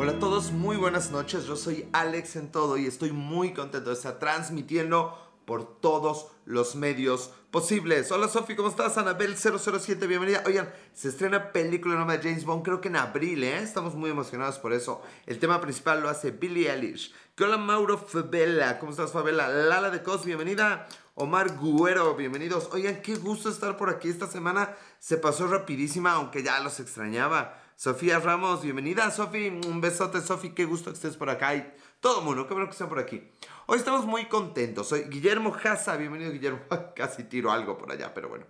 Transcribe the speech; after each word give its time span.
Hola 0.00 0.12
a 0.12 0.18
todos, 0.20 0.52
muy 0.52 0.76
buenas 0.76 1.10
noches. 1.10 1.46
Yo 1.46 1.56
soy 1.56 1.88
Alex 1.92 2.36
en 2.36 2.52
todo 2.52 2.76
y 2.76 2.86
estoy 2.86 3.10
muy 3.10 3.52
contento 3.52 3.90
de 3.90 3.96
estar 3.96 4.20
transmitiendo 4.20 5.18
por 5.44 5.80
todos 5.80 6.28
los 6.44 6.76
medios 6.76 7.32
posibles. 7.50 8.12
Hola 8.12 8.28
Sofi, 8.28 8.54
¿cómo 8.54 8.68
estás? 8.68 8.96
Anabel007, 8.96 10.06
bienvenida. 10.06 10.44
Oigan, 10.46 10.72
se 10.94 11.08
estrena 11.08 11.50
película 11.50 11.96
nueva 11.96 12.16
de 12.16 12.22
James 12.22 12.44
Bond, 12.44 12.62
creo 12.62 12.80
que 12.80 12.86
en 12.86 12.94
abril, 12.94 13.42
¿eh? 13.42 13.58
Estamos 13.58 13.96
muy 13.96 14.10
emocionados 14.10 14.60
por 14.60 14.72
eso. 14.72 15.02
El 15.26 15.40
tema 15.40 15.60
principal 15.60 16.00
lo 16.00 16.08
hace 16.08 16.30
Billie 16.30 16.70
Eilish. 16.70 17.12
¿Qué 17.34 17.42
hola 17.42 17.56
Mauro 17.56 17.98
Fabela? 17.98 18.78
¿Cómo 18.78 18.92
estás 18.92 19.10
Fabela? 19.10 19.48
Lala 19.48 19.90
de 19.90 20.04
Cos, 20.04 20.24
bienvenida. 20.24 20.86
Omar 21.16 21.58
Guero, 21.58 22.14
bienvenidos. 22.14 22.68
Oigan, 22.70 23.02
qué 23.02 23.16
gusto 23.16 23.48
estar 23.48 23.76
por 23.76 23.90
aquí 23.90 24.08
esta 24.08 24.28
semana. 24.28 24.76
Se 25.00 25.16
pasó 25.16 25.48
rapidísima, 25.48 26.12
aunque 26.12 26.44
ya 26.44 26.60
los 26.60 26.78
extrañaba. 26.78 27.60
Sofía 27.78 28.18
Ramos, 28.18 28.62
bienvenida. 28.62 29.08
Sofi, 29.12 29.46
un 29.68 29.80
besote, 29.80 30.20
Sofi, 30.20 30.50
qué 30.50 30.64
gusto 30.64 30.90
que 30.90 30.96
estés 30.96 31.16
por 31.16 31.30
acá. 31.30 31.54
Y 31.54 31.72
todo 32.00 32.18
el 32.18 32.24
mundo, 32.24 32.48
qué 32.48 32.52
bueno 32.52 32.66
que 32.66 32.72
estén 32.72 32.88
por 32.88 32.98
aquí. 32.98 33.22
Hoy 33.66 33.78
estamos 33.78 34.04
muy 34.04 34.24
contentos. 34.24 34.88
Soy 34.88 35.02
Guillermo 35.02 35.52
Jaza, 35.52 35.96
bienvenido 35.96 36.32
Guillermo. 36.32 36.58
Casi 36.96 37.22
tiro 37.22 37.52
algo 37.52 37.78
por 37.78 37.92
allá, 37.92 38.12
pero 38.12 38.30
bueno. 38.30 38.46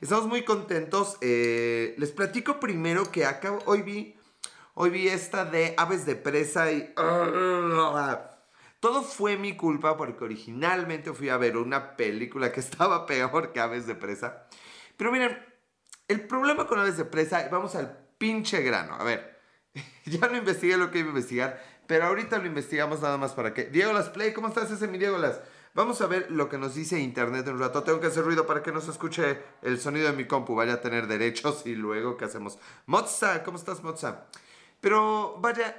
Estamos 0.00 0.26
muy 0.26 0.42
contentos. 0.42 1.18
Eh, 1.20 1.94
les 1.98 2.10
platico 2.10 2.58
primero 2.58 3.12
que 3.12 3.26
acabo, 3.26 3.60
hoy 3.66 3.82
vi, 3.82 4.16
hoy 4.74 4.90
vi 4.90 5.06
esta 5.06 5.44
de 5.44 5.74
Aves 5.76 6.04
de 6.04 6.16
Presa 6.16 6.72
y... 6.72 6.92
Todo 8.80 9.02
fue 9.04 9.36
mi 9.36 9.56
culpa 9.56 9.96
porque 9.96 10.24
originalmente 10.24 11.12
fui 11.12 11.28
a 11.28 11.36
ver 11.36 11.56
una 11.58 11.94
película 11.94 12.50
que 12.50 12.58
estaba 12.68 13.06
peor 13.06 13.52
que 13.52 13.60
Aves 13.60 13.86
de 13.86 13.94
Presa. 13.94 14.48
Pero 14.96 15.12
miren, 15.12 15.38
el 16.08 16.26
problema 16.26 16.66
con 16.66 16.80
Aves 16.80 16.96
de 16.96 17.04
Presa, 17.04 17.48
vamos 17.52 17.76
al 17.76 18.03
pinche 18.18 18.62
grano. 18.62 18.94
A 18.94 19.04
ver, 19.04 19.38
ya 20.04 20.28
no 20.28 20.36
investigué 20.36 20.76
lo 20.76 20.90
que 20.90 20.98
iba 20.98 21.08
a 21.08 21.10
investigar, 21.10 21.62
pero 21.86 22.06
ahorita 22.06 22.38
lo 22.38 22.46
investigamos 22.46 23.00
nada 23.00 23.18
más 23.18 23.32
para 23.32 23.54
que. 23.54 23.64
Diego 23.64 23.92
Las 23.92 24.08
Play, 24.10 24.32
¿cómo 24.32 24.48
estás 24.48 24.70
ese 24.70 24.88
mi 24.88 24.98
Diego 24.98 25.18
Las? 25.18 25.40
Vamos 25.74 26.00
a 26.00 26.06
ver 26.06 26.30
lo 26.30 26.48
que 26.48 26.56
nos 26.56 26.76
dice 26.76 27.00
internet 27.00 27.48
en 27.48 27.54
un 27.54 27.60
rato. 27.60 27.82
Tengo 27.82 28.00
que 28.00 28.06
hacer 28.06 28.24
ruido 28.24 28.46
para 28.46 28.62
que 28.62 28.70
no 28.70 28.80
se 28.80 28.92
escuche 28.92 29.40
el 29.62 29.80
sonido 29.80 30.06
de 30.06 30.16
mi 30.16 30.24
compu. 30.24 30.54
Vaya 30.54 30.74
a 30.74 30.80
tener 30.80 31.08
derechos 31.08 31.66
y 31.66 31.74
luego, 31.74 32.16
¿qué 32.16 32.26
hacemos? 32.26 32.58
Mozza, 32.86 33.42
¿cómo 33.42 33.58
estás, 33.58 33.82
Mozza? 33.82 34.26
Pero 34.80 35.36
vaya, 35.40 35.74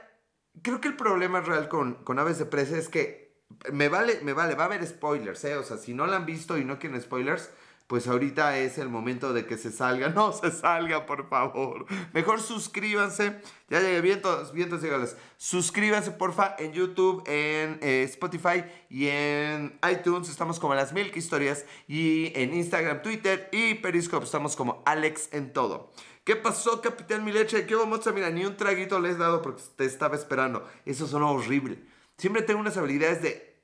creo 0.61 0.81
que 0.81 0.89
el 0.89 0.97
problema 0.97 1.39
real 1.39 1.69
con, 1.69 2.03
con 2.03 2.19
Aves 2.19 2.39
de 2.39 2.45
Presa 2.45 2.77
es 2.77 2.89
que 2.89 3.25
me 3.71 3.87
vale, 3.87 4.19
me 4.21 4.33
vale, 4.33 4.55
va 4.55 4.63
a 4.63 4.65
haber 4.65 4.85
spoilers, 4.85 5.45
¿eh? 5.45 5.55
O 5.55 5.63
sea, 5.63 5.77
si 5.77 5.93
no 5.93 6.07
la 6.07 6.17
han 6.17 6.25
visto 6.25 6.57
y 6.57 6.65
no 6.65 6.77
quieren 6.77 7.01
spoilers, 7.01 7.51
pues 7.87 8.07
ahorita 8.07 8.57
es 8.57 8.77
el 8.79 8.89
momento 8.89 9.31
de 9.31 9.45
que 9.45 9.57
se 9.57 9.71
salga. 9.71 10.09
No 10.15 10.31
se 10.31 10.51
salga, 10.51 11.05
por 11.05 11.29
favor. 11.29 11.85
Mejor 12.13 12.41
suscríbanse. 12.41 13.41
Ya 13.69 13.79
llegué, 13.79 14.01
vientos, 14.01 14.53
vientos, 14.53 14.81
dígales. 14.81 15.17
Suscríbanse, 15.37 16.11
porfa, 16.11 16.55
en 16.57 16.73
YouTube, 16.73 17.23
en 17.27 17.79
eh, 17.81 18.03
Spotify 18.03 18.63
y 18.89 19.07
en 19.07 19.77
iTunes. 19.91 20.29
Estamos 20.29 20.59
como 20.59 20.73
las 20.73 20.93
Milk 20.93 21.15
Historias. 21.15 21.65
Y 21.87 22.31
en 22.35 22.53
Instagram, 22.53 23.01
Twitter 23.01 23.49
y 23.51 23.75
Periscope 23.75 24.25
estamos 24.25 24.55
como 24.55 24.81
Alex 24.85 25.29
en 25.31 25.53
todo. 25.53 25.91
¿Qué 26.23 26.35
pasó, 26.35 26.81
Capitán 26.81 27.23
Mileche? 27.23 27.67
¿Qué 27.67 27.75
vamos 27.75 28.07
a 28.07 28.11
Mira, 28.11 28.31
ni 28.31 28.45
un 28.45 28.57
traguito 28.57 28.99
le 28.99 29.09
he 29.09 29.15
dado 29.15 29.43
porque 29.43 29.61
te 29.75 29.85
estaba 29.85 30.15
esperando. 30.15 30.67
Eso 30.85 31.05
suena 31.05 31.27
horrible. 31.27 31.83
Siempre 32.17 32.41
tengo 32.41 32.61
unas 32.61 32.77
habilidades 32.77 33.21
de 33.21 33.55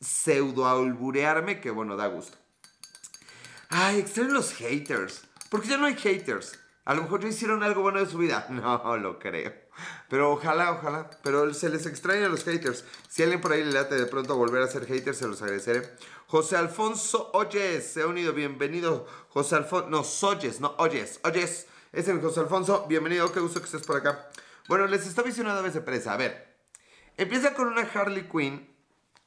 pseudo-alburearme 0.00 1.60
que, 1.60 1.70
bueno, 1.70 1.96
da 1.96 2.06
gusto. 2.06 2.41
Ay, 3.74 4.00
extraen 4.00 4.34
los 4.34 4.52
haters. 4.52 5.22
Porque 5.48 5.68
ya 5.68 5.78
no 5.78 5.86
hay 5.86 5.96
haters. 5.96 6.58
A 6.84 6.94
lo 6.94 7.04
mejor 7.04 7.22
ya 7.22 7.28
hicieron 7.28 7.62
algo 7.62 7.80
bueno 7.80 8.00
de 8.00 8.06
su 8.06 8.18
vida. 8.18 8.46
No 8.50 8.96
lo 8.98 9.18
creo. 9.18 9.54
Pero 10.10 10.30
ojalá, 10.32 10.72
ojalá. 10.72 11.08
Pero 11.22 11.54
se 11.54 11.70
les 11.70 11.86
extraña 11.86 12.26
a 12.26 12.28
los 12.28 12.44
haters. 12.44 12.84
Si 13.08 13.22
alguien 13.22 13.40
por 13.40 13.52
ahí 13.52 13.64
le 13.64 13.72
late 13.72 13.94
de 13.94 14.04
pronto 14.04 14.36
volver 14.36 14.60
a 14.60 14.66
ser 14.66 14.84
hater, 14.84 15.14
se 15.14 15.26
los 15.26 15.40
agradeceré. 15.40 15.88
José 16.26 16.58
Alfonso 16.58 17.30
Oyes, 17.32 17.90
se 17.90 18.02
ha 18.02 18.06
unido. 18.06 18.34
Bienvenido. 18.34 19.06
José 19.30 19.56
Alfonso. 19.56 19.88
No, 19.88 20.04
Soyes, 20.04 20.60
no, 20.60 20.74
Oyes. 20.76 21.18
Oyes. 21.24 21.66
Es 21.92 22.08
el 22.08 22.20
José 22.20 22.40
Alfonso. 22.40 22.84
Bienvenido. 22.90 23.32
Qué 23.32 23.40
gusto 23.40 23.60
que 23.60 23.66
estés 23.66 23.84
por 23.84 23.96
acá. 23.96 24.28
Bueno, 24.68 24.86
les 24.86 25.02
diciendo 25.02 25.50
una 25.50 25.62
vez 25.62 25.72
de 25.72 25.80
presa. 25.80 26.12
A 26.12 26.18
ver. 26.18 26.58
Empieza 27.16 27.54
con 27.54 27.68
una 27.68 27.82
Harley 27.82 28.28
Quinn, 28.28 28.68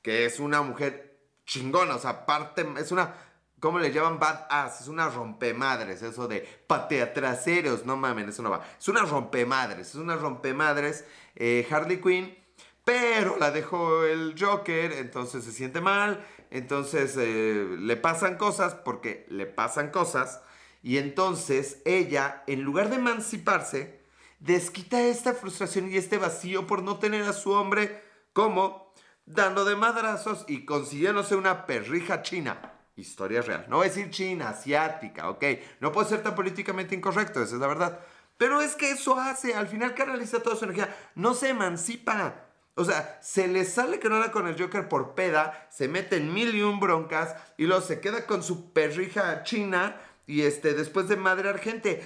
que 0.03 0.25
es 0.25 0.39
una 0.39 0.61
mujer 0.61 1.17
chingona. 1.47 1.95
O 1.95 1.99
sea, 1.99 2.11
aparte, 2.11 2.63
es 2.77 2.91
una 2.91 3.15
¿Cómo 3.59 3.79
le 3.79 3.91
llaman 3.91 4.19
badass? 4.19 4.81
Es 4.81 4.87
una 4.87 5.09
rompemadres, 5.09 6.01
eso 6.01 6.27
de 6.27 6.41
patea 6.67 7.13
traseros, 7.13 7.85
no 7.85 7.95
mamen, 7.95 8.29
eso 8.29 8.43
no 8.43 8.49
va. 8.49 8.61
Es 8.77 8.87
una 8.87 9.03
rompemadres, 9.03 9.89
es 9.89 9.95
una 9.95 10.17
rompemadres 10.17 11.05
eh, 11.35 11.65
Harley 11.71 12.01
Quinn, 12.01 12.37
pero 12.83 13.37
la 13.37 13.51
dejó 13.51 14.03
el 14.03 14.35
Joker, 14.37 14.91
entonces 14.91 15.43
se 15.45 15.51
siente 15.51 15.79
mal, 15.79 16.25
entonces 16.51 17.15
eh, 17.17 17.77
le 17.79 17.95
pasan 17.95 18.37
cosas, 18.37 18.75
porque 18.75 19.25
le 19.29 19.45
pasan 19.45 19.89
cosas, 19.89 20.41
y 20.83 20.97
entonces 20.97 21.81
ella, 21.85 22.43
en 22.47 22.61
lugar 22.61 22.89
de 22.89 22.97
emanciparse, 22.97 24.01
desquita 24.39 25.01
esta 25.01 25.33
frustración 25.33 25.91
y 25.91 25.97
este 25.97 26.17
vacío 26.17 26.67
por 26.67 26.83
no 26.83 26.99
tener 26.99 27.23
a 27.23 27.33
su 27.33 27.51
hombre 27.51 28.03
como 28.33 28.93
dando 29.25 29.65
de 29.65 29.75
madrazos 29.75 30.45
y 30.47 30.65
consiguiéndose 30.65 31.35
una 31.35 31.65
perrija 31.65 32.21
china 32.21 32.74
historia 32.95 33.41
real. 33.41 33.65
No 33.69 33.77
voy 33.77 33.87
a 33.87 33.89
decir 33.89 34.09
china, 34.09 34.49
asiática, 34.49 35.29
ok. 35.29 35.43
No 35.79 35.91
puedo 35.91 36.07
ser 36.07 36.23
tan 36.23 36.35
políticamente 36.35 36.95
incorrecto, 36.95 37.41
esa 37.41 37.55
es 37.55 37.61
la 37.61 37.67
verdad. 37.67 37.99
Pero 38.37 38.61
es 38.61 38.75
que 38.75 38.91
eso 38.91 39.19
hace, 39.19 39.55
al 39.55 39.67
final 39.67 39.93
canaliza 39.95 40.41
toda 40.41 40.55
su 40.55 40.65
energía, 40.65 40.95
no 41.15 41.33
se 41.33 41.49
emancipa. 41.49 42.45
O 42.75 42.83
sea, 42.83 43.19
se 43.21 43.47
le 43.47 43.63
sale 43.63 43.99
que 43.99 44.09
no 44.09 44.17
era 44.17 44.31
con 44.31 44.47
el 44.47 44.59
Joker 44.59 44.89
por 44.89 45.15
peda, 45.15 45.67
se 45.71 45.87
mete 45.87 46.17
en 46.17 46.33
mil 46.33 46.53
y 46.53 46.61
un 46.61 46.79
broncas 46.79 47.35
y 47.57 47.65
luego 47.65 47.81
se 47.81 48.01
queda 48.01 48.25
con 48.25 48.43
su 48.43 48.73
perrija 48.73 49.43
china 49.43 49.95
y 50.27 50.41
este, 50.41 50.73
después 50.73 51.07
de 51.07 51.15
madre 51.15 51.57
gente. 51.59 52.03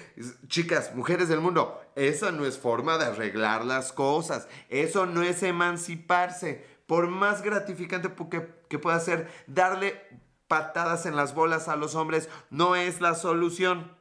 Chicas, 0.47 0.93
mujeres 0.93 1.27
del 1.29 1.39
mundo, 1.39 1.81
esa 1.95 2.31
no 2.31 2.45
es 2.45 2.59
forma 2.59 2.99
de 2.99 3.05
arreglar 3.05 3.65
las 3.65 3.91
cosas. 3.91 4.47
Eso 4.69 5.07
no 5.07 5.23
es 5.23 5.41
emanciparse. 5.41 6.79
Por 6.85 7.07
más 7.07 7.43
gratificante 7.43 8.11
que 8.67 8.79
pueda 8.79 8.99
ser 8.99 9.31
darle 9.47 10.01
patadas 10.49 11.05
en 11.05 11.15
las 11.15 11.33
bolas 11.33 11.69
a 11.69 11.77
los 11.77 11.95
hombres 11.95 12.27
no 12.49 12.75
es 12.75 12.99
la 12.99 13.15
solución. 13.15 13.95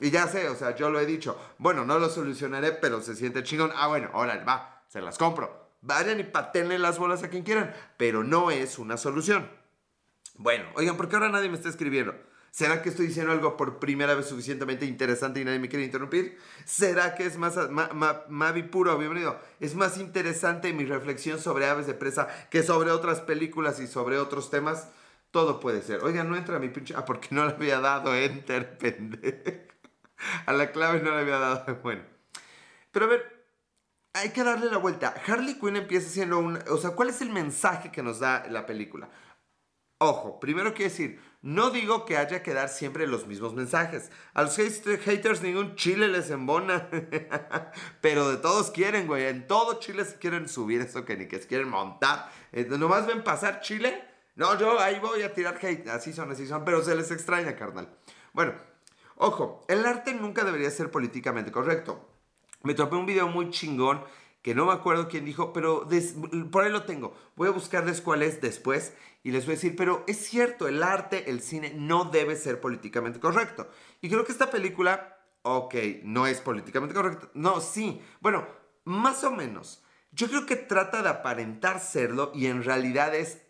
Y 0.00 0.10
ya 0.10 0.26
sé, 0.26 0.48
o 0.48 0.56
sea, 0.56 0.74
yo 0.74 0.90
lo 0.90 0.98
he 0.98 1.06
dicho. 1.06 1.38
Bueno, 1.58 1.84
no 1.84 2.00
lo 2.00 2.08
solucionaré, 2.08 2.72
pero 2.72 3.00
se 3.00 3.14
siente 3.14 3.44
chingón. 3.44 3.70
Ah, 3.76 3.86
bueno, 3.86 4.10
órale, 4.14 4.42
va, 4.42 4.82
se 4.88 5.00
las 5.00 5.16
compro. 5.16 5.70
Vayan 5.82 6.18
y 6.18 6.24
patenle 6.24 6.78
las 6.78 6.98
bolas 6.98 7.22
a 7.22 7.28
quien 7.28 7.44
quieran, 7.44 7.72
pero 7.96 8.24
no 8.24 8.50
es 8.50 8.80
una 8.80 8.96
solución. 8.96 9.48
Bueno, 10.34 10.64
oigan, 10.74 10.96
¿por 10.96 11.08
qué 11.08 11.16
ahora 11.16 11.28
nadie 11.28 11.48
me 11.48 11.56
está 11.56 11.68
escribiendo? 11.68 12.14
¿Será 12.50 12.82
que 12.82 12.88
estoy 12.88 13.06
diciendo 13.06 13.32
algo 13.32 13.56
por 13.56 13.78
primera 13.78 14.14
vez 14.14 14.26
suficientemente 14.26 14.84
interesante 14.86 15.40
y 15.40 15.44
nadie 15.44 15.58
me 15.58 15.68
quiere 15.68 15.84
interrumpir? 15.84 16.38
¿Será 16.64 17.14
que 17.14 17.26
es 17.26 17.38
más, 17.38 17.54
Mavi 18.28 18.62
Puro, 18.64 18.98
bienvenido, 18.98 19.38
es 19.58 19.74
más 19.74 19.98
interesante 19.98 20.72
mi 20.72 20.84
reflexión 20.84 21.38
sobre 21.38 21.66
aves 21.66 21.86
de 21.86 21.94
presa 21.94 22.28
que 22.50 22.62
sobre 22.62 22.90
otras 22.90 23.20
películas 23.20 23.80
y 23.80 23.86
sobre 23.86 24.18
otros 24.18 24.50
temas? 24.50 24.88
Todo 25.32 25.60
puede 25.60 25.80
ser. 25.82 26.04
Oiga, 26.04 26.22
no 26.24 26.36
entra 26.36 26.58
mi 26.58 26.68
pinche. 26.68 26.94
Ah, 26.94 27.04
porque 27.06 27.28
no 27.32 27.44
le 27.46 27.52
había 27.52 27.80
dado 27.80 28.14
enter, 28.14 28.78
pendejo. 28.78 29.72
A 30.46 30.52
la 30.52 30.70
clave 30.70 31.00
no 31.00 31.10
le 31.10 31.20
había 31.20 31.38
dado. 31.38 31.80
Bueno. 31.82 32.02
Pero 32.92 33.06
a 33.06 33.08
ver, 33.08 33.46
hay 34.12 34.28
que 34.30 34.44
darle 34.44 34.70
la 34.70 34.76
vuelta. 34.76 35.14
Harley 35.26 35.58
Quinn 35.58 35.76
empieza 35.76 36.10
siendo 36.10 36.38
un. 36.38 36.58
O 36.68 36.76
sea, 36.76 36.90
¿cuál 36.90 37.08
es 37.08 37.22
el 37.22 37.30
mensaje 37.30 37.90
que 37.90 38.02
nos 38.02 38.20
da 38.20 38.46
la 38.50 38.66
película? 38.66 39.08
Ojo, 39.98 40.38
primero 40.38 40.74
quiero 40.74 40.90
decir, 40.90 41.20
no 41.40 41.70
digo 41.70 42.04
que 42.04 42.18
haya 42.18 42.42
que 42.42 42.52
dar 42.52 42.68
siempre 42.68 43.06
los 43.06 43.26
mismos 43.26 43.54
mensajes. 43.54 44.10
A 44.34 44.42
los 44.42 44.56
haters 44.56 45.40
ningún 45.40 45.76
chile 45.76 46.08
les 46.08 46.28
embona. 46.28 46.90
Pero 48.02 48.28
de 48.28 48.36
todos 48.36 48.70
quieren, 48.70 49.06
güey. 49.06 49.26
En 49.26 49.46
todo 49.46 49.80
Chile 49.80 50.04
se 50.04 50.18
quieren 50.18 50.48
subir 50.48 50.82
eso 50.82 51.06
que 51.06 51.16
ni 51.16 51.26
que 51.26 51.40
quieren 51.40 51.70
montar. 51.70 52.30
Eh, 52.52 52.66
nomás 52.68 53.06
ven 53.06 53.24
pasar 53.24 53.60
Chile 53.60 54.11
no, 54.34 54.58
yo 54.58 54.80
ahí 54.80 54.98
voy 54.98 55.22
a 55.22 55.34
tirar 55.34 55.58
hate. 55.60 55.88
Así 55.88 56.12
son, 56.12 56.30
así 56.30 56.46
son. 56.46 56.64
Pero 56.64 56.82
se 56.82 56.94
les 56.94 57.10
extraña, 57.10 57.56
carnal. 57.56 57.88
Bueno, 58.32 58.54
ojo, 59.16 59.64
el 59.68 59.84
arte 59.84 60.14
nunca 60.14 60.44
debería 60.44 60.70
ser 60.70 60.90
políticamente 60.90 61.52
correcto. 61.52 62.08
Me 62.62 62.74
topé 62.74 62.96
un 62.96 63.06
video 63.06 63.28
muy 63.28 63.50
chingón 63.50 64.04
que 64.42 64.54
no 64.54 64.66
me 64.66 64.72
acuerdo 64.72 65.08
quién 65.08 65.24
dijo, 65.24 65.52
pero 65.52 65.86
por 66.50 66.64
ahí 66.64 66.72
lo 66.72 66.84
tengo. 66.84 67.14
Voy 67.36 67.48
a 67.48 67.52
buscarles 67.52 68.00
cuál 68.00 68.22
es 68.22 68.40
después 68.40 68.94
y 69.22 69.30
les 69.30 69.46
voy 69.46 69.52
a 69.52 69.56
decir, 69.56 69.76
pero 69.76 70.04
es 70.08 70.18
cierto, 70.18 70.66
el 70.66 70.82
arte, 70.82 71.30
el 71.30 71.40
cine 71.40 71.72
no 71.76 72.06
debe 72.06 72.34
ser 72.36 72.60
políticamente 72.60 73.20
correcto. 73.20 73.68
Y 74.00 74.08
creo 74.08 74.24
que 74.24 74.32
esta 74.32 74.50
película, 74.50 75.18
ok, 75.42 75.74
no 76.02 76.26
es 76.26 76.40
políticamente 76.40 76.94
correcta. 76.94 77.28
No, 77.34 77.60
sí. 77.60 78.02
Bueno, 78.20 78.46
más 78.84 79.22
o 79.22 79.30
menos. 79.30 79.84
Yo 80.10 80.28
creo 80.28 80.44
que 80.44 80.56
trata 80.56 81.02
de 81.02 81.08
aparentar 81.08 81.80
serlo 81.80 82.32
y 82.34 82.46
en 82.46 82.64
realidad 82.64 83.14
es 83.14 83.41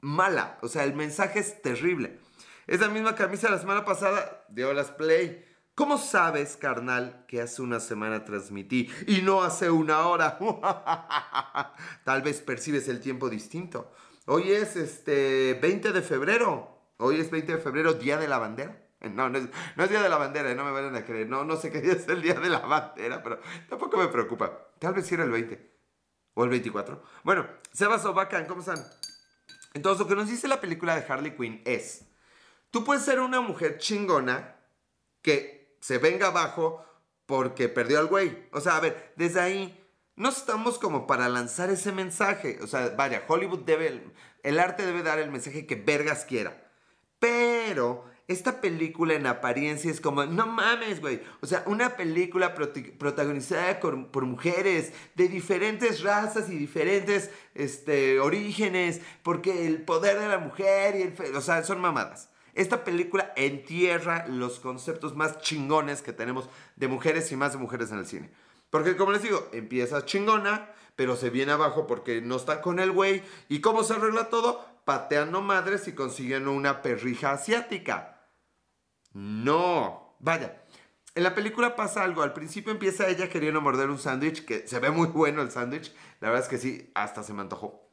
mala. 0.00 0.58
O 0.62 0.68
sea, 0.68 0.84
el 0.84 0.94
mensaje 0.94 1.40
es 1.40 1.62
terrible. 1.62 2.18
Esa 2.66 2.88
misma 2.88 3.14
camisa 3.14 3.50
la 3.50 3.58
semana 3.58 3.84
pasada 3.84 4.44
de 4.48 4.64
Olas 4.64 4.90
Play. 4.92 5.44
¿Cómo 5.74 5.98
sabes, 5.98 6.56
carnal, 6.56 7.24
que 7.26 7.40
hace 7.40 7.62
una 7.62 7.80
semana 7.80 8.24
transmití 8.24 8.90
y 9.06 9.22
no 9.22 9.42
hace 9.42 9.70
una 9.70 10.06
hora? 10.06 10.38
Tal 12.04 12.22
vez 12.22 12.40
percibes 12.42 12.86
el 12.88 13.00
tiempo 13.00 13.30
distinto. 13.30 13.90
Hoy 14.26 14.52
es 14.52 14.76
este 14.76 15.54
20 15.54 15.92
de 15.92 16.02
febrero. 16.02 16.78
Hoy 16.98 17.18
es 17.18 17.30
20 17.30 17.56
de 17.56 17.58
febrero, 17.58 17.94
Día 17.94 18.18
de 18.18 18.28
la 18.28 18.38
Bandera. 18.38 18.86
No, 19.00 19.30
no 19.30 19.38
es, 19.38 19.48
no 19.76 19.84
es 19.84 19.88
Día 19.88 20.02
de 20.02 20.10
la 20.10 20.18
Bandera, 20.18 20.54
no 20.54 20.62
me 20.62 20.72
vayan 20.72 20.94
a 20.94 21.06
creer. 21.06 21.26
No, 21.26 21.42
no 21.42 21.56
sé 21.56 21.70
qué 21.70 21.80
día 21.80 21.94
es 21.94 22.06
el 22.08 22.20
Día 22.20 22.34
de 22.34 22.50
la 22.50 22.58
Bandera, 22.58 23.22
pero 23.22 23.40
tampoco 23.68 23.96
me 23.96 24.08
preocupa. 24.08 24.68
Tal 24.78 24.92
vez 24.92 25.06
si 25.06 25.14
era 25.14 25.24
el 25.24 25.30
20 25.30 25.74
o 26.34 26.44
el 26.44 26.50
24. 26.50 27.02
Bueno, 27.24 27.46
Sebas 27.72 28.04
Obacan, 28.04 28.44
¿cómo 28.44 28.60
están? 28.60 28.78
Entonces, 29.74 30.00
lo 30.00 30.08
que 30.08 30.16
nos 30.16 30.28
dice 30.28 30.48
la 30.48 30.60
película 30.60 30.96
de 30.96 31.06
Harley 31.10 31.36
Quinn 31.36 31.62
es, 31.64 32.06
tú 32.70 32.84
puedes 32.84 33.04
ser 33.04 33.20
una 33.20 33.40
mujer 33.40 33.78
chingona 33.78 34.56
que 35.22 35.76
se 35.80 35.98
venga 35.98 36.28
abajo 36.28 36.84
porque 37.26 37.68
perdió 37.68 38.00
al 38.00 38.06
güey. 38.06 38.48
O 38.52 38.60
sea, 38.60 38.76
a 38.76 38.80
ver, 38.80 39.12
desde 39.16 39.40
ahí 39.40 39.80
no 40.16 40.28
estamos 40.28 40.78
como 40.78 41.06
para 41.06 41.28
lanzar 41.28 41.70
ese 41.70 41.92
mensaje. 41.92 42.58
O 42.62 42.66
sea, 42.66 42.90
vaya, 42.96 43.24
Hollywood 43.26 43.60
debe, 43.60 44.02
el 44.42 44.58
arte 44.58 44.84
debe 44.84 45.02
dar 45.02 45.18
el 45.18 45.30
mensaje 45.30 45.66
que 45.66 45.76
vergas 45.76 46.24
quiera. 46.24 46.70
Pero 47.18 48.09
esta 48.30 48.60
película 48.60 49.14
en 49.14 49.26
apariencia 49.26 49.90
es 49.90 50.00
como, 50.00 50.24
no 50.24 50.46
mames, 50.46 51.00
güey. 51.00 51.20
O 51.40 51.46
sea, 51.46 51.64
una 51.66 51.96
película 51.96 52.54
protagonizada 52.54 53.80
por, 53.80 54.24
mujeres 54.24 54.92
de 55.16 55.26
diferentes 55.26 56.02
razas 56.02 56.48
y 56.48 56.56
diferentes 56.56 57.30
este, 57.56 58.20
orígenes, 58.20 59.00
porque 59.24 59.66
el 59.66 59.82
poder 59.82 60.20
de 60.20 60.28
la 60.28 60.38
mujer 60.38 60.94
y 60.94 61.02
el... 61.02 61.36
O 61.36 61.40
sea, 61.40 61.64
son 61.64 61.80
mamadas. 61.80 62.30
Esta 62.54 62.84
película 62.84 63.32
entierra 63.34 64.26
los 64.28 64.60
conceptos 64.60 65.16
más 65.16 65.40
chingones 65.40 66.00
que 66.00 66.12
tenemos 66.12 66.48
de 66.76 66.86
mujeres 66.86 67.32
y 67.32 67.36
más 67.36 67.52
de 67.52 67.58
mujeres 67.58 67.90
en 67.90 67.98
el 67.98 68.06
cine. 68.06 68.30
Porque 68.70 68.96
como 68.96 69.10
les 69.10 69.22
digo, 69.22 69.48
empieza 69.52 70.04
chingona, 70.04 70.70
pero 70.94 71.16
se 71.16 71.30
viene 71.30 71.50
abajo 71.50 71.88
porque 71.88 72.20
no 72.20 72.36
está 72.36 72.60
con 72.60 72.78
el 72.78 72.92
güey. 72.92 73.24
¿Y 73.48 73.60
cómo 73.60 73.82
se 73.82 73.94
arregla 73.94 74.28
todo? 74.28 74.64
Pateando 74.84 75.40
madres 75.40 75.88
y 75.88 75.94
consiguiendo 75.94 76.52
una 76.52 76.80
perrija 76.80 77.32
asiática. 77.32 78.19
No, 79.12 80.16
vaya. 80.20 80.62
En 81.14 81.24
la 81.24 81.34
película 81.34 81.74
pasa 81.74 82.04
algo. 82.04 82.22
Al 82.22 82.32
principio 82.32 82.72
empieza 82.72 83.08
ella 83.08 83.28
queriendo 83.28 83.60
morder 83.60 83.90
un 83.90 83.98
sándwich, 83.98 84.44
que 84.44 84.66
se 84.66 84.78
ve 84.78 84.90
muy 84.90 85.08
bueno 85.08 85.42
el 85.42 85.50
sándwich. 85.50 85.92
La 86.20 86.28
verdad 86.28 86.44
es 86.44 86.48
que 86.48 86.58
sí, 86.58 86.90
hasta 86.94 87.22
se 87.22 87.32
me 87.32 87.40
antojó. 87.40 87.90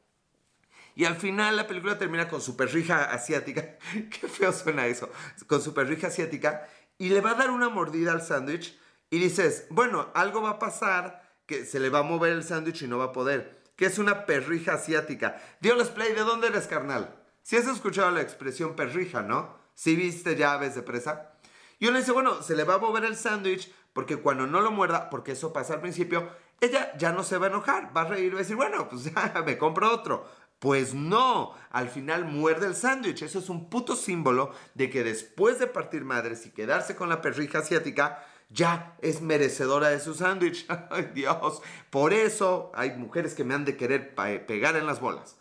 Y 0.94 1.04
al 1.04 1.16
final 1.16 1.56
la 1.56 1.66
película 1.66 1.98
termina 1.98 2.28
con 2.28 2.40
su 2.40 2.56
perrija 2.56 3.04
asiática. 3.04 3.78
Qué 4.10 4.28
feo 4.28 4.52
suena 4.52 4.86
eso. 4.86 5.10
Con 5.46 5.62
su 5.62 5.74
perrija 5.74 6.08
asiática. 6.08 6.68
Y 6.96 7.10
le 7.10 7.20
va 7.20 7.32
a 7.32 7.34
dar 7.34 7.50
una 7.50 7.68
mordida 7.68 8.12
al 8.12 8.22
sándwich. 8.22 8.78
Y 9.10 9.18
dices, 9.18 9.66
bueno, 9.70 10.10
algo 10.14 10.42
va 10.42 10.50
a 10.50 10.58
pasar 10.58 11.22
que 11.46 11.64
se 11.64 11.80
le 11.80 11.88
va 11.88 12.00
a 12.00 12.02
mover 12.02 12.32
el 12.32 12.44
sándwich 12.44 12.82
y 12.82 12.88
no 12.88 12.98
va 12.98 13.06
a 13.06 13.12
poder. 13.12 13.62
Que 13.74 13.86
es 13.86 13.98
una 13.98 14.26
perrija 14.26 14.74
asiática. 14.74 15.40
Dios 15.60 15.88
play, 15.90 16.12
¿de 16.12 16.20
dónde 16.20 16.48
eres, 16.48 16.66
carnal? 16.66 17.16
Si 17.42 17.56
has 17.56 17.66
escuchado 17.66 18.10
la 18.10 18.20
expresión 18.20 18.76
perrija, 18.76 19.22
¿no? 19.22 19.57
¿Sí 19.78 19.94
viste 19.94 20.34
llaves 20.34 20.74
de 20.74 20.82
presa? 20.82 21.34
Y 21.78 21.86
uno 21.86 21.98
dice, 21.98 22.10
bueno, 22.10 22.42
se 22.42 22.56
le 22.56 22.64
va 22.64 22.74
a 22.74 22.78
mover 22.78 23.04
el 23.04 23.14
sándwich 23.14 23.72
porque 23.92 24.16
cuando 24.16 24.44
no 24.44 24.60
lo 24.60 24.72
muerda, 24.72 25.08
porque 25.08 25.30
eso 25.30 25.52
pasa 25.52 25.74
al 25.74 25.80
principio, 25.80 26.32
ella 26.60 26.92
ya 26.98 27.12
no 27.12 27.22
se 27.22 27.38
va 27.38 27.46
a 27.46 27.50
enojar, 27.50 27.96
va 27.96 28.00
a 28.00 28.08
reír 28.08 28.24
y 28.24 28.30
va 28.30 28.34
a 28.34 28.38
decir, 28.38 28.56
bueno, 28.56 28.88
pues 28.88 29.04
ya 29.04 29.40
me 29.46 29.56
compro 29.56 29.94
otro. 29.94 30.26
Pues 30.58 30.94
no, 30.94 31.54
al 31.70 31.88
final 31.90 32.24
muerde 32.24 32.66
el 32.66 32.74
sándwich. 32.74 33.22
Eso 33.22 33.38
es 33.38 33.48
un 33.48 33.70
puto 33.70 33.94
símbolo 33.94 34.52
de 34.74 34.90
que 34.90 35.04
después 35.04 35.60
de 35.60 35.68
partir 35.68 36.04
madres 36.04 36.44
y 36.44 36.50
quedarse 36.50 36.96
con 36.96 37.08
la 37.08 37.22
perrija 37.22 37.60
asiática, 37.60 38.26
ya 38.48 38.96
es 39.00 39.20
merecedora 39.20 39.90
de 39.90 40.00
su 40.00 40.12
sándwich. 40.12 40.66
Ay 40.90 41.12
Dios, 41.14 41.62
por 41.90 42.12
eso 42.12 42.72
hay 42.74 42.96
mujeres 42.96 43.36
que 43.36 43.44
me 43.44 43.54
han 43.54 43.64
de 43.64 43.76
querer 43.76 44.16
pegar 44.44 44.74
en 44.74 44.88
las 44.88 44.98
bolas. 45.00 45.38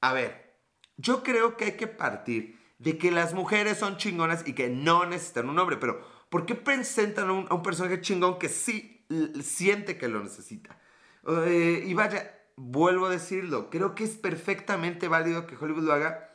A 0.00 0.12
ver, 0.12 0.54
yo 0.96 1.24
creo 1.24 1.56
que 1.56 1.64
hay 1.64 1.76
que 1.76 1.88
partir 1.88 2.62
de 2.84 2.98
que 2.98 3.10
las 3.10 3.32
mujeres 3.32 3.78
son 3.78 3.96
chingonas 3.96 4.46
y 4.46 4.52
que 4.52 4.68
no 4.68 5.06
necesitan 5.06 5.48
un 5.48 5.58
hombre. 5.58 5.78
Pero, 5.78 6.06
¿por 6.28 6.44
qué 6.44 6.54
presentan 6.54 7.30
a 7.30 7.32
un, 7.32 7.62
personaje 7.62 8.02
chingón 8.02 8.38
que 8.38 8.50
sí 8.50 9.06
siente 9.42 9.96
que 9.96 10.06
lo 10.06 10.22
necesita? 10.22 10.78
Eh, 11.26 11.82
y 11.86 11.94
vaya, 11.94 12.38
vuelvo 12.56 13.06
a 13.06 13.10
decirlo, 13.10 13.70
creo 13.70 13.94
que 13.94 14.04
es 14.04 14.16
perfectamente 14.16 15.08
válido 15.08 15.46
que 15.46 15.56
Hollywood 15.56 15.84
lo 15.84 15.94
haga, 15.94 16.30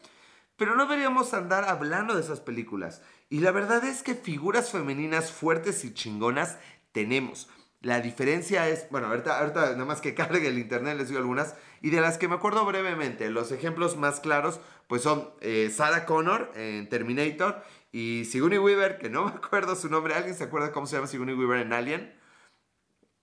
pero 0.58 0.76
no 0.76 0.88
deberíamos 0.88 1.36
andar 1.36 1.66
hablando 1.66 2.16
de 2.16 2.22
esas 2.22 2.42
películas. 2.42 3.04
Y 3.30 3.42
la 3.42 3.52
verdad 3.52 3.84
es 3.86 4.02
que 4.02 4.16
figuras 4.16 4.72
femeninas 4.72 5.32
fuertes 5.32 5.86
y 5.86 5.94
chingonas 5.94 6.58
tenemos. 6.92 7.48
La 7.82 8.02
diferencia 8.02 8.68
es, 8.68 8.88
bueno, 8.90 9.08
ahorita, 9.08 9.40
ahorita 9.40 9.72
nada 9.74 9.86
más 9.86 10.02
que 10.02 10.16
cargue 10.16 10.48
el 10.48 10.58
internet 10.58 10.98
les 10.98 11.10
digo 11.10 11.20
algunas, 11.20 11.56
y 11.82 11.90
de 11.90 12.02
las 12.02 12.18
que 12.18 12.28
me 12.28 12.36
acuerdo 12.36 12.66
brevemente, 12.66 13.30
los 13.30 13.52
ejemplos 13.52 13.98
más 13.98 14.20
claros, 14.20 14.60
pues 14.88 15.02
son 15.02 15.30
eh, 15.42 15.72
Sarah 15.74 16.06
Connor 16.06 16.52
en 16.56 16.90
Terminator 16.90 17.64
y 17.92 18.26
Sigourney 18.26 18.60
Weaver, 18.60 18.98
que 18.98 19.10
no 19.10 19.26
me 19.26 19.32
acuerdo 19.32 19.76
su 19.76 19.90
nombre, 19.90 20.14
¿alguien 20.14 20.36
se 20.36 20.44
acuerda 20.44 20.72
cómo 20.72 20.88
se 20.88 20.96
llama 20.96 21.08
Sigourney 21.08 21.36
Weaver 21.36 21.60
en 21.60 21.74
Alien? 21.74 22.16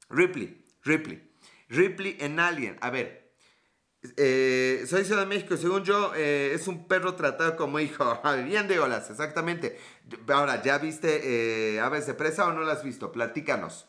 Ripley, 0.08 0.64
Ripley, 0.84 1.30
Ripley 1.68 2.16
en 2.20 2.38
Alien, 2.38 2.76
a 2.80 2.90
ver, 2.90 3.32
eh, 4.16 4.84
soy 4.86 5.04
Ciudad 5.04 5.22
de 5.22 5.26
México, 5.26 5.56
según 5.56 5.82
yo, 5.82 6.12
eh, 6.14 6.52
es 6.54 6.68
un 6.68 6.86
perro 6.86 7.14
tratado 7.16 7.56
como 7.56 7.80
hijo. 7.80 8.20
Bien 8.46 8.68
de 8.68 8.78
olas, 8.78 9.10
exactamente. 9.10 9.80
Ahora, 10.28 10.62
¿ya 10.62 10.78
viste 10.78 11.80
Aves 11.80 12.06
de 12.06 12.14
Presa 12.14 12.46
o 12.46 12.52
no 12.52 12.60
las 12.60 12.78
has 12.78 12.84
visto? 12.84 13.10
Platícanos. 13.10 13.88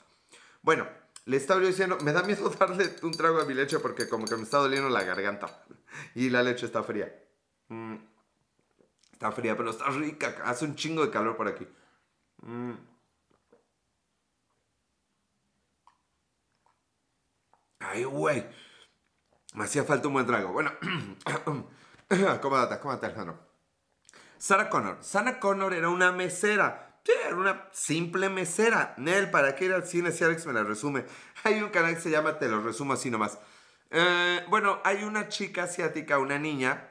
Bueno, 0.63 0.87
le 1.27 1.35
estaba 1.35 1.59
diciendo, 1.59 1.97
me 2.03 2.13
da 2.13 2.24
miedo 2.24 2.50
darle 2.59 2.95
un 3.03 3.12
trago 3.12 3.41
a 3.41 3.45
mi 3.45 3.53
leche 3.53 3.79
porque 3.79 4.07
como 4.07 4.25
que 4.25 4.38
me 4.38 4.44
está 4.44 4.59
doliendo 4.59 4.89
la 4.89 5.03
garganta. 5.03 5.62
Y 6.15 6.29
la 6.29 6.41
leche 6.41 6.65
está 6.65 6.83
fría. 6.83 7.13
Mm. 7.68 7.95
Está 9.12 9.31
fría, 9.33 9.57
pero 9.57 9.71
está 9.71 9.89
rica. 9.89 10.38
Hace 10.45 10.63
un 10.63 10.75
chingo 10.75 11.06
de 11.06 11.12
calor 11.12 11.35
por 11.35 11.50
aquí. 11.50 11.68
Mm. 12.44 12.74
Ay, 17.80 18.06
güey. 18.06 18.45
Me 19.53 19.65
hacía 19.65 19.83
falta 19.83 20.07
un 20.07 20.13
buen 20.13 20.25
trago. 20.25 20.53
Bueno, 20.53 20.71
acomódate, 22.30 22.75
acomódate, 22.75 23.06
hermano. 23.07 23.38
Sarah 24.38 24.69
Connor. 24.69 24.97
Sarah 25.01 25.41
Connor 25.41 25.73
era 25.73 25.89
una 25.89 26.13
mesera 26.13 26.86
era 27.25 27.36
una 27.36 27.68
simple 27.71 28.30
mesera. 28.30 28.94
Nel, 28.98 29.30
¿para 29.30 29.56
qué 29.56 29.65
ir 29.65 29.74
al 29.74 29.86
cine 29.86 30.12
si 30.12 30.24
Alex 30.24 30.45
me 30.45 30.54
la 30.54 30.64
resume? 30.64 31.06
Hay 31.44 31.61
un 31.61 31.69
canal 31.69 31.95
que 31.95 32.02
se 32.02 32.09
llama 32.09 32.40
Te 32.40 32.47
lo 32.47 32.61
resumo 32.61 32.94
así 32.94 33.09
nomás. 33.09 33.37
Eh, 33.90 34.44
bueno, 34.49 34.81
hay 34.83 35.04
una 35.04 35.30
chica 35.30 35.64
asiática, 35.64 36.19
una 36.19 36.37
niña, 36.37 36.90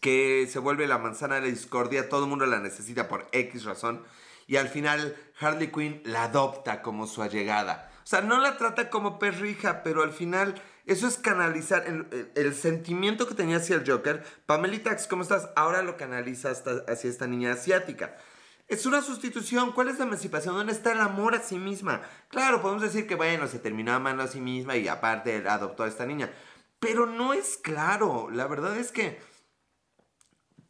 que 0.00 0.48
se 0.50 0.58
vuelve 0.58 0.86
la 0.86 0.98
manzana 0.98 1.36
de 1.36 1.42
la 1.42 1.46
discordia. 1.48 2.08
Todo 2.08 2.24
el 2.24 2.30
mundo 2.30 2.46
la 2.46 2.60
necesita 2.60 3.08
por 3.08 3.26
X 3.32 3.64
razón. 3.64 4.04
Y 4.46 4.56
al 4.56 4.68
final 4.68 5.16
Harley 5.40 5.68
Quinn 5.68 6.02
la 6.04 6.24
adopta 6.24 6.82
como 6.82 7.06
su 7.06 7.22
allegada. 7.22 7.90
O 8.04 8.06
sea, 8.06 8.20
no 8.20 8.38
la 8.38 8.58
trata 8.58 8.90
como 8.90 9.18
perrija, 9.18 9.82
pero 9.82 10.02
al 10.02 10.12
final 10.12 10.60
eso 10.84 11.06
es 11.08 11.16
canalizar 11.16 11.86
el, 11.86 12.54
sentimiento 12.54 13.26
que 13.26 13.34
tenía 13.34 13.56
hacia 13.56 13.76
el 13.76 13.90
Joker. 13.90 14.22
Pamelita, 14.44 14.94
¿cómo 15.08 15.22
estás? 15.22 15.48
Ahora 15.56 15.80
lo 15.80 15.96
canaliza 15.96 16.50
hacia 16.50 17.10
esta 17.10 17.26
niña 17.26 17.52
asiática. 17.52 18.16
Es 18.66 18.86
una 18.86 19.02
sustitución. 19.02 19.72
¿Cuál 19.72 19.88
es 19.88 19.98
la 19.98 20.04
emancipación? 20.04 20.54
¿Dónde 20.54 20.72
está 20.72 20.92
el 20.92 21.00
amor 21.00 21.34
a 21.34 21.40
sí 21.40 21.58
misma? 21.58 22.02
Claro, 22.28 22.62
podemos 22.62 22.82
decir 22.82 23.06
que, 23.06 23.14
bueno, 23.14 23.46
se 23.46 23.58
terminó 23.58 23.92
amando 23.92 24.22
a 24.22 24.28
sí 24.28 24.40
misma 24.40 24.76
y 24.76 24.88
aparte 24.88 25.46
adoptó 25.48 25.84
a 25.84 25.88
esta 25.88 26.06
niña. 26.06 26.32
Pero 26.78 27.06
no 27.06 27.34
es 27.34 27.56
claro. 27.56 28.30
La 28.30 28.46
verdad 28.46 28.76
es 28.78 28.90
que... 28.90 29.20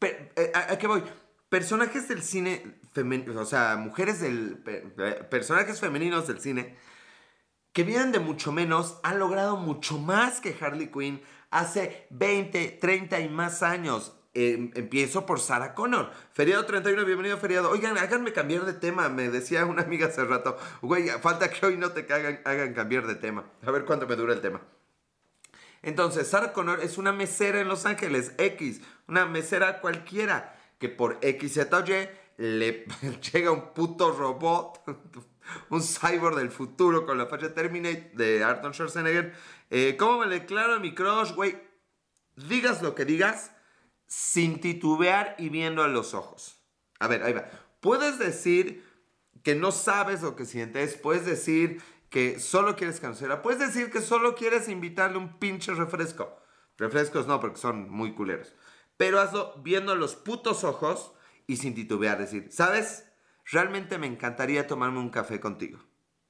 Eh, 0.00 0.52
¿A, 0.54 0.76
qué 0.76 0.86
voy? 0.86 1.02
Personajes 1.48 2.08
del 2.08 2.22
cine 2.22 2.80
femenino, 2.92 3.40
o 3.40 3.46
sea, 3.46 3.76
mujeres 3.76 4.20
del... 4.20 4.58
Personajes 5.30 5.80
femeninos 5.80 6.26
del 6.26 6.40
cine 6.40 6.76
que 7.74 7.82
vienen 7.82 8.12
de 8.12 8.20
mucho 8.20 8.52
menos 8.52 8.98
han 9.02 9.18
logrado 9.18 9.56
mucho 9.56 9.98
más 9.98 10.40
que 10.40 10.56
Harley 10.58 10.90
Quinn 10.90 11.22
hace 11.50 12.06
20, 12.10 12.78
30 12.80 13.20
y 13.20 13.28
más 13.28 13.62
años. 13.62 14.16
Em, 14.36 14.72
empiezo 14.74 15.26
por 15.26 15.38
Sarah 15.38 15.74
Connor. 15.74 16.10
Feriado 16.32 16.66
31, 16.66 17.04
bienvenido 17.04 17.38
feriado. 17.38 17.70
Oigan, 17.70 17.96
háganme 17.96 18.32
cambiar 18.32 18.64
de 18.64 18.72
tema. 18.72 19.08
Me 19.08 19.28
decía 19.28 19.64
una 19.64 19.82
amiga 19.82 20.08
hace 20.08 20.24
rato, 20.24 20.58
güey, 20.82 21.08
falta 21.22 21.48
que 21.48 21.64
hoy 21.64 21.76
no 21.76 21.92
te 21.92 22.00
hagan, 22.12 22.40
hagan 22.44 22.74
cambiar 22.74 23.06
de 23.06 23.14
tema. 23.14 23.44
A 23.64 23.70
ver 23.70 23.84
cuánto 23.84 24.08
me 24.08 24.16
dura 24.16 24.34
el 24.34 24.40
tema. 24.40 24.60
Entonces, 25.82 26.26
Sarah 26.26 26.52
Connor 26.52 26.80
es 26.80 26.98
una 26.98 27.12
mesera 27.12 27.60
en 27.60 27.68
Los 27.68 27.86
Ángeles, 27.86 28.32
X, 28.38 28.80
una 29.06 29.24
mesera 29.24 29.80
cualquiera, 29.80 30.58
que 30.80 30.88
por 30.88 31.18
X, 31.20 31.54
Z 31.54 31.76
o 31.76 31.84
Y 31.84 32.08
le 32.36 32.86
llega 33.32 33.52
un 33.52 33.72
puto 33.72 34.10
robot, 34.10 34.82
un 35.70 35.80
cyborg 35.80 36.34
del 36.34 36.50
futuro 36.50 37.06
con 37.06 37.18
la 37.18 37.26
facha 37.26 37.54
Terminate 37.54 38.10
de 38.14 38.42
Arnold 38.42 38.74
Schwarzenegger. 38.74 39.32
Eh, 39.70 39.94
¿Cómo 39.96 40.18
me 40.18 40.26
declaro 40.26 40.80
mi 40.80 40.92
crush, 40.92 41.32
güey? 41.34 41.56
Digas 42.34 42.82
lo 42.82 42.96
que 42.96 43.04
digas, 43.04 43.53
sin 44.14 44.60
titubear 44.60 45.34
y 45.38 45.48
viendo 45.48 45.82
a 45.82 45.88
los 45.88 46.14
ojos. 46.14 46.62
A 47.00 47.08
ver, 47.08 47.24
ahí 47.24 47.32
va. 47.32 47.50
Puedes 47.80 48.16
decir 48.16 48.84
que 49.42 49.56
no 49.56 49.72
sabes 49.72 50.22
lo 50.22 50.36
que 50.36 50.44
sientes, 50.44 50.94
puedes 50.94 51.26
decir 51.26 51.82
que 52.10 52.38
solo 52.38 52.76
quieres 52.76 53.00
conocerla, 53.00 53.42
puedes 53.42 53.58
decir 53.58 53.90
que 53.90 54.00
solo 54.00 54.36
quieres 54.36 54.68
invitarle 54.68 55.18
un 55.18 55.40
pinche 55.40 55.74
refresco. 55.74 56.38
Refrescos 56.78 57.26
no, 57.26 57.40
porque 57.40 57.58
son 57.58 57.90
muy 57.90 58.14
culeros. 58.14 58.54
Pero 58.96 59.18
hazlo 59.18 59.60
viendo 59.64 59.96
los 59.96 60.14
putos 60.14 60.62
ojos 60.62 61.12
y 61.48 61.56
sin 61.56 61.74
titubear, 61.74 62.16
decir, 62.16 62.52
¿sabes? 62.52 63.10
Realmente 63.50 63.98
me 63.98 64.06
encantaría 64.06 64.68
tomarme 64.68 65.00
un 65.00 65.10
café 65.10 65.40
contigo. 65.40 65.80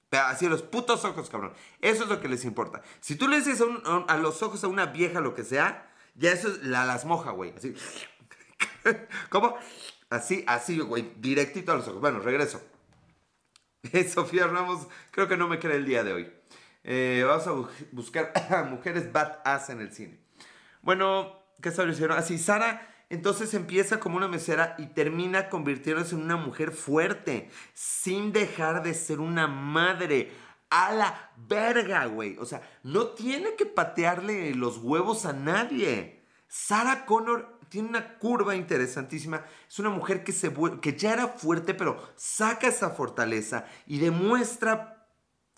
Pero 0.09 0.25
así 0.25 0.49
los 0.49 0.62
putos 0.62 1.05
ojos, 1.05 1.29
cabrón. 1.29 1.53
Eso 1.83 2.05
es 2.05 2.09
lo 2.09 2.23
que 2.23 2.29
les 2.29 2.47
importa. 2.47 2.81
Si 3.00 3.14
tú 3.14 3.29
le 3.29 3.37
dices 3.37 3.62
a, 3.85 4.17
los 4.17 4.43
ojos 4.43 4.64
a 4.64 4.69
una 4.69 4.87
vieja 4.87 5.21
lo 5.21 5.35
que 5.35 5.45
sea, 5.45 5.94
ya 6.14 6.33
eso 6.33 6.49
es 6.49 6.62
la 6.64 6.85
las 6.85 7.04
moja, 7.04 7.30
güey. 7.30 7.52
Así. 7.56 7.75
¿Cómo? 9.30 9.56
Así, 10.11 10.44
así, 10.47 10.78
güey. 10.78 11.12
Directito 11.16 11.73
a 11.73 11.76
los 11.76 11.88
ojos. 11.88 12.00
Bueno, 12.00 12.21
regreso. 12.21 12.62
Sofía 14.12 14.47
Ramos, 14.47 14.87
creo 15.11 15.28
que 15.28 15.37
no 15.37 15.49
me 15.49 15.59
cree 15.59 15.76
el 15.76 15.85
día 15.85 16.04
de 16.04 16.12
hoy. 16.12 16.33
Eh, 16.83 17.25
vamos 17.26 17.47
a 17.47 17.87
buscar 17.92 18.33
mujeres 18.71 19.12
badass 19.12 19.71
en 19.71 19.80
el 19.80 19.92
cine. 19.92 20.21
Bueno, 20.83 21.42
¿qué 21.62 21.71
diciendo? 21.71 22.14
Así, 22.14 22.38
Sara 22.38 22.90
entonces 23.11 23.54
empieza 23.54 24.00
como 24.00 24.16
una 24.16 24.28
mesera 24.28 24.75
y 24.78 24.87
termina 24.87 25.49
convirtiéndose 25.49 26.14
en 26.14 26.23
una 26.23 26.37
mujer 26.37 26.73
fuerte, 26.73 27.50
sin 27.73 28.33
dejar 28.33 28.83
de 28.83 28.94
ser 28.94 29.21
una 29.21 29.47
madre. 29.47 30.33
A 30.76 30.93
la 30.93 31.31
verga, 31.37 32.07
güey. 32.07 32.37
O 32.38 32.45
sea, 32.45 32.61
no 32.83 33.11
tiene 33.11 33.54
que 33.54 33.64
patearle 33.64 34.52
los 34.57 34.78
huevos 34.78 35.25
a 35.25 35.33
nadie. 35.33 36.25
Sarah 36.49 37.07
Connor 37.07 37.61
tiene 37.69 37.90
una 37.90 38.19
curva 38.19 38.57
interesantísima. 38.57 39.45
Es 39.69 39.78
una 39.78 39.90
mujer 39.90 40.25
que, 40.25 40.33
se, 40.33 40.52
que 40.83 40.97
ya 40.97 41.12
era 41.12 41.28
fuerte, 41.28 41.75
pero 41.75 42.02
saca 42.16 42.66
esa 42.66 42.90
fortaleza 42.90 43.66
y 43.87 44.00
demuestra, 44.00 45.07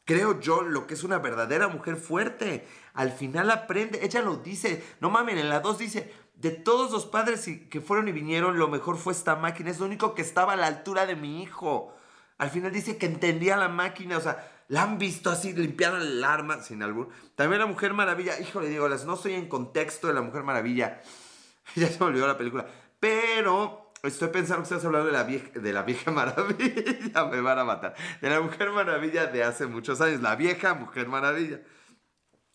creo 0.05 0.39
yo, 0.39 0.61
lo 0.61 0.87
que 0.87 0.93
es 0.93 1.03
una 1.03 1.19
verdadera 1.19 1.69
mujer 1.69 1.97
fuerte. 1.97 2.69
Al 2.93 3.11
final 3.11 3.51
aprende, 3.51 4.05
ella 4.05 4.21
lo 4.21 4.37
dice, 4.37 4.85
no 5.01 5.09
mamen, 5.09 5.39
en 5.39 5.49
la 5.49 5.61
2 5.61 5.79
dice, 5.79 6.13
de 6.35 6.51
todos 6.51 6.93
los 6.93 7.07
padres 7.07 7.49
que 7.71 7.81
fueron 7.81 8.09
y 8.09 8.13
vinieron, 8.13 8.59
lo 8.59 8.69
mejor 8.69 8.99
fue 8.99 9.15
esta 9.15 9.35
máquina. 9.35 9.71
Es 9.71 9.81
lo 9.81 9.87
único 9.87 10.15
que 10.15 10.21
estaba 10.21 10.53
a 10.53 10.57
la 10.57 10.67
altura 10.67 11.07
de 11.07 11.17
mi 11.17 11.43
hijo. 11.43 11.95
Al 12.37 12.51
final 12.51 12.71
dice 12.71 12.99
que 12.99 13.07
entendía 13.07 13.57
la 13.57 13.71
máquina, 13.71 14.19
o 14.19 14.21
sea, 14.21 14.56
la 14.69 14.83
han 14.83 14.99
visto 14.99 15.31
así, 15.31 15.53
limpiar 15.53 15.95
el 15.95 16.23
arma, 16.25 16.61
sin 16.63 16.83
albur. 16.83 17.11
También 17.35 17.61
la 17.61 17.67
Mujer 17.67 17.93
Maravilla, 17.93 18.39
híjole, 18.41 18.69
digo, 18.69 18.89
no 18.89 19.15
estoy 19.15 19.35
en 19.35 19.49
contexto 19.49 20.09
de 20.09 20.15
la 20.15 20.23
Mujer 20.23 20.43
Maravilla. 20.43 21.01
ya 21.77 21.89
se 21.89 21.99
me 22.01 22.07
olvidó 22.07 22.27
la 22.27 22.37
película. 22.37 22.67
Pero 22.99 23.93
estoy 24.03 24.29
pensando 24.29 24.63
que 24.63 24.75
estás 24.75 24.85
hablando 24.85 25.07
de 25.07 25.13
la 25.13 25.25
vieja, 25.25 25.51
de 25.59 25.73
la 25.73 25.83
vieja 25.83 26.11
maravilla. 26.13 27.25
me 27.31 27.41
van 27.41 27.59
a 27.59 27.65
matar. 27.65 27.95
De 28.21 28.29
la 28.29 28.41
Mujer 28.41 28.71
Maravilla 28.71 29.27
de 29.27 29.45
hace 29.45 29.67
muchos 29.67 30.01
años. 30.01 30.21
La 30.21 30.35
vieja 30.37 30.75
Mujer 30.75 31.07
Maravilla. 31.07 31.61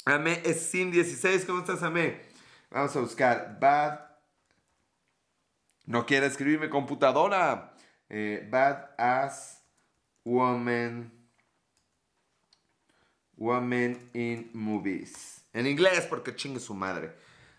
Amé 0.06 0.42
es 0.44 0.62
Sin 0.62 0.92
16. 0.92 1.46
¿Cómo 1.46 1.60
estás, 1.60 1.84
Amé? 1.84 2.22
Vamos 2.70 2.96
a 2.96 3.00
buscar 3.00 3.58
bad. 3.60 4.00
No 5.86 6.06
quiere 6.06 6.26
escribirme 6.26 6.70
computadora. 6.70 7.74
Eh, 8.10 8.48
bad 8.52 8.90
as 8.98 9.64
woman. 10.26 11.21
Woman 13.38 14.10
in 14.14 14.50
movies. 14.54 15.44
En 15.54 15.68
inglés, 15.68 16.08
porque 16.10 16.36
chingue 16.36 16.60
su 16.60 16.74
madre. 16.74 17.12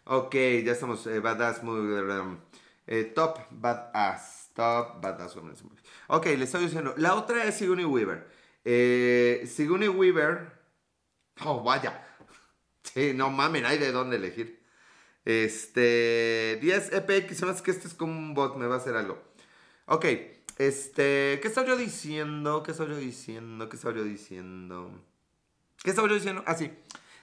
Ok, 0.05 0.35
ya 0.65 0.73
estamos. 0.73 1.07
Eh, 1.07 1.21
badass 1.21 1.63
movie. 1.63 2.39
Eh, 2.87 3.05
top 3.15 3.39
badass. 3.51 4.51
Top 4.55 5.01
badass 5.03 5.37
woman 5.37 5.55
in 5.55 5.65
movies. 5.65 5.85
Ok, 6.09 6.27
le 6.27 6.45
estoy 6.45 6.65
diciendo. 6.65 6.95
La 6.97 7.15
otra 7.15 7.45
es 7.45 7.57
Sigourney 7.57 7.85
Weaver. 7.85 8.27
Eh, 8.65 9.45
Sigourney 9.47 9.89
Weaver. 9.89 10.53
Oh, 11.45 11.63
vaya. 11.63 12.07
Sí, 12.83 13.13
no 13.15 13.31
mamen, 13.31 13.65
hay 13.65 13.79
de 13.79 13.93
dónde 13.93 14.17
elegir. 14.17 14.63
Este. 15.25 16.59
10 16.61 16.93
EPX, 16.93 17.37
se 17.37 17.47
me 17.47 17.55
que 17.63 17.71
este 17.71 17.89
es 17.89 17.95
como 17.95 18.13
un 18.13 18.35
bot, 18.35 18.57
me 18.57 18.67
va 18.67 18.75
a 18.77 18.79
hacer 18.79 18.97
algo. 18.97 19.23
Ok, 19.87 20.05
este. 20.59 21.39
¿Qué 21.41 21.49
estaba 21.49 21.67
yo 21.67 21.77
diciendo? 21.77 22.63
¿Qué 22.63 22.73
estaba 22.73 22.91
yo 22.91 22.97
diciendo? 22.97 23.69
¿Qué 23.69 23.77
estaba 23.77 23.95
yo 23.95 24.05
diciendo? 24.05 24.91
¿Qué 25.83 25.91
estaba 25.91 26.09
yo 26.09 26.15
diciendo? 26.15 26.45
Ah, 26.47 26.55
sí. 26.55 26.71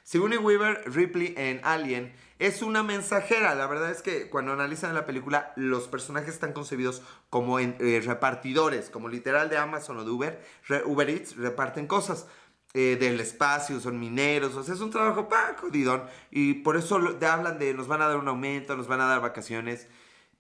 Sigourney 0.04 0.38
Weaver 0.38 0.84
Ripley 0.92 1.34
en 1.38 1.62
Alien 1.64 2.14
es 2.40 2.62
una 2.62 2.84
mensajera. 2.84 3.56
La 3.56 3.68
verdad 3.68 3.90
es 3.92 4.02
que 4.02 4.30
cuando 4.30 4.52
analizan 4.52 4.94
la 4.94 5.06
película, 5.06 5.54
los 5.56 5.88
personajes 5.88 6.34
están 6.34 6.52
concebidos 6.52 7.02
como 7.30 7.60
en, 7.60 7.78
eh, 7.80 8.02
repartidores, 8.04 8.90
como 8.90 9.08
literal 9.08 9.50
de 9.50 9.58
Amazon 9.58 9.98
o 9.98 10.04
de 10.04 10.12
Uber. 10.12 10.46
Uber 10.86 11.10
Eats 11.10 11.38
reparten 11.38 11.88
cosas. 11.88 12.28
Eh, 12.76 12.98
del 13.00 13.20
espacio, 13.20 13.80
son 13.80 14.00
mineros, 14.00 14.54
o 14.54 14.62
sea, 14.62 14.76
es 14.76 14.82
un 14.82 14.92
trabajo 14.92 15.28
pa, 15.28 15.56
jodidón. 15.60 16.04
Y 16.30 16.54
por 16.54 16.78
eso 16.78 17.00
te 17.16 17.26
hablan 17.26 17.58
de 17.58 17.74
nos 17.74 17.88
van 17.88 18.04
a 18.04 18.08
dar 18.08 18.18
un 18.18 18.28
aumento, 18.28 18.78
nos 18.78 18.88
van 18.88 19.02
a 19.02 19.08
dar 19.08 19.22
vacaciones. 19.22 19.88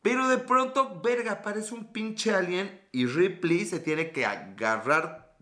Pero 0.03 0.27
de 0.27 0.37
pronto, 0.37 1.01
verga, 1.01 1.31
aparece 1.31 1.73
un 1.73 1.91
pinche 1.91 2.31
alien 2.31 2.81
y 2.91 3.07
Ripley 3.07 3.65
se 3.65 3.79
tiene 3.79 4.11
que 4.11 4.27
agarrar 4.27 5.35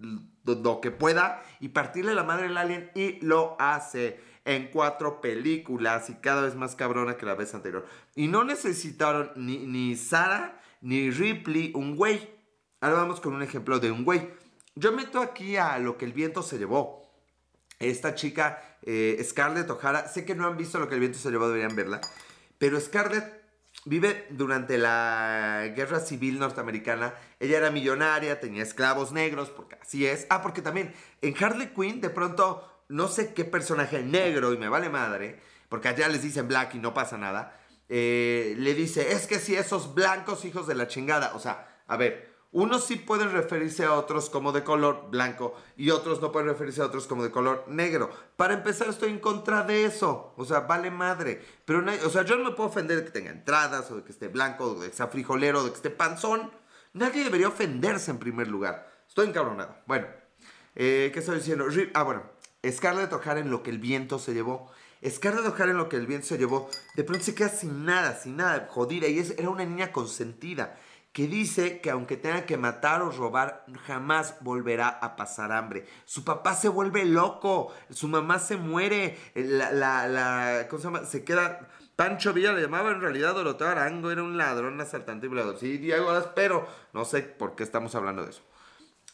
lo 0.56 0.82
que 0.82 0.92
pueda 0.92 1.44
y 1.60 1.70
partirle 1.70 2.16
la 2.16 2.24
madre 2.24 2.48
al 2.48 2.58
alien 2.58 2.92
y 2.96 3.20
lo 3.26 3.56
hace 3.60 4.20
en 4.46 4.70
cuatro 4.72 5.20
películas 5.20 6.10
y 6.10 6.16
cada 6.16 6.42
vez 6.42 6.56
más 6.56 6.76
cabrona 6.76 7.18
que 7.18 7.26
la 7.26 7.36
vez 7.36 7.54
anterior. 7.54 7.86
Y 8.16 8.28
no 8.28 8.44
necesitaron 8.44 9.32
ni, 9.36 9.58
ni 9.66 9.96
Sara 9.96 10.62
ni 10.82 11.12
Ripley 11.12 11.72
un 11.76 11.96
güey. 11.96 12.30
Ahora 12.80 12.98
vamos 12.98 13.20
con 13.20 13.34
un 13.34 13.44
ejemplo 13.44 13.80
de 13.80 13.92
un 13.92 14.06
güey. 14.06 14.30
Yo 14.76 14.92
meto 14.92 15.20
aquí 15.20 15.58
a 15.58 15.78
lo 15.80 15.98
que 15.98 16.06
el 16.06 16.14
viento 16.14 16.44
se 16.44 16.58
llevó. 16.58 17.12
Esta 17.80 18.16
chica, 18.16 18.78
eh, 18.84 19.20
Scarlett 19.24 19.70
O'Hara, 19.70 20.08
sé 20.08 20.24
que 20.24 20.36
no 20.36 20.48
han 20.48 20.58
visto 20.58 20.80
lo 20.80 20.88
que 20.88 20.96
el 20.96 21.02
viento 21.02 21.20
se 21.20 21.30
llevó, 21.30 21.48
deberían 21.48 21.76
verla. 21.76 22.00
Pero 22.58 22.80
Scarlett 22.80 23.47
vive 23.88 24.28
durante 24.30 24.78
la 24.78 25.72
guerra 25.76 26.00
civil 26.00 26.40
norteamericana. 26.40 27.14
Ella 27.40 27.58
era 27.58 27.72
millonaria, 27.72 28.40
tenía 28.40 28.64
esclavos 28.64 29.12
negros, 29.12 29.50
porque 29.50 29.78
así 29.82 30.06
es. 30.06 30.28
Ah, 30.30 30.42
porque 30.42 30.62
también 30.62 30.94
en 31.22 31.36
Harley 31.42 31.72
Quinn, 31.76 32.02
de 32.02 32.10
pronto, 32.10 32.84
no 32.90 33.08
sé 33.08 33.34
qué 33.34 33.46
personaje 33.46 34.04
negro, 34.04 34.54
y 34.54 34.58
me 34.58 34.70
vale 34.70 34.90
madre, 34.90 35.40
porque 35.70 35.88
allá 35.88 36.08
les 36.10 36.22
dicen 36.22 36.48
black 36.48 36.76
y 36.76 36.80
no 36.80 36.94
pasa 36.94 37.18
nada. 37.18 37.60
Eh, 37.90 38.56
le 38.58 38.74
dice, 38.74 39.14
es 39.14 39.28
que 39.28 39.40
si 39.40 39.56
esos 39.56 39.96
blancos 39.96 40.44
hijos 40.44 40.68
de 40.68 40.76
la 40.76 40.88
chingada, 40.88 41.34
o 41.36 41.40
sea, 41.40 41.68
a 41.88 41.96
ver, 41.96 42.37
unos 42.58 42.86
sí 42.86 42.96
pueden 42.96 43.32
referirse 43.34 43.86
a 43.86 43.94
otros 43.94 44.32
como 44.32 44.52
de 44.52 44.64
color 44.64 45.12
blanco 45.12 45.56
y 45.76 45.92
otros 45.92 46.24
no 46.24 46.32
pueden 46.32 46.48
referirse 46.48 46.82
a 46.82 46.86
otros 46.86 47.06
como 47.06 47.22
de 47.22 47.30
color 47.30 47.66
negro. 47.68 48.10
Para 48.36 48.56
empezar, 48.56 48.88
estoy 48.90 49.12
en 49.12 49.20
contra 49.20 49.62
de 49.62 49.86
eso. 49.86 50.34
O 50.38 50.44
sea, 50.44 50.62
vale 50.62 50.90
madre. 50.90 51.40
Pero, 51.66 51.86
o 52.04 52.10
sea, 52.10 52.24
yo 52.24 52.36
no 52.36 52.46
me 52.46 52.56
puedo 52.56 52.70
ofender 52.70 52.98
de 52.98 53.06
que 53.06 53.12
tenga 53.12 53.30
entradas 53.30 53.92
o 53.92 53.98
de 53.98 54.04
que 54.04 54.12
esté 54.12 54.28
blanco, 54.28 54.72
o 54.72 54.80
de 54.80 54.90
que 54.90 54.96
sea 54.96 55.06
frijolero, 55.06 55.60
o 55.60 55.64
de 55.66 55.70
que 55.70 55.76
esté 55.76 55.92
panzón. 55.92 56.52
Nadie 56.94 57.24
debería 57.24 57.48
ofenderse 57.48 58.10
en 58.10 58.18
primer 58.18 58.48
lugar. 58.48 58.92
Estoy 59.08 59.28
encabronado. 59.28 59.78
Bueno, 59.86 60.08
eh, 60.74 61.12
¿qué 61.14 61.20
estoy 61.20 61.36
diciendo? 61.36 61.68
Ah, 61.94 62.02
bueno, 62.02 62.24
Scarlett 62.68 63.14
O'Hara 63.14 63.40
en 63.40 63.52
lo 63.52 63.62
que 63.62 63.70
el 63.70 63.78
viento 63.78 64.18
se 64.18 64.34
llevó. 64.34 64.72
Scarlett 65.08 65.46
O'Hara 65.46 65.70
en 65.70 65.78
lo 65.78 65.90
que 65.90 65.98
el 65.98 66.08
viento 66.08 66.26
se 66.26 66.40
llevó. 66.40 66.72
De 66.96 67.04
pronto 67.04 67.24
se 67.24 67.36
queda 67.36 67.50
sin 67.50 67.86
nada, 67.86 68.16
sin 68.16 68.36
nada, 68.36 68.68
jodida. 68.68 69.08
Y 69.08 69.20
era 69.38 69.48
una 69.48 69.64
niña 69.64 69.92
consentida 69.92 70.76
que 71.18 71.26
dice 71.26 71.82
que 71.82 71.90
aunque 71.90 72.16
tenga 72.16 72.46
que 72.46 72.58
matar 72.58 73.02
o 73.02 73.10
robar, 73.10 73.66
jamás 73.88 74.36
volverá 74.42 74.88
a 74.88 75.16
pasar 75.16 75.52
hambre. 75.52 75.88
Su 76.06 76.24
papá 76.24 76.54
se 76.54 76.70
vuelve 76.70 77.06
loco, 77.06 77.74
su 77.90 78.08
mamá 78.08 78.38
se 78.38 78.56
muere, 78.56 79.18
la, 79.34 79.72
la, 79.72 80.68
¿cómo 80.70 80.80
se 80.80 80.88
llama? 80.88 81.06
Se 81.06 81.24
queda... 81.24 81.70
Pancho 81.96 82.34
Villa 82.34 82.54
le 82.54 82.62
llamaba 82.62 82.92
en 82.92 83.02
realidad 83.02 83.34
Doroteo 83.34 83.68
Arango, 83.68 84.12
era 84.12 84.22
un 84.22 84.38
ladrón, 84.38 84.80
asaltante 84.80 85.26
y 85.26 85.30
violador. 85.30 85.58
Sí, 85.58 85.80
Diego 85.80 86.14
pero 86.36 86.68
no 86.94 87.04
sé 87.04 87.24
por 87.24 87.56
qué 87.56 87.64
estamos 87.64 87.96
hablando 87.96 88.24
de 88.24 88.30
eso. 88.30 88.44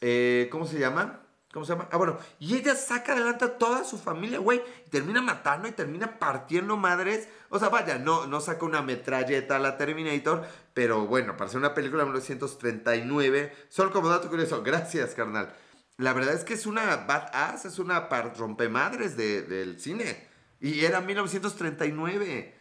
Eh, 0.02 0.50
¿Cómo 0.52 0.68
se 0.68 0.80
llama? 0.80 1.22
¿Cómo 1.54 1.66
se 1.66 1.74
llama? 1.74 1.88
Ah, 1.92 1.98
bueno, 1.98 2.18
y 2.40 2.56
ella 2.56 2.74
saca 2.74 3.14
adelante 3.14 3.46
a 3.46 3.58
toda 3.60 3.84
su 3.84 4.00
familia, 4.00 4.40
güey. 4.40 4.60
Y 4.88 4.90
termina 4.90 5.22
matando 5.22 5.68
y 5.68 5.72
termina 5.72 6.18
partiendo 6.18 6.78
madres. 6.78 7.30
O 7.50 7.60
sea, 7.60 7.70
vaya, 7.70 8.00
no, 8.00 8.26
no 8.26 8.42
saca 8.42 8.66
una 8.66 8.82
metralleta 8.82 9.58
a 9.58 9.60
la 9.60 9.78
Terminator, 9.78 10.48
pero 10.74 11.06
bueno, 11.06 11.38
para 11.38 11.52
ser 11.52 11.60
una 11.60 11.76
película 11.76 12.02
de 12.02 12.10
1939, 12.10 13.56
solo 13.70 13.92
como 13.92 14.10
dato 14.10 14.30
curioso, 14.30 14.64
gracias, 14.64 15.14
carnal. 15.14 15.54
La 15.98 16.14
verdad 16.14 16.34
es 16.34 16.44
que 16.44 16.56
es 16.56 16.66
una 16.66 16.96
badass, 16.96 17.66
es 17.66 17.78
una 17.78 18.10
rompemadres 18.36 19.16
de, 19.16 19.44
del 19.44 19.80
cine. 19.80 20.28
Y 20.60 20.84
era 20.86 21.02
1939. 21.02 22.60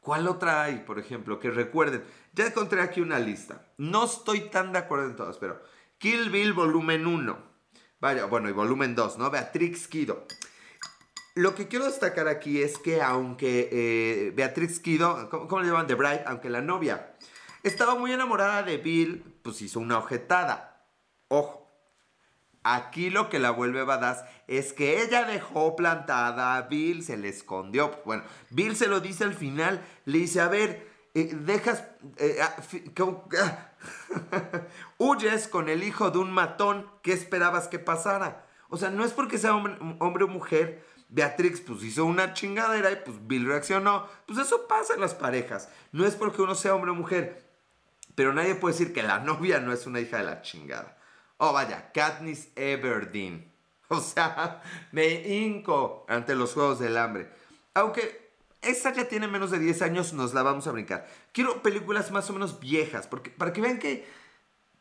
¿Cuál 0.00 0.26
otra 0.26 0.64
hay, 0.64 0.78
por 0.80 0.98
ejemplo, 0.98 1.38
que 1.38 1.52
recuerden? 1.52 2.02
Ya 2.32 2.46
encontré 2.46 2.80
aquí 2.80 3.00
una 3.00 3.20
lista. 3.20 3.68
No 3.78 4.04
estoy 4.04 4.50
tan 4.50 4.72
de 4.72 4.80
acuerdo 4.80 5.06
en 5.06 5.14
todas, 5.14 5.38
pero 5.38 5.62
Kill 5.98 6.30
Bill 6.30 6.52
volumen 6.54 7.06
1. 7.06 7.53
Vaya, 8.04 8.26
bueno, 8.26 8.50
y 8.50 8.52
volumen 8.52 8.94
2, 8.94 9.16
¿no? 9.16 9.30
Beatrix 9.30 9.88
Kido. 9.88 10.26
Lo 11.34 11.54
que 11.54 11.68
quiero 11.68 11.86
destacar 11.86 12.28
aquí 12.28 12.60
es 12.60 12.76
que 12.76 13.00
aunque 13.00 13.70
eh, 13.72 14.30
Beatrix 14.36 14.82
¿cómo, 15.30 15.60
le 15.62 15.68
llaman? 15.68 15.86
The 15.86 15.94
Bride, 15.94 16.24
aunque 16.26 16.50
la 16.50 16.60
novia 16.60 17.14
estaba 17.62 17.94
muy 17.94 18.12
enamorada 18.12 18.62
de 18.62 18.76
Bill, 18.76 19.24
pues 19.40 19.62
hizo 19.62 19.80
una 19.80 19.96
objetada. 19.96 20.86
Ojo. 21.28 21.66
Aquí 22.62 23.08
lo 23.08 23.30
que 23.30 23.38
la 23.38 23.52
vuelve 23.52 23.84
badass 23.84 24.22
es 24.48 24.74
que 24.74 25.00
ella 25.00 25.24
dejó 25.24 25.74
plantada 25.74 26.56
a 26.56 26.62
Bill, 26.68 27.02
se 27.02 27.16
le 27.16 27.30
escondió. 27.30 28.02
Bueno, 28.04 28.22
Bill 28.50 28.76
se 28.76 28.86
lo 28.86 29.00
dice 29.00 29.24
al 29.24 29.32
final, 29.32 29.82
le 30.04 30.18
dice, 30.18 30.42
a 30.42 30.48
ver, 30.48 30.93
dejas, 31.14 31.84
eh, 32.16 32.38
ah, 32.42 32.56
ah, 33.40 33.70
huyes 34.98 35.48
con 35.48 35.68
el 35.68 35.84
hijo 35.84 36.10
de 36.10 36.18
un 36.18 36.32
matón, 36.32 36.90
¿qué 37.02 37.12
esperabas 37.12 37.68
que 37.68 37.78
pasara? 37.78 38.46
O 38.68 38.76
sea, 38.76 38.90
no 38.90 39.04
es 39.04 39.12
porque 39.12 39.38
sea 39.38 39.54
hombre, 39.54 39.76
hombre 40.00 40.24
o 40.24 40.28
mujer, 40.28 40.84
Beatrix 41.08 41.60
pues 41.60 41.84
hizo 41.84 42.04
una 42.04 42.34
chingadera 42.34 42.90
y 42.90 42.96
pues 42.96 43.24
Bill 43.26 43.46
reaccionó. 43.46 44.08
Pues 44.26 44.38
eso 44.38 44.66
pasa 44.66 44.94
en 44.94 45.00
las 45.00 45.14
parejas. 45.14 45.68
No 45.92 46.04
es 46.04 46.16
porque 46.16 46.42
uno 46.42 46.56
sea 46.56 46.74
hombre 46.74 46.90
o 46.90 46.94
mujer. 46.94 47.44
Pero 48.16 48.32
nadie 48.32 48.56
puede 48.56 48.74
decir 48.74 48.92
que 48.92 49.02
la 49.02 49.20
novia 49.20 49.60
no 49.60 49.72
es 49.72 49.86
una 49.86 50.00
hija 50.00 50.18
de 50.18 50.24
la 50.24 50.42
chingada. 50.42 50.98
Oh, 51.36 51.52
vaya, 51.52 51.92
Katniss 51.92 52.48
Everdeen. 52.56 53.52
O 53.88 54.00
sea, 54.00 54.62
me 54.92 55.06
hinco 55.06 56.06
ante 56.08 56.34
los 56.34 56.54
Juegos 56.54 56.78
del 56.80 56.96
Hambre. 56.96 57.30
Aunque 57.74 58.23
esa 58.66 58.92
ya 58.92 59.08
tiene 59.08 59.28
menos 59.28 59.50
de 59.50 59.58
10 59.58 59.82
años, 59.82 60.12
nos 60.12 60.34
la 60.34 60.42
vamos 60.42 60.66
a 60.66 60.72
brincar. 60.72 61.06
Quiero 61.32 61.62
películas 61.62 62.10
más 62.10 62.28
o 62.30 62.32
menos 62.32 62.60
viejas, 62.60 63.06
porque 63.06 63.30
para 63.30 63.52
que 63.52 63.60
vean 63.60 63.78
que... 63.78 64.06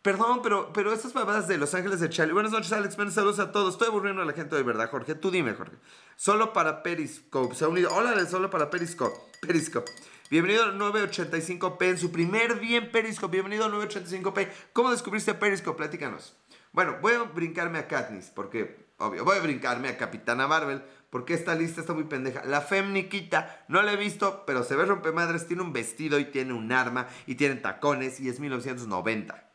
Perdón, 0.01 0.41
pero, 0.43 0.73
pero 0.73 0.91
estas 0.91 1.13
babadas 1.13 1.47
de 1.47 1.57
Los 1.57 1.73
Ángeles 1.73 2.01
de 2.01 2.09
Charlie. 2.09 2.33
Buenas 2.33 2.51
noches, 2.51 2.73
Alex. 2.73 2.97
Buenas 2.97 3.13
saludos 3.13 3.39
a 3.39 3.53
todos. 3.53 3.75
Estoy 3.75 3.87
aburriendo 3.87 4.21
a 4.21 4.25
la 4.25 4.33
gente 4.33 4.53
de 4.53 4.63
verdad, 4.63 4.91
Jorge. 4.91 5.15
Tú 5.15 5.31
dime, 5.31 5.53
Jorge. 5.53 5.77
Solo 6.17 6.51
para 6.51 6.83
Periscope. 6.83 7.55
Se 7.55 7.63
ha 7.63 7.69
unido. 7.69 7.89
Hola, 7.93 8.25
solo 8.25 8.49
para 8.49 8.69
Periscope. 8.69 9.15
Periscope. 9.39 9.89
Bienvenido 10.29 10.63
a 10.63 10.73
985p 10.73 11.85
en 11.85 11.97
su 11.97 12.11
primer 12.11 12.59
día 12.59 12.79
en 12.79 12.91
Periscope. 12.91 13.31
Bienvenido 13.31 13.63
a 13.63 13.69
985p. 13.69 14.49
¿Cómo 14.73 14.91
descubriste 14.91 15.35
Periscope? 15.35 15.77
Platícanos. 15.77 16.35
Bueno, 16.73 16.97
voy 17.01 17.13
a 17.13 17.23
brincarme 17.23 17.77
a 17.77 17.87
Katniss, 17.87 18.31
porque, 18.31 18.87
obvio, 18.97 19.23
voy 19.23 19.37
a 19.37 19.41
brincarme 19.41 19.89
a 19.89 19.97
Capitana 19.97 20.47
Marvel, 20.47 20.83
porque 21.13 21.35
esta 21.35 21.53
lista 21.53 21.79
está 21.79 21.93
muy 21.93 22.05
pendeja. 22.05 22.43
La 22.43 22.59
Femniquita, 22.59 23.65
no 23.67 23.83
la 23.83 23.93
he 23.93 23.97
visto, 23.97 24.45
pero 24.47 24.63
se 24.63 24.75
ve 24.75 24.83
rompemadres, 24.83 25.45
tiene 25.45 25.61
un 25.61 25.71
vestido 25.71 26.17
y 26.17 26.25
tiene 26.25 26.53
un 26.53 26.71
arma 26.71 27.07
y 27.27 27.35
tiene 27.35 27.53
tacones 27.53 28.19
y 28.19 28.29
es 28.29 28.39
1990. 28.39 29.47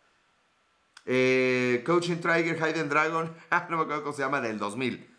Eh, 1.05 1.83
Coaching 1.85 2.19
Trigger, 2.19 2.57
Hidden 2.57 2.89
Dragon, 2.89 3.35
ah, 3.51 3.67
no 3.71 3.77
me 3.77 3.83
acuerdo 3.83 4.05
cómo 4.05 4.15
se 4.15 4.23
llama, 4.23 4.41
del 4.41 4.61
2000. 4.61 5.13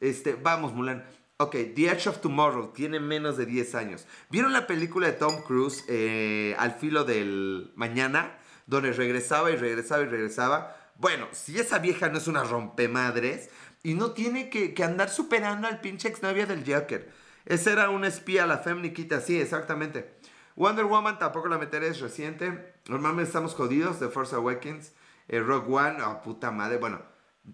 Este, 0.00 0.34
vamos, 0.34 0.72
Mulan. 0.72 1.06
Ok, 1.36 1.52
The 1.52 1.88
Edge 1.88 2.08
of 2.08 2.20
Tomorrow 2.20 2.72
tiene 2.72 2.98
menos 2.98 3.36
de 3.36 3.46
10 3.46 3.76
años. 3.76 4.08
¿Vieron 4.28 4.52
la 4.52 4.66
película 4.66 5.06
de 5.06 5.12
Tom 5.12 5.40
Cruise, 5.42 5.84
eh, 5.86 6.56
Al 6.58 6.72
filo 6.72 7.04
del 7.04 7.70
mañana? 7.76 8.36
Donde 8.66 8.92
regresaba 8.92 9.52
y 9.52 9.56
regresaba 9.56 10.02
y 10.02 10.06
regresaba 10.06 10.74
bueno, 10.98 11.28
si 11.32 11.58
esa 11.58 11.78
vieja 11.78 12.08
no 12.08 12.16
es 12.16 12.26
una 12.26 12.42
rompemadres 12.42 13.50
y 13.86 13.94
no 13.94 14.10
tiene 14.10 14.50
que, 14.50 14.74
andar 14.82 15.10
superando 15.10 15.68
al 15.68 15.80
pinche 15.80 16.08
exnovia 16.08 16.44
del 16.44 16.64
Joker. 16.66 17.08
Esa 17.44 17.70
era 17.70 17.90
una 17.90 18.08
espía, 18.08 18.44
la 18.44 18.58
femniquita, 18.58 19.20
sí, 19.20 19.40
exactamente. 19.40 20.16
Wonder 20.56 20.86
Woman 20.86 21.20
tampoco 21.20 21.46
la 21.46 21.56
meteré, 21.56 21.86
es 21.86 22.00
reciente. 22.00 22.74
Normalmente 22.88 23.28
estamos 23.28 23.54
jodidos, 23.54 24.00
The 24.00 24.08
Force 24.08 24.34
Awakens. 24.34 24.92
Eh, 25.28 25.38
Rogue 25.38 25.72
One, 25.72 26.02
oh 26.02 26.20
puta 26.20 26.50
madre. 26.50 26.78
Bueno, 26.78 27.00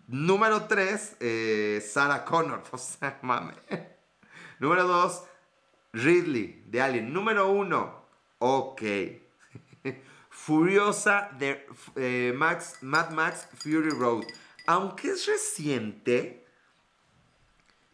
número 0.06 0.62
3, 0.62 1.16
eh, 1.20 1.84
Sarah 1.86 2.24
Connor. 2.24 2.62
O 2.72 2.78
mame. 3.20 3.52
número 4.58 4.84
2, 4.84 5.24
Ridley, 5.92 6.64
de 6.66 6.80
Alien. 6.80 7.12
Número 7.12 7.50
1, 7.50 8.06
ok. 8.38 8.82
Furiosa 10.30 11.28
de 11.38 11.66
eh, 11.96 12.32
Max, 12.34 12.78
Mad 12.80 13.10
Max 13.10 13.46
Fury 13.58 13.90
Road. 13.90 14.24
Aunque 14.66 15.10
es 15.10 15.26
reciente, 15.26 16.46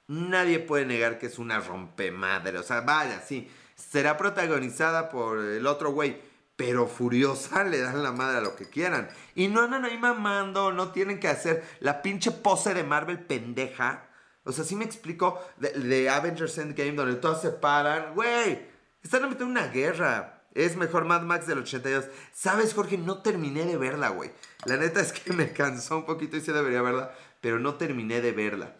nadie 0.06 0.58
puede 0.58 0.86
negar 0.86 1.18
que 1.18 1.26
es 1.26 1.38
una 1.38 1.60
rompemadre. 1.60 2.58
O 2.58 2.62
sea, 2.62 2.80
vaya, 2.80 3.20
sí. 3.20 3.50
Será 3.74 4.16
protagonizada 4.16 5.08
por 5.08 5.38
el 5.38 5.66
otro 5.66 5.92
güey. 5.92 6.20
Pero 6.56 6.88
Furiosa 6.88 7.62
le 7.64 7.78
dan 7.78 8.02
la 8.02 8.12
madre 8.12 8.38
a 8.38 8.40
lo 8.42 8.56
que 8.56 8.68
quieran. 8.68 9.08
Y 9.34 9.48
no 9.48 9.62
andan 9.62 9.84
ahí 9.84 9.96
mamando, 9.96 10.72
no 10.72 10.90
tienen 10.90 11.20
que 11.20 11.28
hacer 11.28 11.64
la 11.80 12.02
pinche 12.02 12.32
pose 12.32 12.74
de 12.74 12.82
Marvel 12.82 13.20
pendeja. 13.20 14.08
O 14.44 14.52
sea, 14.52 14.64
sí 14.64 14.74
me 14.74 14.84
explico 14.84 15.40
de, 15.58 15.70
de 15.70 16.10
Avengers 16.10 16.58
Endgame 16.58 16.92
donde 16.92 17.16
todos 17.16 17.40
se 17.40 17.50
paran. 17.50 18.14
Güey, 18.14 18.66
están 19.02 19.22
metiendo 19.22 19.46
una 19.46 19.68
guerra 19.68 20.37
es 20.54 20.76
mejor 20.76 21.04
Mad 21.04 21.22
Max 21.22 21.46
del 21.46 21.58
82. 21.58 22.06
¿Sabes, 22.32 22.74
Jorge? 22.74 22.98
No 22.98 23.22
terminé 23.22 23.64
de 23.64 23.76
verla, 23.76 24.08
güey. 24.08 24.30
La 24.64 24.76
neta 24.76 25.00
es 25.00 25.12
que 25.12 25.32
me 25.34 25.52
cansó 25.52 25.98
un 25.98 26.06
poquito 26.06 26.36
y 26.36 26.40
sí 26.40 26.52
debería 26.52 26.82
verla, 26.82 27.12
pero 27.40 27.58
no 27.58 27.74
terminé 27.74 28.20
de 28.20 28.32
verla. 28.32 28.76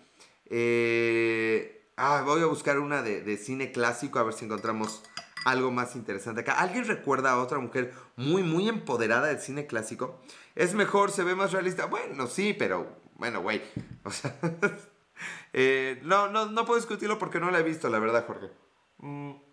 Eh, 0.46 1.90
ah, 1.96 2.22
voy 2.24 2.42
a 2.42 2.46
buscar 2.46 2.78
una 2.78 3.02
de, 3.02 3.37
cine 3.37 3.70
clásico 3.70 4.18
a 4.18 4.22
ver 4.22 4.35
si 4.35 4.46
encontramos 4.46 5.02
algo 5.44 5.70
más 5.70 5.94
interesante 5.94 6.40
acá. 6.40 6.54
¿Alguien 6.54 6.87
recuerda 6.87 7.33
a 7.33 7.38
otra 7.38 7.59
mujer 7.59 7.92
muy, 8.16 8.42
muy 8.42 8.68
empoderada 8.68 9.28
del 9.28 9.40
cine 9.40 9.66
clásico? 9.66 10.20
Es 10.54 10.74
mejor, 10.74 11.11
se 11.11 11.22
ve 11.22 11.35
más 11.35 11.52
realista. 11.52 11.87
Bueno, 11.87 12.26
sí, 12.26 12.54
pero 12.59 12.96
bueno, 13.16 13.42
güey. 13.42 13.62
O 14.04 14.11
sea, 14.11 14.35
eh, 15.52 16.00
no, 16.02 16.28
no, 16.28 16.46
no 16.46 16.64
puedo 16.64 16.81
discutirlo 16.81 17.18
porque 17.18 17.40
no 17.40 17.50
la 17.50 17.59
he 17.59 17.62
visto, 17.62 17.90
la 17.90 17.98
verdad, 17.98 18.26
Jorge. 18.26 18.48
Mm. 18.98 19.47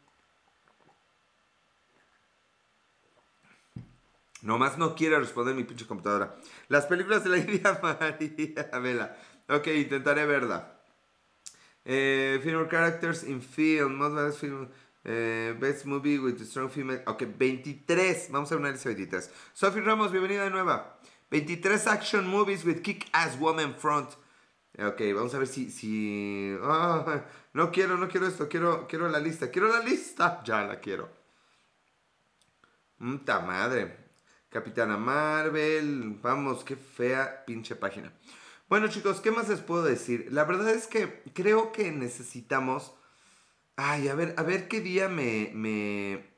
Nomás 4.45 4.77
no 4.77 4.93
quiere 4.93 5.17
responder 5.17 5.55
mi 5.55 5.63
pinche 5.63 5.87
computadora. 5.87 6.35
Las 6.67 6.85
películas 6.85 7.23
de 7.23 7.31
la 7.31 7.37
India 7.39 7.79
María 7.81 8.79
Vela. 8.79 9.17
Ok, 9.49 9.67
intentaré 9.67 10.23
verla. 10.27 10.81
Eh, 11.83 12.39
female 12.43 12.67
characters 12.69 13.23
in 13.23 13.41
film. 13.41 13.95
Most 13.95 14.39
film. 14.39 14.69
Eh, 15.03 15.55
best 15.59 15.85
movie 15.85 16.19
with 16.19 16.39
strong 16.43 16.69
female. 16.69 17.01
Ok, 17.07 17.23
23. 17.35 18.29
Vamos 18.29 18.51
a 18.51 18.57
una 18.57 18.69
lista 18.69 18.89
23. 18.89 19.31
Sophie 19.51 19.81
Ramos, 19.81 20.11
bienvenida 20.11 20.43
de 20.43 20.51
nueva. 20.51 20.99
23 21.31 21.87
action 21.87 22.27
movies 22.27 22.63
with 22.63 22.83
kick-ass 22.83 23.39
woman 23.39 23.73
front. 23.73 24.11
Ok, 24.77 25.01
vamos 25.15 25.33
a 25.33 25.39
ver 25.39 25.47
si... 25.47 25.71
si... 25.71 26.55
Ah, 26.61 27.25
no 27.53 27.71
quiero, 27.71 27.97
no 27.97 28.07
quiero 28.07 28.27
esto. 28.27 28.47
Quiero, 28.47 28.85
quiero 28.87 29.09
la 29.09 29.19
lista. 29.19 29.49
Quiero 29.49 29.69
la 29.69 29.79
lista. 29.79 30.43
Ya 30.43 30.61
la 30.61 30.79
quiero. 30.79 31.09
Muta 32.99 33.39
madre. 33.39 34.04
Capitana 34.49 34.97
Marvel. 34.97 36.17
Vamos, 36.21 36.63
qué 36.63 36.75
fea 36.75 37.45
pinche 37.45 37.75
página. 37.75 38.13
Bueno 38.67 38.87
chicos, 38.87 39.21
¿qué 39.21 39.29
más 39.29 39.47
les 39.47 39.59
puedo 39.59 39.83
decir? 39.83 40.27
La 40.31 40.43
verdad 40.43 40.69
es 40.69 40.87
que 40.87 41.23
creo 41.33 41.71
que 41.71 41.91
necesitamos... 41.91 42.93
Ay, 43.75 44.07
a 44.07 44.15
ver, 44.15 44.33
a 44.37 44.43
ver 44.43 44.67
qué 44.67 44.81
día 44.81 45.07
me... 45.07 45.51
me... 45.53 46.33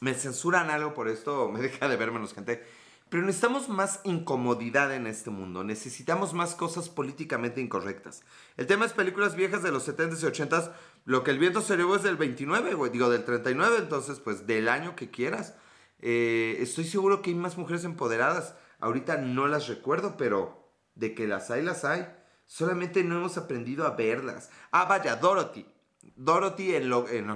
Me 0.00 0.14
censuran 0.14 0.70
algo 0.70 0.94
por 0.94 1.08
esto, 1.08 1.48
me 1.52 1.60
deja 1.60 1.88
de 1.88 1.96
ver 1.96 2.10
menos 2.10 2.34
gente. 2.34 2.64
Pero 3.10 3.24
necesitamos 3.24 3.68
más 3.68 4.00
incomodidad 4.04 4.94
en 4.94 5.06
este 5.08 5.30
mundo. 5.30 5.64
Necesitamos 5.64 6.32
más 6.32 6.54
cosas 6.54 6.88
políticamente 6.88 7.60
incorrectas. 7.60 8.22
El 8.56 8.68
tema 8.68 8.86
es 8.86 8.92
películas 8.92 9.34
viejas 9.34 9.64
de 9.64 9.72
los 9.72 9.88
70s 9.88 10.22
y 10.22 10.26
80s. 10.26 10.70
Lo 11.06 11.24
que 11.24 11.32
el 11.32 11.40
viento 11.40 11.60
se 11.60 11.76
llevó 11.76 11.96
es 11.96 12.04
del 12.04 12.16
29, 12.16 12.74
güey. 12.74 12.92
Digo, 12.92 13.10
del 13.10 13.24
39. 13.24 13.78
Entonces, 13.80 14.20
pues, 14.20 14.46
del 14.46 14.68
año 14.68 14.94
que 14.94 15.10
quieras. 15.10 15.54
Eh, 16.00 16.56
estoy 16.60 16.84
seguro 16.84 17.22
que 17.22 17.30
hay 17.30 17.36
más 17.36 17.56
mujeres 17.58 17.84
empoderadas. 17.84 18.54
Ahorita 18.78 19.16
no 19.18 19.46
las 19.46 19.68
recuerdo, 19.68 20.16
pero 20.16 20.68
de 20.94 21.14
que 21.14 21.26
las 21.26 21.50
hay, 21.50 21.62
las 21.62 21.84
hay. 21.84 22.06
Solamente 22.46 23.04
no 23.04 23.16
hemos 23.16 23.36
aprendido 23.36 23.86
a 23.86 23.90
verlas. 23.90 24.50
Ah, 24.70 24.86
vaya, 24.86 25.16
Dorothy. 25.16 25.66
Dorothy 26.16 26.74
en, 26.74 26.88
lo, 26.88 27.08
en, 27.08 27.30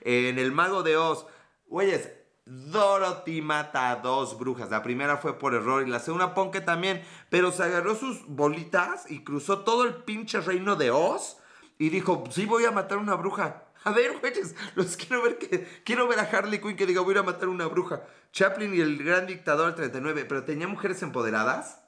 en 0.00 0.38
El 0.38 0.52
Mago 0.52 0.82
de 0.82 0.96
Oz. 0.96 1.26
Güeyes, 1.66 2.10
Dorothy 2.44 3.42
mata 3.42 3.90
a 3.90 3.96
dos 3.96 4.38
brujas. 4.38 4.70
La 4.70 4.82
primera 4.82 5.16
fue 5.18 5.38
por 5.38 5.54
error 5.54 5.86
y 5.86 5.90
la 5.90 6.00
segunda 6.00 6.34
pon 6.34 6.50
que 6.50 6.60
también. 6.60 7.02
Pero 7.30 7.52
se 7.52 7.62
agarró 7.62 7.94
sus 7.94 8.26
bolitas 8.26 9.10
y 9.10 9.22
cruzó 9.24 9.60
todo 9.60 9.84
el 9.84 9.94
pinche 9.94 10.40
reino 10.40 10.76
de 10.76 10.90
Oz. 10.90 11.38
Y 11.78 11.90
dijo, 11.90 12.24
sí 12.30 12.46
voy 12.46 12.64
a 12.64 12.70
matar 12.70 12.98
a 12.98 13.00
una 13.02 13.14
bruja. 13.14 13.64
A 13.84 13.90
ver, 13.90 14.18
güeyes, 14.18 14.54
los 14.74 14.96
quiero 14.96 15.22
ver 15.22 15.38
que 15.38 15.66
quiero 15.84 16.06
ver 16.06 16.20
a 16.20 16.22
Harley 16.22 16.60
Quinn 16.60 16.76
que 16.76 16.86
diga 16.86 17.00
voy 17.00 17.10
a 17.10 17.12
ir 17.12 17.18
a 17.18 17.22
matar 17.22 17.48
a 17.48 17.52
una 17.52 17.66
bruja. 17.66 18.02
Chaplin 18.32 18.74
y 18.74 18.80
el 18.80 19.02
gran 19.02 19.26
dictador 19.26 19.74
39, 19.74 20.24
pero 20.26 20.44
tenía 20.44 20.68
mujeres 20.68 21.02
empoderadas. 21.02 21.82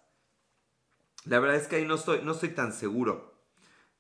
La 1.25 1.39
verdad 1.39 1.57
es 1.57 1.69
que 1.69 1.77
ahí 1.77 1.87
no 1.87 1.95
estoy, 1.95 2.21
no 2.23 2.33
estoy 2.33 2.51
tan 2.51 2.73
seguro. 2.73 3.35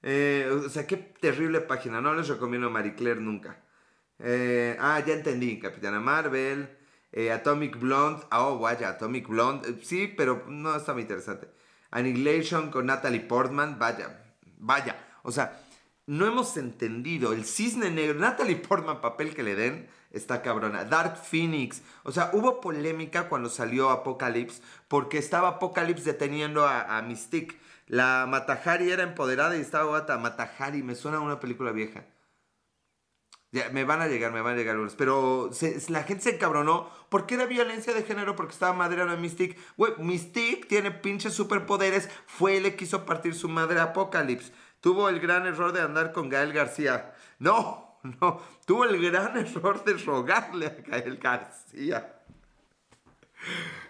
Eh, 0.02 0.50
o 0.66 0.68
sea, 0.68 0.86
qué 0.86 0.96
terrible 0.96 1.60
página. 1.62 2.00
No 2.00 2.14
les 2.14 2.28
recomiendo 2.28 2.66
a 2.66 2.70
Marie 2.70 2.94
Claire 2.94 3.20
nunca. 3.20 3.62
Eh, 4.18 4.76
ah, 4.78 5.02
ya 5.04 5.14
entendí. 5.14 5.58
Capitana 5.58 6.00
Marvel. 6.00 6.68
Eh, 7.12 7.32
Atomic 7.32 7.78
Blonde. 7.78 8.24
Oh, 8.32 8.58
vaya, 8.58 8.90
Atomic 8.90 9.28
Blonde. 9.28 9.80
sí, 9.82 10.12
pero 10.14 10.44
no 10.48 10.76
está 10.76 10.92
muy 10.92 11.02
interesante. 11.02 11.48
Annihilation 11.90 12.70
con 12.70 12.86
Natalie 12.86 13.20
Portman. 13.20 13.78
Vaya, 13.78 14.34
vaya. 14.58 14.98
O 15.22 15.32
sea, 15.32 15.63
no 16.06 16.26
hemos 16.26 16.56
entendido. 16.56 17.32
El 17.32 17.44
cisne 17.44 17.90
negro, 17.90 18.18
Natalie 18.18 18.56
Portman, 18.56 19.00
papel 19.00 19.34
que 19.34 19.42
le 19.42 19.54
den, 19.54 19.88
está 20.10 20.42
cabrona. 20.42 20.84
Dark 20.84 21.16
Phoenix. 21.16 21.82
O 22.02 22.12
sea, 22.12 22.30
hubo 22.32 22.60
polémica 22.60 23.28
cuando 23.28 23.48
salió 23.48 23.90
Apocalypse 23.90 24.62
porque 24.88 25.18
estaba 25.18 25.48
Apocalypse 25.48 26.04
deteniendo 26.04 26.66
a, 26.66 27.00
Mystique. 27.02 27.58
La 27.86 28.26
Matahari 28.28 28.90
era 28.90 29.02
empoderada 29.02 29.56
y 29.56 29.60
estaba 29.60 29.84
guata. 29.84 30.18
Matahari, 30.18 30.82
me 30.82 30.94
suena 30.94 31.18
a 31.18 31.20
una 31.20 31.40
película 31.40 31.72
vieja. 31.72 32.04
Ya, 33.52 33.68
me 33.70 33.84
van 33.84 34.00
a 34.00 34.08
llegar, 34.08 34.32
me 34.32 34.40
van 34.40 34.54
a 34.54 34.56
llegar 34.56 34.76
unos. 34.76 34.96
Pero 34.96 35.48
la 35.88 36.02
gente 36.02 36.24
se 36.24 36.34
encabronó 36.34 36.90
porque 37.08 37.36
era 37.36 37.46
violencia 37.46 37.94
de 37.94 38.02
género, 38.02 38.34
porque 38.34 38.52
estaba 38.52 38.72
madreando 38.72 39.14
a 39.14 39.16
Mystique. 39.16 39.56
Güey, 39.76 39.92
Mystique 39.98 40.66
tiene 40.66 40.90
pinches 40.90 41.34
superpoderes. 41.34 42.08
Fue 42.26 42.56
él 42.56 42.64
le 42.64 42.74
quiso 42.74 43.06
partir 43.06 43.34
su 43.34 43.48
madre 43.48 43.78
a 43.78 43.84
Apocalypse. 43.84 44.52
Tuvo 44.84 45.08
el 45.08 45.18
gran 45.18 45.46
error 45.46 45.72
de 45.72 45.80
andar 45.80 46.12
con 46.12 46.28
Gael 46.28 46.52
García. 46.52 47.14
No, 47.38 47.98
no. 48.02 48.42
Tuvo 48.66 48.84
el 48.84 49.00
gran 49.00 49.34
error 49.38 49.82
de 49.82 49.94
rogarle 49.94 50.66
a 50.66 50.74
Gael 50.86 51.16
García. 51.16 52.20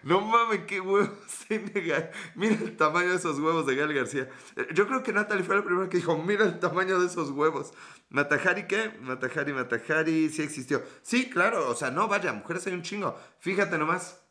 No 0.04 0.20
mames, 0.20 0.60
qué 0.68 0.80
huevos 0.80 1.10
tiene 1.48 2.12
Mira 2.36 2.54
el 2.54 2.76
tamaño 2.76 3.10
de 3.10 3.16
esos 3.16 3.40
huevos 3.40 3.66
de 3.66 3.74
Gael 3.74 3.92
García. 3.92 4.28
Yo 4.72 4.86
creo 4.86 5.02
que 5.02 5.12
Natalie 5.12 5.42
fue 5.42 5.56
la 5.56 5.64
primera 5.64 5.88
que 5.88 5.96
dijo, 5.96 6.16
mira 6.16 6.44
el 6.44 6.60
tamaño 6.60 7.00
de 7.00 7.06
esos 7.06 7.30
huevos. 7.30 7.74
¿Matajari 8.10 8.68
qué? 8.68 8.96
Matajari, 9.00 9.52
Matajari, 9.52 10.28
sí 10.28 10.42
existió. 10.42 10.80
Sí, 11.02 11.28
claro, 11.28 11.70
o 11.70 11.74
sea, 11.74 11.90
no, 11.90 12.06
vaya, 12.06 12.32
mujeres 12.32 12.68
hay 12.68 12.72
un 12.72 12.82
chingo. 12.82 13.18
Fíjate 13.40 13.78
nomás. 13.78 14.24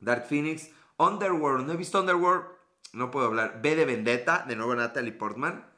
Dark 0.00 0.26
Phoenix, 0.26 0.70
Underworld, 0.96 1.64
no 1.64 1.72
he 1.72 1.76
visto 1.76 2.00
Underworld, 2.00 2.46
no 2.94 3.12
puedo 3.12 3.26
hablar. 3.26 3.60
B 3.62 3.76
de 3.76 3.84
Vendetta, 3.84 4.44
de 4.48 4.56
nuevo 4.56 4.74
Natalie 4.74 5.12
Portman. 5.12 5.72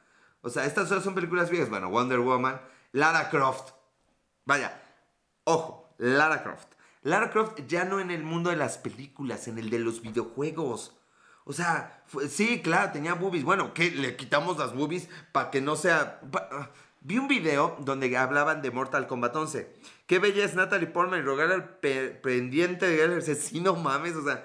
O 0.46 0.48
sea, 0.48 0.64
estas 0.64 0.88
son 0.88 1.12
películas 1.12 1.50
viejas. 1.50 1.68
Bueno, 1.68 1.90
Wonder 1.90 2.20
Woman, 2.20 2.60
Lara 2.92 3.30
Croft. 3.30 3.70
Vaya, 4.44 4.80
ojo, 5.42 5.92
Lara 5.98 6.44
Croft. 6.44 6.68
Lara 7.02 7.32
Croft 7.32 7.58
ya 7.66 7.84
no 7.84 7.98
en 7.98 8.12
el 8.12 8.22
mundo 8.22 8.50
de 8.50 8.56
las 8.56 8.78
películas, 8.78 9.48
en 9.48 9.58
el 9.58 9.70
de 9.70 9.80
los 9.80 10.02
videojuegos. 10.02 10.96
O 11.46 11.52
sea, 11.52 12.04
sí, 12.30 12.62
claro, 12.62 12.92
tenía 12.92 13.14
boobies. 13.14 13.42
Bueno, 13.42 13.74
¿qué? 13.74 13.90
Le 13.90 14.14
quitamos 14.14 14.56
las 14.56 14.72
boobies 14.72 15.08
para 15.32 15.50
que 15.50 15.60
no 15.60 15.74
sea... 15.74 16.20
Ah, 16.32 16.70
vi 17.00 17.18
un 17.18 17.26
video 17.26 17.76
donde 17.80 18.16
hablaban 18.16 18.62
de 18.62 18.70
Mortal 18.70 19.08
Kombat 19.08 19.34
11. 19.34 19.74
Qué 20.06 20.20
bella 20.20 20.44
es 20.44 20.54
Natalie 20.54 20.86
Portman 20.86 21.18
y 21.18 21.22
rogar 21.22 21.50
al 21.50 21.70
pendiente 22.20 22.86
de 22.86 23.02
él. 23.02 23.20
Sí, 23.20 23.58
no 23.58 23.74
mames, 23.74 24.14
o 24.14 24.22
sea... 24.22 24.44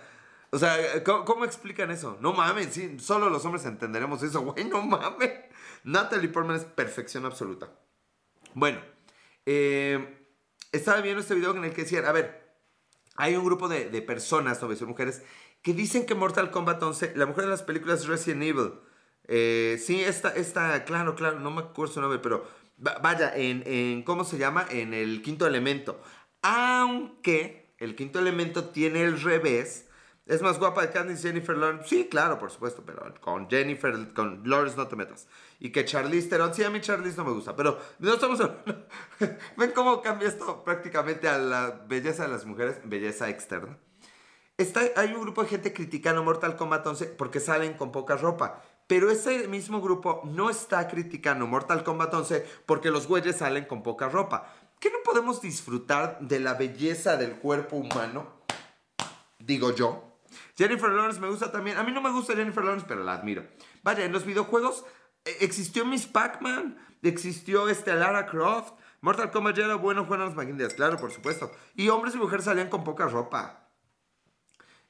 O 0.50 0.58
sea, 0.58 1.04
¿cómo, 1.04 1.46
explican 1.46 1.92
eso? 1.92 2.18
No 2.20 2.34
mames, 2.34 2.74
sí, 2.74 2.98
solo 3.00 3.30
los 3.30 3.46
hombres 3.46 3.66
entenderemos 3.66 4.22
eso, 4.24 4.42
güey, 4.42 4.66
no 4.66 4.82
mames. 4.82 5.51
Natalie 5.84 6.30
Portman 6.30 6.58
es 6.58 6.66
perfección 6.66 7.26
absoluta. 7.26 7.72
Bueno, 8.54 8.80
eh, 9.46 10.28
estaba 10.72 11.02
viendo 11.02 11.22
este 11.22 11.36
video 11.36 11.56
en 11.56 11.64
el 11.64 11.74
que 11.74 11.84
decían, 11.84 12.06
a 12.06 12.12
ver, 12.12 12.42
hay 13.16 13.36
un 13.36 13.46
grupo 13.46 13.68
de, 13.68 14.02
personas, 14.02 14.62
no 14.62 14.68
voy 14.68 14.78
mujeres, 14.88 15.24
que 15.62 15.74
dicen 15.74 16.06
que 16.06 16.16
Mortal 16.16 16.52
Kombat 16.52 16.82
11, 16.82 17.14
la 17.16 17.26
mujer 17.26 17.46
de 17.46 17.52
las 17.52 17.64
películas 17.64 18.08
Resident 18.08 18.44
Evil, 18.44 18.74
eh, 19.28 19.80
sí, 19.84 20.02
esta, 20.02 20.30
esta, 20.36 20.84
claro, 20.86 21.16
claro, 21.16 21.40
no 21.40 21.52
me 21.52 21.62
acuerdo 21.62 21.94
su 21.94 22.02
nombre, 22.02 22.20
pero 22.20 22.48
vaya, 22.78 23.36
en, 23.36 23.64
en, 23.66 24.04
¿cómo 24.04 24.24
se 24.24 24.38
llama? 24.38 24.66
En 24.70 24.94
el 24.94 25.22
quinto 25.22 25.46
elemento. 25.46 26.02
Aunque 26.42 27.74
el 27.78 27.96
quinto 27.96 28.20
elemento 28.20 28.70
tiene 28.70 29.04
el 29.04 29.22
revés, 29.22 29.88
es 30.32 30.42
más 30.42 30.60
guapa 30.60 30.82
de 30.82 30.92
Candice 30.92 31.28
Jennifer 31.28 31.58
Lawrence. 31.58 31.90
Sí, 31.90 32.08
claro, 32.10 32.40
por 32.40 32.50
supuesto, 32.52 32.84
pero 32.86 33.14
con 33.20 33.50
Jennifer, 33.50 34.14
con 34.14 34.42
Lawrence 34.46 34.78
no 34.78 34.88
te 34.88 34.96
metas. 34.96 35.28
Y 35.60 35.74
que 35.74 35.84
Charlize 35.84 36.30
Theron, 36.30 36.54
sí, 36.54 36.64
a 36.64 36.70
mí 36.70 36.80
Charlize 36.80 37.18
no 37.18 37.26
me 37.26 37.34
gusta, 37.34 37.54
pero 37.54 37.78
no 38.00 38.14
estamos 38.14 38.40
hablando. 38.40 38.88
¿Ven 39.58 39.72
cómo 39.72 40.02
cambia 40.02 40.30
esto 40.30 40.64
prácticamente 40.64 41.28
a 41.28 41.38
la 41.38 41.84
belleza 41.86 42.24
de 42.24 42.30
las 42.30 42.46
mujeres? 42.46 42.78
Belleza 42.86 43.28
externa. 43.28 43.78
Está, 44.56 44.80
hay 44.96 45.14
un 45.14 45.20
grupo 45.20 45.44
de 45.44 45.50
gente 45.50 45.74
criticando 45.74 46.24
Mortal 46.24 46.56
Kombat 46.56 46.88
11 46.88 47.08
porque 47.08 47.42
salen 47.42 47.74
con 47.74 47.92
poca 47.92 48.16
ropa. 48.16 48.62
Pero 48.88 49.12
ese 49.12 49.50
mismo 49.50 49.82
grupo 49.82 50.22
no 50.24 50.50
está 50.50 50.88
criticando 50.88 51.46
Mortal 51.46 51.84
Kombat 51.84 52.14
11 52.14 52.46
porque 52.66 52.90
los 52.90 53.06
güeyes 53.06 53.36
salen 53.36 53.66
con 53.66 53.84
poca 53.84 54.08
ropa. 54.08 54.48
¿Qué 54.80 54.90
no 54.92 55.00
podemos 55.04 55.42
disfrutar 55.42 56.20
de 56.22 56.40
la 56.40 56.54
belleza 56.54 57.18
del 57.18 57.34
cuerpo 57.34 57.76
humano? 57.76 58.28
Digo 59.38 59.76
yo. 59.76 60.11
Jennifer 60.62 60.92
Lawrence 60.92 61.20
me 61.20 61.28
gusta 61.28 61.52
también. 61.52 61.78
A 61.78 61.84
mí 61.84 61.92
no 61.92 62.02
me 62.02 62.12
gusta 62.12 62.36
Jennifer 62.36 62.64
Lawrence, 62.64 62.86
pero 62.88 63.04
la 63.04 63.14
admiro. 63.14 63.44
Vaya, 63.82 64.06
en 64.06 64.12
los 64.12 64.26
videojuegos 64.28 64.86
eh, 65.26 65.38
existió 65.40 65.86
Miss 65.86 66.06
Pac-Man, 66.06 66.78
existió 67.02 67.68
este 67.68 67.96
Lara 67.96 68.28
Croft, 68.28 68.74
Mortal 69.02 69.32
Kombat 69.32 69.56
ya 69.56 69.66
era 69.66 69.74
bueno, 69.74 70.06
fueron 70.06 70.28
los 70.28 70.36
maquinitas, 70.36 70.76
claro, 70.76 70.98
por 70.98 71.12
supuesto. 71.12 71.52
Y 71.74 71.90
hombres 71.90 72.14
y 72.14 72.20
mujeres 72.20 72.46
salían 72.46 72.70
con 72.70 72.84
poca 72.84 73.08
ropa. 73.08 73.70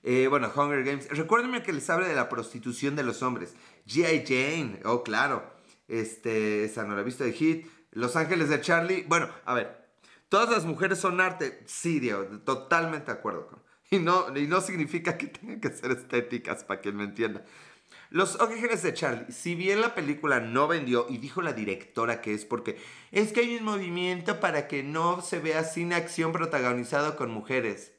Eh, 0.03 0.27
bueno, 0.27 0.51
Hunger 0.53 0.83
Games. 0.83 1.07
Recuérdenme 1.09 1.63
que 1.63 1.71
les 1.71 1.89
habla 1.89 2.09
de 2.09 2.15
la 2.15 2.27
prostitución 2.27 2.97
de 2.97 3.03
los 3.03 3.23
hombres. 3.23 3.55
G.I. 3.87 4.25
Jane, 4.27 4.81
oh, 4.83 5.03
claro. 5.03 5.53
Este, 5.87 6.65
esa 6.65 6.83
la 6.83 7.01
de 7.01 7.31
Hit. 7.31 7.65
Los 7.91 8.17
Ángeles 8.17 8.49
de 8.49 8.59
Charlie. 8.59 9.05
Bueno, 9.07 9.29
a 9.45 9.53
ver. 9.53 9.87
Todas 10.27 10.49
las 10.49 10.65
mujeres 10.65 10.99
son 10.99 11.21
arte. 11.21 11.63
Sí, 11.65 12.01
Diego, 12.01 12.25
totalmente 12.43 13.13
de 13.13 13.17
acuerdo 13.17 13.47
con. 13.47 13.70
Y 13.93 13.99
no, 13.99 14.35
y 14.37 14.47
no 14.47 14.61
significa 14.61 15.17
que 15.17 15.27
tengan 15.27 15.59
que 15.59 15.69
ser 15.69 15.91
estéticas, 15.91 16.63
para 16.63 16.79
quien 16.79 16.95
me 16.95 17.03
entienda. 17.03 17.43
Los 18.09 18.39
Ángeles 18.39 18.83
de 18.83 18.93
Charlie, 18.93 19.31
si 19.33 19.53
bien 19.53 19.81
la 19.81 19.93
película 19.93 20.39
no 20.39 20.67
vendió, 20.69 21.07
y 21.09 21.17
dijo 21.17 21.41
la 21.41 21.51
directora 21.51 22.21
que 22.21 22.33
es 22.33 22.45
porque 22.45 22.77
es 23.11 23.33
que 23.33 23.41
hay 23.41 23.57
un 23.57 23.65
movimiento 23.65 24.39
para 24.39 24.67
que 24.69 24.81
no 24.81 25.21
se 25.21 25.39
vea 25.39 25.65
cine 25.65 25.95
acción 25.95 26.31
protagonizado 26.31 27.17
con 27.17 27.31
mujeres. 27.31 27.93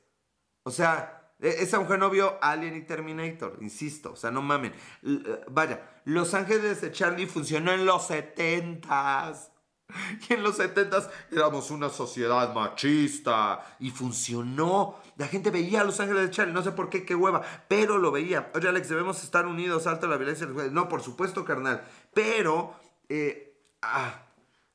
O 0.64 0.70
sea, 0.70 1.35
e, 1.40 1.48
esa 1.62 1.78
mujer 1.78 1.98
no 1.98 2.09
vio 2.09 2.38
Alien 2.42 2.76
y 2.76 2.83
Terminator, 2.83 3.59
insisto, 3.61 4.12
o 4.12 4.16
sea, 4.16 4.31
no 4.31 4.40
mamen. 4.40 4.72
Eh, 5.02 5.40
vaya, 5.50 6.00
Los 6.05 6.33
Ángeles 6.33 6.81
de 6.81 6.90
Charlie 6.90 7.26
funcionó 7.26 7.72
en 7.72 7.85
los 7.85 8.09
70s. 8.09 9.51
Y 10.28 10.33
en 10.33 10.42
los 10.42 10.57
70 10.57 11.11
éramos 11.31 11.70
una 11.70 11.88
sociedad 11.88 12.55
machista 12.55 13.76
y 13.81 13.90
funcionó. 13.90 14.96
La 15.16 15.28
gente 15.28 15.50
veía 15.50 15.81
a 15.81 15.85
Los 15.85 16.00
Ángeles 16.00 16.24
de 16.24 16.31
Charlie, 16.31 16.52
no 16.52 16.62
sé 16.62 16.72
por 16.72 16.88
qué, 16.88 17.05
qué 17.05 17.14
hueva, 17.14 17.42
pero 17.68 17.98
lo 17.98 18.11
veía. 18.11 18.50
Oye, 18.55 18.68
Alex, 18.68 18.88
debemos 18.88 19.22
estar 19.22 19.46
unidos, 19.46 19.87
alto 19.87 20.07
la 20.07 20.16
violencia. 20.16 20.46
No, 20.70 20.88
por 20.88 21.02
supuesto, 21.02 21.44
carnal. 21.44 21.85
Pero 22.14 22.74
eh, 23.09 23.59
ah, 23.83 24.22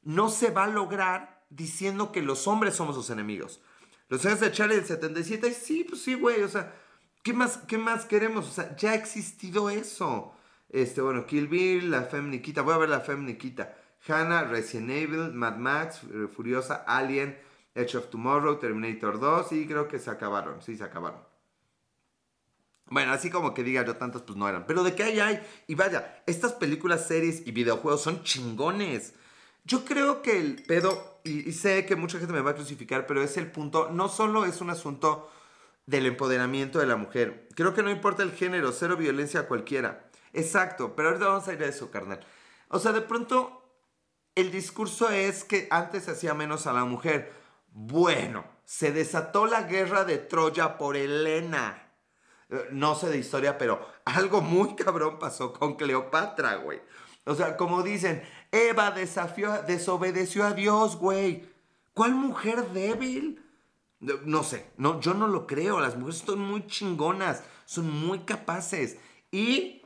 no 0.03 0.30
se 0.30 0.51
va 0.51 0.65
a 0.65 0.67
lograr 0.67 1.45
diciendo 1.49 2.12
que 2.12 2.21
los 2.21 2.47
hombres 2.47 2.75
somos 2.75 2.95
los 2.95 3.10
enemigos. 3.10 3.62
Los 4.10 4.25
Ángeles 4.25 4.39
de 4.39 4.51
Charlie 4.51 4.75
del 4.75 4.86
77, 4.86 5.53
sí, 5.53 5.84
pues 5.84 6.01
sí, 6.01 6.13
güey, 6.13 6.41
o 6.41 6.47
sea, 6.47 6.73
¿qué 7.23 7.34
más, 7.34 7.58
¿qué 7.67 7.77
más 7.77 8.06
queremos? 8.06 8.47
O 8.47 8.51
sea, 8.51 8.75
ya 8.77 8.91
ha 8.91 8.95
existido 8.95 9.69
eso. 9.69 10.34
Este, 10.69 11.01
bueno, 11.01 11.25
Kill 11.25 11.47
Bill, 11.47 11.91
la 11.91 12.03
Femniquita, 12.03 12.62
voy 12.62 12.73
a 12.73 12.77
ver 12.77 12.89
la 12.89 13.01
Femniquita. 13.01 13.75
Hannah, 14.07 14.43
Resident 14.43 14.91
Evil, 14.91 15.31
Mad 15.33 15.57
Max, 15.57 16.01
eh, 16.03 16.27
Furiosa, 16.27 16.83
Alien, 16.88 17.38
Edge 17.75 17.95
of 17.95 18.10
Tomorrow, 18.10 18.57
Terminator 18.60 19.19
2 19.19 19.51
y 19.53 19.67
creo 19.67 19.88
que 19.88 19.99
se 19.99 20.10
acabaron, 20.10 20.62
sí, 20.62 20.75
se 20.75 20.83
acabaron. 20.83 21.21
Bueno, 22.89 23.12
así 23.12 23.29
como 23.29 23.53
que 23.53 23.63
diga 23.63 23.86
yo 23.86 23.97
tantas, 23.97 24.21
pues 24.21 24.38
no 24.38 24.47
eran. 24.47 24.65
Pero 24.65 24.83
de 24.83 24.95
qué 24.95 25.03
hay, 25.03 25.19
hay. 25.19 25.45
Y 25.67 25.75
vaya, 25.75 26.23
estas 26.25 26.53
películas, 26.53 27.05
series 27.05 27.45
y 27.45 27.51
videojuegos 27.51 28.01
son 28.01 28.23
chingones. 28.23 29.13
Yo 29.65 29.83
creo 29.83 30.21
que 30.21 30.39
el 30.39 30.63
pedo, 30.63 31.19
y, 31.25 31.49
y, 31.49 31.51
sé 31.51 31.86
que 31.86 31.97
mucha 31.97 32.19
gente 32.19 32.33
me 32.33 32.39
va 32.39 32.51
a 32.51 32.55
crucificar, 32.55 33.05
pero 33.05 33.21
es 33.21 33.36
el 33.36 33.51
punto, 33.51 33.89
no 33.91 34.07
solo 34.07 34.45
es 34.45 34.62
un 34.62 34.69
asunto 34.69 35.29
del 35.86 36.05
empoderamiento 36.05 36.79
de 36.79 36.86
la 36.86 36.95
mujer. 36.95 37.49
Creo 37.55 37.73
que 37.73 37.83
no 37.83 37.89
importa 37.89 38.23
el 38.23 38.31
género, 38.31 38.71
cero 38.71 38.95
violencia 38.95 39.41
a 39.41 39.47
cualquiera. 39.47 40.10
Exacto, 40.33 40.95
pero 40.95 41.10
ahorita 41.10 41.27
vamos 41.27 41.47
a 41.47 41.53
ir 41.53 41.63
a 41.63 41.67
eso, 41.67 41.91
carnal. 41.91 42.19
O 42.69 42.79
sea, 42.79 42.91
de 42.91 43.01
pronto 43.01 43.56
el 44.38 44.52
discurso 44.52 45.10
es 45.10 45.43
que 45.43 45.67
antes 45.71 46.04
se 46.04 46.12
hacía 46.12 46.36
menos 46.36 46.67
a 46.67 46.73
la 46.73 46.86
mujer. 46.86 47.34
Bueno, 47.73 48.45
se 48.65 48.91
desató 48.91 49.47
la 49.47 49.63
guerra 49.63 50.06
de 50.06 50.19
Troya 50.19 50.78
por 50.78 50.95
Helena. 50.95 51.91
Eh, 52.50 52.67
no 52.71 52.93
sé 52.93 53.10
de 53.10 53.17
historia, 53.17 53.58
pero 53.58 53.84
algo 54.06 54.41
muy 54.41 54.76
cabrón 54.76 55.17
pasó 55.17 55.54
con 55.54 55.76
Cleopatra, 55.76 56.56
güey. 56.58 56.80
O 57.26 57.34
sea, 57.34 57.58
como 57.58 57.82
dicen, 57.82 58.23
Eva 58.52 58.91
desafió, 58.91 59.63
desobedeció 59.63 60.45
a 60.45 60.54
Dios, 60.54 60.97
güey. 60.97 61.50
¿Cuál 61.95 62.13
mujer 62.13 62.69
débil? 62.69 63.43
No 64.00 64.43
sé, 64.43 64.69
no, 64.78 65.02
yo 65.02 65.15
no 65.15 65.28
lo 65.28 65.47
creo. 65.47 65.80
Las 65.80 65.97
mujeres 65.97 66.19
son 66.19 66.39
muy 66.39 66.67
chingonas, 66.67 67.43
son 67.65 67.89
muy 67.89 68.19
capaces. 68.19 68.97
Y 69.32 69.82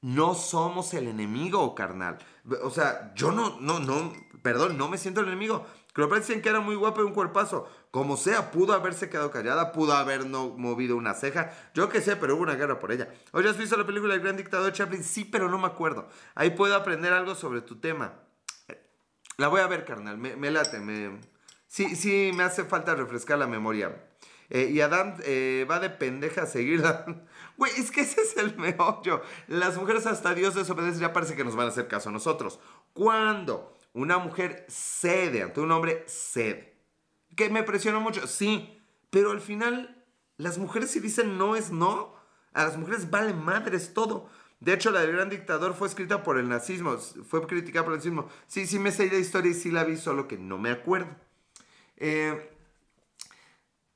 no 0.00 0.34
somos 0.34 0.92
el 0.92 1.06
enemigo, 1.06 1.74
carnal. 1.74 2.18
O 2.62 2.70
sea, 2.70 3.12
yo 3.14 3.32
no, 3.32 3.58
no, 3.60 3.80
no, 3.80 4.12
perdón, 4.42 4.78
no 4.78 4.88
me 4.88 4.98
siento 4.98 5.20
el 5.20 5.26
enemigo. 5.26 5.66
Cleopatra 5.92 6.20
dicen 6.20 6.42
que 6.42 6.50
era 6.50 6.60
muy 6.60 6.76
guapa 6.76 7.00
y 7.00 7.04
un 7.04 7.14
cuerpazo. 7.14 7.68
Como 7.90 8.18
sea, 8.18 8.50
pudo 8.50 8.74
haberse 8.74 9.08
quedado 9.08 9.30
callada, 9.30 9.72
pudo 9.72 9.94
haber 9.94 10.26
no 10.26 10.50
movido 10.50 10.94
una 10.94 11.14
ceja. 11.14 11.52
Yo 11.72 11.88
qué 11.88 12.02
sé, 12.02 12.16
pero 12.16 12.34
hubo 12.34 12.42
una 12.42 12.54
guerra 12.54 12.78
por 12.78 12.92
ella. 12.92 13.08
Oye, 13.32 13.48
¿has 13.48 13.56
visto 13.56 13.78
la 13.78 13.86
película 13.86 14.14
El 14.14 14.20
Gran 14.20 14.36
Dictador 14.36 14.72
Chaplin? 14.72 15.02
Sí, 15.02 15.24
pero 15.24 15.48
no 15.48 15.56
me 15.56 15.66
acuerdo. 15.66 16.08
Ahí 16.34 16.50
puedo 16.50 16.76
aprender 16.76 17.14
algo 17.14 17.34
sobre 17.34 17.62
tu 17.62 17.80
tema. 17.80 18.12
La 19.38 19.48
voy 19.48 19.62
a 19.62 19.66
ver, 19.66 19.86
carnal. 19.86 20.18
Me, 20.18 20.50
late, 20.50 20.80
me... 20.80 21.18
Sí, 21.66 21.96
sí, 21.96 22.30
me 22.34 22.42
hace 22.42 22.64
falta 22.64 22.94
refrescar 22.94 23.38
la 23.38 23.46
memoria. 23.46 23.96
Eh, 24.50 24.70
y 24.72 24.80
Adam 24.80 25.14
eh, 25.24 25.66
va 25.70 25.80
de 25.80 25.90
pendeja 25.90 26.42
a 26.42 26.46
seguirla. 26.46 27.04
Güey, 27.56 27.72
es 27.78 27.90
que 27.90 28.02
ese 28.02 28.20
es 28.20 28.36
el 28.36 28.54
meollo. 28.58 29.22
Las 29.48 29.78
mujeres 29.78 30.06
hasta 30.06 30.34
Dios 30.34 30.54
desobedece 30.54 31.00
ya 31.00 31.14
parece 31.14 31.34
que 31.34 31.44
nos 31.44 31.56
van 31.56 31.66
a 31.66 31.70
hacer 31.70 31.88
caso 31.88 32.10
a 32.10 32.12
nosotros. 32.12 32.60
Cuando 32.92 33.74
una 33.94 34.18
mujer 34.18 34.66
cede 34.68 35.42
ante 35.42 35.60
un 35.60 35.72
hombre, 35.72 36.04
cede. 36.06 36.76
Que 37.34 37.48
me 37.48 37.62
presionó 37.62 38.00
mucho, 38.02 38.26
sí. 38.26 38.78
Pero 39.08 39.30
al 39.30 39.40
final, 39.40 40.04
las 40.36 40.58
mujeres 40.58 40.90
si 40.90 41.00
dicen 41.00 41.38
no 41.38 41.56
es 41.56 41.70
no. 41.70 42.14
A 42.52 42.64
las 42.64 42.76
mujeres 42.76 43.08
vale 43.08 43.32
madres 43.32 43.94
todo. 43.94 44.28
De 44.60 44.72
hecho, 44.74 44.90
la 44.90 45.00
del 45.00 45.12
gran 45.12 45.30
dictador 45.30 45.74
fue 45.74 45.88
escrita 45.88 46.22
por 46.22 46.38
el 46.38 46.48
nazismo, 46.48 46.96
fue 46.98 47.46
criticada 47.46 47.84
por 47.84 47.94
el 47.94 47.98
nazismo. 47.98 48.28
Sí, 48.46 48.66
sí 48.66 48.78
me 48.78 48.90
sé 48.90 49.10
la 49.10 49.18
historia 49.18 49.50
y 49.50 49.54
sí 49.54 49.70
la 49.70 49.84
vi, 49.84 49.96
solo 49.96 50.28
que 50.28 50.38
no 50.38 50.58
me 50.58 50.70
acuerdo. 50.70 51.08
Eh, 51.96 52.55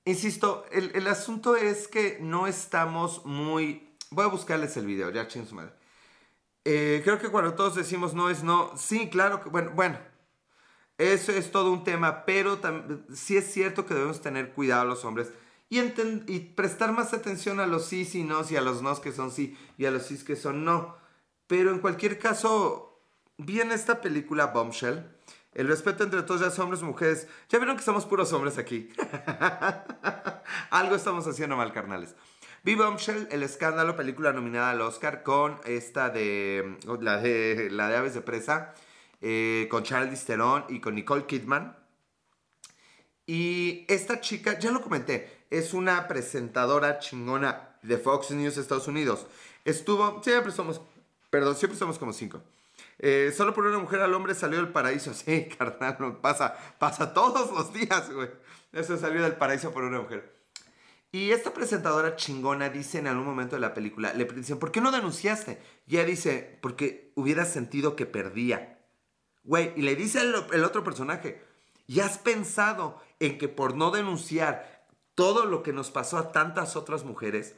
insisto, 0.05 0.65
el, 0.71 1.07
asunto 1.07 1.57
es 1.57 1.89
que 1.89 2.19
no 2.21 2.47
estamos 2.47 3.25
muy... 3.25 3.89
Voy 4.11 4.25
a 4.25 4.29
buscarles 4.29 4.77
el 4.77 4.87
video, 4.87 5.11
ya 5.11 5.29
ching 5.29 5.47
su 5.47 5.55
madre. 5.55 5.73
Eh, 6.65 7.01
creo 7.05 7.19
que 7.19 7.29
cuando 7.29 7.55
todos 7.55 7.75
decimos 7.75 8.13
no 8.13 8.29
es 8.29 8.43
no, 8.43 8.77
sí, 8.77 9.09
claro 9.09 9.43
que, 9.43 9.49
bueno, 9.49 9.71
bueno, 9.75 9.99
eso 10.99 11.33
es 11.33 11.51
todo 11.51 11.73
un 11.73 11.85
tema, 11.85 12.27
pero 12.27 12.61
sí 13.15 13.37
es 13.37 13.51
cierto 13.51 13.87
que 13.87 13.95
debemos 13.95 14.21
tener 14.21 14.53
cuidado 14.53 14.85
los 14.85 15.05
hombres 15.05 15.33
y, 15.71 16.41
prestar 16.57 16.93
más 16.93 17.15
atención 17.15 17.61
a 17.61 17.67
los 17.67 17.87
sí 17.87 18.09
y 18.13 18.25
no 18.25 18.43
y 18.49 18.57
a 18.57 18.61
los 18.61 18.83
no 18.83 19.01
que 19.01 19.13
son 19.13 19.31
sí 19.31 19.57
y 19.79 19.87
a 19.87 19.93
los 19.93 20.03
sí 20.03 20.19
que 20.25 20.35
son 20.35 20.65
no. 20.65 20.97
Pero 21.47 21.71
en 21.71 21.79
cualquier 21.79 22.19
caso, 22.19 23.01
vi 23.39 23.61
en 23.61 23.71
esta 23.71 24.01
película 24.01 24.47
Bombshell, 24.47 25.05
el 25.53 25.67
respeto 25.67 26.05
entre 26.05 26.23
todos, 26.23 26.41
ya 26.41 26.63
hombres 26.63 26.83
y 26.83 26.85
mujeres. 26.85 27.27
Ya 27.49 27.59
vieron 27.59 27.77
que 27.77 27.83
somos 27.83 28.07
puros 28.07 28.33
hombres 28.33 28.59
aquí. 28.59 28.89
Algo 30.71 30.95
estamos 30.95 31.27
haciendo 31.27 31.57
mal, 31.57 31.73
carnales. 31.73 32.15
Vi 32.63 32.75
Bombshell, 32.75 33.27
el 33.31 33.43
escándalo, 33.43 33.97
película 33.97 34.33
nominada 34.33 34.71
al 34.71 34.81
Oscar 34.83 35.23
con 35.23 35.59
esta 35.65 36.11
de 36.11 36.77
la 37.01 37.17
de, 37.17 37.69
la 37.71 37.89
de 37.89 37.97
Aves 37.97 38.15
de 38.15 38.21
Presa, 38.21 38.75
eh, 39.23 39.67
con 39.71 39.83
Charles 39.83 40.25
Theron 40.25 40.67
y 40.69 40.81
con 40.81 40.95
Nicole 40.95 41.25
Kidman. 41.25 41.77
Y 43.27 43.87
esta 43.89 44.21
chica, 44.21 44.59
ya 44.59 44.71
lo 44.73 44.83
comenté, 44.83 45.47
es 45.51 45.73
una 45.73 46.07
presentadora 46.07 46.99
chingona 46.99 47.79
de 47.83 47.97
Fox 47.97 48.31
News 48.33 48.57
Estados 48.57 48.89
Unidos. 48.89 49.27
Estuvo, 49.65 50.23
siempre 50.23 50.53
somos, 50.53 50.81
perdón, 51.31 51.57
siempre 51.57 51.79
somos 51.79 51.99
como 51.99 52.13
cinco. 52.13 52.43
Eh, 52.99 53.33
solo 53.35 53.55
por 53.55 53.67
una 53.67 53.79
mujer 53.79 54.01
al 54.01 54.13
hombre 54.15 54.35
salió 54.35 54.59
del 54.59 54.73
paraíso. 54.73 55.13
Sí, 55.15 55.49
carnal, 55.57 56.19
pasa, 56.21 56.55
pasa 56.79 57.15
todos 57.15 57.51
los 57.53 57.73
días, 57.73 58.13
güey. 58.13 58.29
Eso 58.73 58.97
salió 58.97 59.23
del 59.23 59.37
paraíso 59.37 59.73
por 59.73 59.85
una 59.85 60.01
mujer. 60.01 60.39
Y 61.13 61.33
esta 61.33 61.53
presentadora 61.53 62.15
chingona 62.15 62.69
dice 62.69 62.99
en 62.99 63.09
algún 63.09 63.25
momento 63.25 63.57
de 63.57 63.61
la 63.61 63.75
película, 63.75 64.13
le 64.13 64.27
dicen, 64.27 64.59
¿por 64.59 64.71
qué 64.71 64.81
no 64.81 64.93
denunciaste? 64.93 65.61
Y 65.89 65.97
ella 65.97 66.05
dice, 66.05 66.59
porque 66.63 67.13
hubiera 67.17 67.45
sentido 67.45 67.97
que 67.97 68.07
perdía. 68.07 68.79
Güey, 69.43 69.73
y 69.75 69.83
le 69.83 69.97
dice 69.97 70.21
el, 70.21 70.65
otro 70.65 70.85
personaje, 70.85 71.43
¿y 71.89 71.99
has 71.99 72.19
pensado 72.19 73.03
en 73.19 73.39
que 73.39 73.49
por 73.49 73.75
no 73.75 73.91
denunciar 73.91 74.81
todo 75.21 75.45
lo 75.45 75.63
que 75.63 75.75
nos 75.75 75.91
pasó 75.91 76.17
a 76.17 76.33
tantas 76.33 76.77
otras 76.77 77.05
mujeres, 77.05 77.55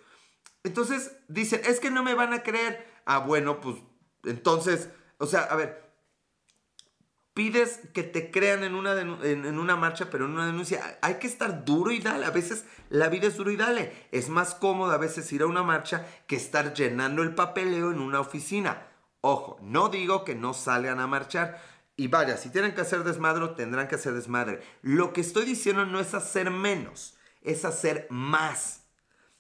entonces 0.65 1.17
dicen, 1.29 1.61
es 1.65 1.79
que 1.79 1.93
no 1.93 2.03
me 2.03 2.15
van 2.15 2.33
a 2.33 2.43
creer. 2.43 2.92
Ah, 3.07 3.19
bueno, 3.19 3.61
pues 3.61 3.77
entonces, 4.25 4.89
o 5.19 5.27
sea, 5.27 5.43
a 5.43 5.57
ver, 5.57 5.83
pides 7.35 7.81
que 7.93 8.03
te 8.03 8.31
crean 8.31 8.65
en 8.65 8.75
una, 8.75 9.01
en, 9.01 9.59
una 9.59 9.77
marcha, 9.77 10.11
pero 10.11 10.27
en 10.27 10.33
una 10.33 10.47
denuncia. 10.47 10.99
Hay 11.03 11.15
que 11.15 11.27
estar 11.27 11.65
duro 11.65 11.91
y 11.91 11.99
dale. 11.99 12.27
A 12.27 12.31
veces 12.31 12.65
la 12.89 13.09
vida 13.09 13.29
es 13.29 13.37
duro 13.37 13.51
y 13.51 13.57
dale. 13.57 13.93
Es 14.13 14.29
más 14.29 14.55
cómodo 14.55 14.93
a 14.93 14.99
veces 14.99 15.33
ir 15.33 15.43
a 15.43 15.47
una 15.47 15.63
marcha 15.63 16.07
que 16.27 16.37
estar 16.37 16.75
llenando 16.75 17.23
el 17.23 17.35
papeleo 17.35 17.91
en 17.91 18.01
una 18.01 18.21
oficina. 18.21 18.89
Ojo, 19.21 19.59
no 19.63 19.89
digo 19.89 20.25
que 20.25 20.35
no 20.35 20.53
salgan 20.53 20.99
a 20.99 21.07
marchar, 21.07 21.61
y 21.97 22.09
vaya, 22.09 22.37
si 22.37 22.51
tienen 22.51 22.75
que 22.75 22.81
hacer 22.81 23.05
desmadre, 23.05 23.47
tendrán 23.49 23.87
que 23.87 23.97
hacer 23.97 24.15
desmadre. 24.15 24.61
Lo 24.81 25.13
que 25.13 25.21
estoy 25.21 25.45
diciendo 25.45 25.85
no 25.85 26.01
es 26.01 26.15
hacer 26.15 26.51
menos, 26.51 27.17
es 27.43 27.65
hacer 27.65 28.07
más. 28.11 28.82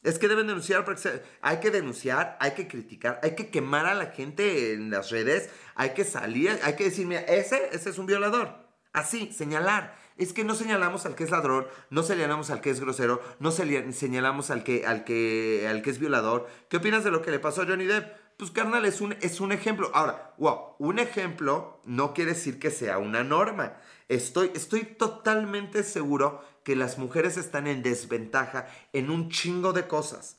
Es 0.03 0.19
que 0.19 0.29
deben 0.29 0.49
denunciar, 0.49 0.85
porque 0.85 1.23
hay 1.43 1.61
que 1.61 1.71
denunciar, 1.71 2.37
hay 2.41 2.53
que 2.53 2.67
criticar, 2.67 3.21
hay 3.23 3.37
que 3.37 3.51
quemar 3.51 3.87
a 3.87 3.95
la 3.95 4.07
gente 4.07 4.73
en 4.73 4.91
las 4.91 5.11
redes, 5.11 5.49
hay 5.77 5.91
que 5.91 6.05
salir, 6.05 6.59
hay 6.65 6.75
que 6.75 6.85
decir, 6.85 7.07
mira, 7.07 7.21
ese, 7.21 7.69
ese 7.73 7.91
es 7.91 7.99
un 7.99 8.07
violador. 8.07 8.63
Así, 8.93 9.33
señalar. 9.33 9.97
Es 10.19 10.33
que 10.33 10.45
no 10.45 10.55
señalamos 10.55 11.07
al 11.07 11.15
que 11.15 11.25
es 11.25 11.31
ladrón, 11.31 11.67
no 11.89 12.03
señalamos 12.03 12.51
al 12.51 12.61
que 12.61 12.71
es 12.71 12.81
grosero, 12.81 13.23
no 13.39 13.51
señalamos 13.51 14.51
al 14.51 14.63
que, 14.63 14.87
al 14.87 15.05
que, 15.05 15.67
al 15.69 15.83
que 15.83 15.91
es 15.91 15.99
violador. 15.99 16.49
¿Qué 16.69 16.77
opinas 16.77 17.03
de 17.03 17.11
lo 17.11 17.23
que 17.23 17.31
le 17.31 17.39
pasó 17.39 17.63
a 17.63 17.67
Johnny 17.67 17.87
Depp? 17.87 18.15
Pues 18.37 18.51
carnal, 18.51 18.85
es 18.85 19.01
un, 19.01 19.15
es 19.21 19.41
un 19.41 19.53
ejemplo. 19.53 19.91
Ahora, 19.95 20.35
wow, 20.39 20.75
un 20.79 20.99
ejemplo 20.99 21.81
no 21.85 22.13
quiere 22.13 22.33
decir 22.33 22.59
que 22.59 22.71
sea 22.71 22.99
una 22.99 23.25
norma. 23.25 23.79
Estoy, 24.09 24.51
estoy 24.55 24.85
totalmente 24.85 25.83
seguro 25.83 26.45
que 26.65 26.77
las 26.77 26.99
mujeres 26.99 27.37
están 27.37 27.67
en 27.67 27.83
desventaja 27.83 28.67
en 28.93 29.11
un 29.11 29.31
chingo 29.31 29.73
de 29.73 29.87
cosas, 29.87 30.39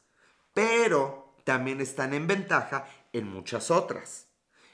pero 0.54 1.36
también 1.44 1.82
están 1.82 2.14
en 2.14 2.28
ventaja 2.28 2.86
en 3.12 3.28
muchas 3.28 3.72
otras. 3.72 4.28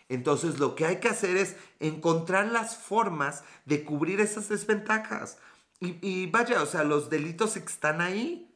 Entonces 0.09 0.59
lo 0.59 0.75
que 0.75 0.85
hay 0.85 0.97
que 0.97 1.09
hacer 1.09 1.38
es 1.38 1.55
encontrar 1.79 2.47
las 2.47 2.77
formas 2.77 3.43
de 3.65 3.83
cubrir 3.83 4.19
esas 4.19 4.49
desventajas. 4.49 5.38
Y, 5.81 6.25
vaya, 6.27 6.62
o 6.62 6.65
sea, 6.65 6.83
los 6.83 7.09
delitos 7.09 7.55
están 7.55 8.01
ahí 8.01 8.49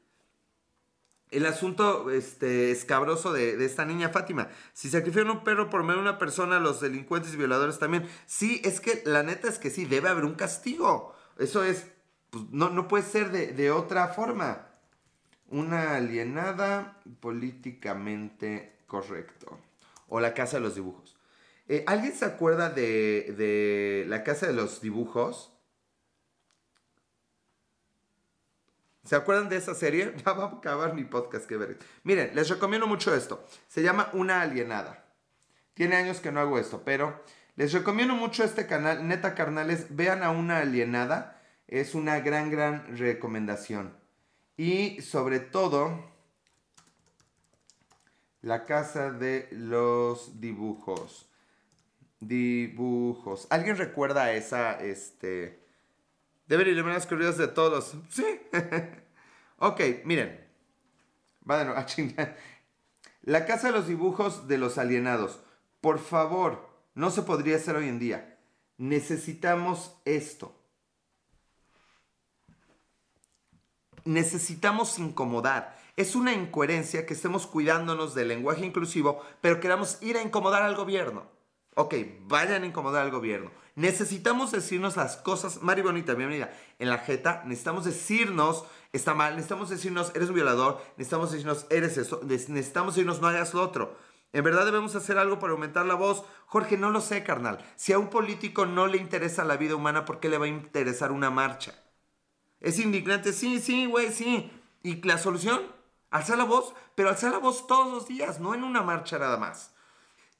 el 1.32 1.46
asunto 1.46 2.12
este, 2.12 2.72
escabroso 2.72 3.34
de, 3.34 3.64
esta 3.66 3.86
niña 3.86 4.10
Fátima. 4.10 4.50
Si 4.74 4.90
sacrifican 4.90 5.30
un 5.30 5.44
perro 5.44 5.70
por 5.70 5.84
medio 5.84 5.96
de 5.96 6.10
una 6.10 6.18
persona, 6.18 6.60
los 6.60 6.82
delincuentes 6.82 7.34
y 7.34 7.38
violadores 7.38 7.80
también. 7.80 8.08
Sí, 8.26 8.62
es 8.64 8.80
que 8.80 9.02
la 9.06 9.24
neta 9.24 9.48
es 9.48 9.58
que 9.58 9.70
sí, 9.70 9.86
debe 9.86 10.10
haber 10.10 10.26
un 10.26 10.36
castigo. 10.36 11.16
Eso 11.40 11.64
es, 11.64 11.88
pues, 12.34 12.46
no, 12.50 12.72
no 12.72 12.88
puede 12.88 13.04
ser 13.04 13.30
de, 13.32 13.72
otra 13.72 14.08
forma. 14.08 14.70
Una 15.50 15.96
alienada 15.96 17.00
políticamente 17.20 18.80
correcto. 18.88 19.60
O 20.08 20.20
la 20.20 20.34
casa 20.34 20.58
de 20.58 20.64
los 20.64 20.74
dibujos. 20.74 21.16
Eh, 21.68 21.84
¿Alguien 21.86 22.14
se 22.14 22.26
acuerda 22.26 22.72
de, 22.72 23.36
de 23.38 24.06
la 24.08 24.24
casa 24.24 24.48
de 24.48 24.54
los 24.54 24.82
dibujos? 24.82 25.54
¿Se 29.04 29.16
acuerdan 29.16 29.48
de 29.50 29.58
esa 29.58 29.76
serie? 29.76 30.16
Ya 30.26 30.34
va 30.34 30.46
a 30.46 30.58
acabar 30.58 30.96
mi 30.96 31.04
podcast, 31.04 31.46
que 31.46 31.56
ver. 31.56 31.78
Miren, 32.04 32.32
les 32.34 32.50
recomiendo 32.50 32.88
mucho 32.88 33.14
esto. 33.14 33.46
Se 33.68 33.84
llama 33.84 34.10
Una 34.14 34.42
Alienada. 34.42 35.06
Tiene 35.76 35.98
años 35.98 36.20
que 36.20 36.32
no 36.32 36.40
hago 36.40 36.58
esto, 36.58 36.82
pero 36.84 37.24
les 37.56 37.74
recomiendo 37.74 38.16
mucho 38.16 38.44
este 38.44 38.66
canal. 38.66 39.08
Neta, 39.08 39.36
carnales, 39.36 39.96
vean 39.96 40.24
a 40.24 40.32
Una 40.32 40.60
Alienada. 40.60 41.33
Es 41.68 41.96
una 41.96 42.20
gran, 42.20 42.52
gran 42.52 42.98
recomendación. 42.98 43.96
Y 44.58 45.02
sobre 45.02 45.40
todo, 45.40 46.04
la 48.42 48.66
casa 48.66 49.12
de 49.12 49.48
los 49.52 50.40
dibujos. 50.40 51.30
Dibujos. 52.20 53.48
¿Alguien 53.50 53.78
recuerda 53.78 54.34
esa, 54.34 54.80
este... 54.84 55.64
Deben 56.48 56.68
eliminar 56.68 56.96
las 56.96 57.08
corridas 57.08 57.38
de 57.38 57.48
todos. 57.48 57.96
Sí. 58.10 58.26
ok, 59.58 59.82
miren. 60.04 60.46
Va 61.50 61.58
de 61.60 61.66
nuevo. 61.66 61.80
A 61.80 61.86
chingar. 61.86 62.38
La 63.22 63.46
casa 63.46 63.68
de 63.68 63.74
los 63.74 63.88
dibujos 63.88 64.48
de 64.48 64.58
los 64.58 64.78
alienados. 64.78 65.42
Por 65.80 66.00
favor, 66.00 66.70
no 66.96 67.10
se 67.10 67.22
podría 67.22 67.56
hacer 67.56 67.76
hoy 67.76 67.88
en 67.88 68.00
día. 68.00 68.38
Necesitamos 68.78 69.96
esto. 70.04 70.54
Necesitamos 74.06 75.00
incomodar. 75.00 75.78
Es 75.96 76.16
una 76.16 76.34
incoherencia 76.34 77.06
que 77.06 77.14
estemos 77.14 77.48
cuidándonos 77.48 78.16
del 78.16 78.28
lenguaje 78.28 78.66
inclusivo, 78.66 79.22
pero 79.42 79.60
queramos 79.60 79.98
ir 80.02 80.18
a 80.18 80.22
incomodar 80.22 80.64
al 80.64 80.76
gobierno. 80.76 81.24
Ok, 81.76 81.96
vayan 82.22 82.64
a 82.64 82.66
incomodar 82.66 83.04
al 83.04 83.12
gobierno. 83.12 83.52
Necesitamos 83.76 84.52
decirnos 84.52 84.96
las 84.96 85.18
cosas, 85.18 85.64
Mari 85.64 85.82
Bonita, 85.82 86.14
bienvenida, 86.14 86.54
en 86.78 86.90
la 86.90 87.00
jeta, 87.00 87.42
necesitamos 87.46 87.86
decirnos, 87.86 88.66
está 88.92 89.16
mal, 89.16 89.32
necesitamos 89.32 89.70
decirnos, 89.70 90.12
eres 90.14 90.30
un 90.30 90.36
violador, 90.36 90.80
necesitamos 90.98 91.32
decirnos, 91.32 91.66
eres 91.72 91.98
eso, 91.98 92.22
necesitamos 92.24 92.94
decirnos, 92.94 93.22
no 93.22 93.28
hagas 93.28 93.56
lo 93.56 93.64
otro. 93.64 93.98
En 94.34 94.44
verdad 94.44 94.66
debemos 94.66 94.96
hacer 94.96 95.18
algo 95.18 95.40
para 95.40 95.54
aumentar 95.54 95.86
la 95.86 95.94
voz. 95.94 96.24
Jorge, 96.48 96.76
no 96.76 96.90
lo 96.90 97.02
sé, 97.02 97.24
carnal. 97.24 97.64
Si 97.76 97.94
a 97.94 98.00
un 98.00 98.10
político 98.10 98.66
no 98.66 98.88
le 98.88 98.98
interesa 98.98 99.44
la 99.44 99.58
vida 99.58 99.76
humana, 99.76 100.06
¿por 100.06 100.20
qué 100.20 100.28
le 100.28 100.40
va 100.40 100.46
a 100.46 100.50
interesar 100.50 101.12
una 101.12 101.30
marcha? 101.30 101.83
Es 102.64 102.80
indignante, 102.80 103.34
sí, 103.34 103.60
sí, 103.60 103.86
güey, 103.86 104.12
sí. 104.12 104.50
¿Y 104.82 105.02
la 105.04 105.20
solución? 105.20 105.62
Alzar 106.10 106.38
la 106.38 106.46
voz, 106.46 106.74
pero 106.96 107.10
alzar 107.10 107.32
la 107.32 107.38
voz 107.38 107.68
todos 107.68 107.92
los 107.92 108.08
días, 108.08 108.40
no 108.40 108.56
en 108.56 108.64
una 108.64 108.82
marcha 108.82 109.20
nada 109.20 109.38
más. 109.38 109.74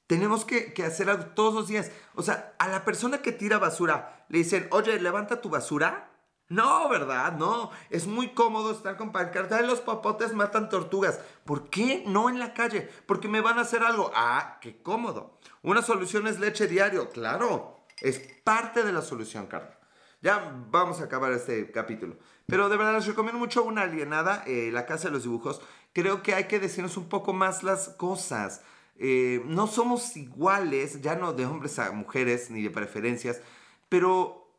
Tenemos 0.06 0.44
que, 0.44 0.74
hacer 0.84 1.10
algo 1.10 1.26
todos 1.26 1.54
los 1.54 1.68
días. 1.68 1.92
O 2.14 2.22
sea, 2.22 2.54
a 2.58 2.68
la 2.68 2.84
persona 2.84 3.22
que 3.22 3.32
tira 3.32 3.58
basura 3.58 4.26
le 4.28 4.38
dicen, 4.38 4.68
oye, 4.70 4.98
levanta 5.00 5.40
tu 5.42 5.50
basura. 5.50 6.10
No, 6.48 6.88
¿verdad? 6.88 7.32
No. 7.34 7.70
Es 7.90 8.06
muy 8.06 8.28
cómodo 8.30 8.70
estar 8.70 8.96
con 8.96 9.12
pancarta 9.12 9.56
de 9.56 9.66
los 9.66 9.80
papotes 9.80 10.34
matan 10.34 10.68
tortugas. 10.70 11.20
¿Por 11.44 11.68
qué 11.68 12.04
no 12.06 12.30
en 12.30 12.38
la 12.38 12.54
calle? 12.54 12.88
Porque 13.06 13.28
me 13.28 13.40
van 13.40 13.58
a 13.58 13.62
hacer 13.62 13.82
algo. 13.82 14.10
Ah, 14.14 14.58
qué 14.60 14.82
cómodo. 14.82 15.38
Una 15.62 15.82
solución 15.82 16.26
es 16.26 16.38
leche 16.38 16.68
diario. 16.68 17.10
Claro. 17.10 17.86
Es 18.00 18.18
parte 18.44 18.82
de 18.82 18.92
la 18.92 19.02
solución, 19.02 19.46
Carla. 19.46 19.78
Ya 20.24 20.56
vamos 20.70 21.02
a 21.02 21.04
acabar 21.04 21.32
este 21.32 21.70
capítulo. 21.70 22.16
Pero 22.46 22.70
de 22.70 22.78
verdad 22.78 22.94
les 22.94 23.06
recomiendo 23.06 23.38
mucho 23.38 23.62
Una 23.62 23.82
Alienada, 23.82 24.42
eh, 24.46 24.70
La 24.72 24.86
Casa 24.86 25.08
de 25.08 25.12
los 25.12 25.24
Dibujos. 25.24 25.60
Creo 25.92 26.22
que 26.22 26.34
hay 26.34 26.44
que 26.44 26.58
decirnos 26.58 26.96
un 26.96 27.10
poco 27.10 27.34
más 27.34 27.62
las 27.62 27.90
cosas. 27.90 28.62
Eh, 28.96 29.42
no 29.44 29.66
somos 29.66 30.16
iguales, 30.16 31.02
ya 31.02 31.14
no 31.14 31.34
de 31.34 31.44
hombres 31.44 31.78
a 31.78 31.92
mujeres 31.92 32.50
ni 32.50 32.62
de 32.62 32.70
preferencias, 32.70 33.42
pero 33.90 34.50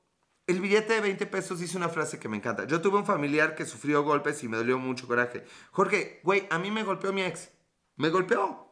el 0.45 0.61
billete 0.61 0.93
de 0.93 1.01
20 1.01 1.25
pesos 1.25 1.59
dice 1.59 1.77
una 1.77 1.89
frase 1.89 2.19
que 2.19 2.29
me 2.29 2.37
encanta. 2.37 2.65
Yo 2.65 2.79
tuve 2.79 2.99
un 2.99 3.05
familiar 3.07 3.55
que 3.55 3.65
sufrió 3.65 4.03
golpes 4.03 4.43
y 4.43 4.47
me 4.47 4.57
dolió 4.57 4.77
mucho 4.77 5.07
coraje. 5.07 5.45
Jorge, 5.71 6.19
güey, 6.23 6.45
a 6.51 6.59
mí 6.59 6.69
me 6.69 6.83
golpeó 6.83 7.11
mi 7.11 7.23
ex. 7.23 7.49
Me 7.95 8.09
golpeó. 8.09 8.71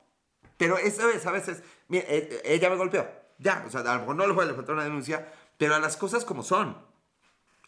Pero 0.57 0.77
esa 0.77 1.07
vez, 1.07 1.25
a 1.25 1.31
veces, 1.31 1.63
mira, 1.87 2.05
e, 2.07 2.41
e, 2.45 2.53
ella 2.53 2.69
me 2.69 2.75
golpeó. 2.75 3.07
Ya, 3.39 3.63
o 3.65 3.71
sea, 3.71 3.81
a 3.81 3.95
lo 3.95 4.01
mejor 4.01 4.15
no 4.15 4.27
le 4.27 4.33
voy 4.33 4.43
a 4.43 4.47
levantar 4.47 4.75
una 4.75 4.83
denuncia, 4.83 5.27
pero 5.57 5.75
a 5.75 5.79
las 5.79 5.97
cosas 5.97 6.25
como 6.25 6.43
son. 6.43 6.77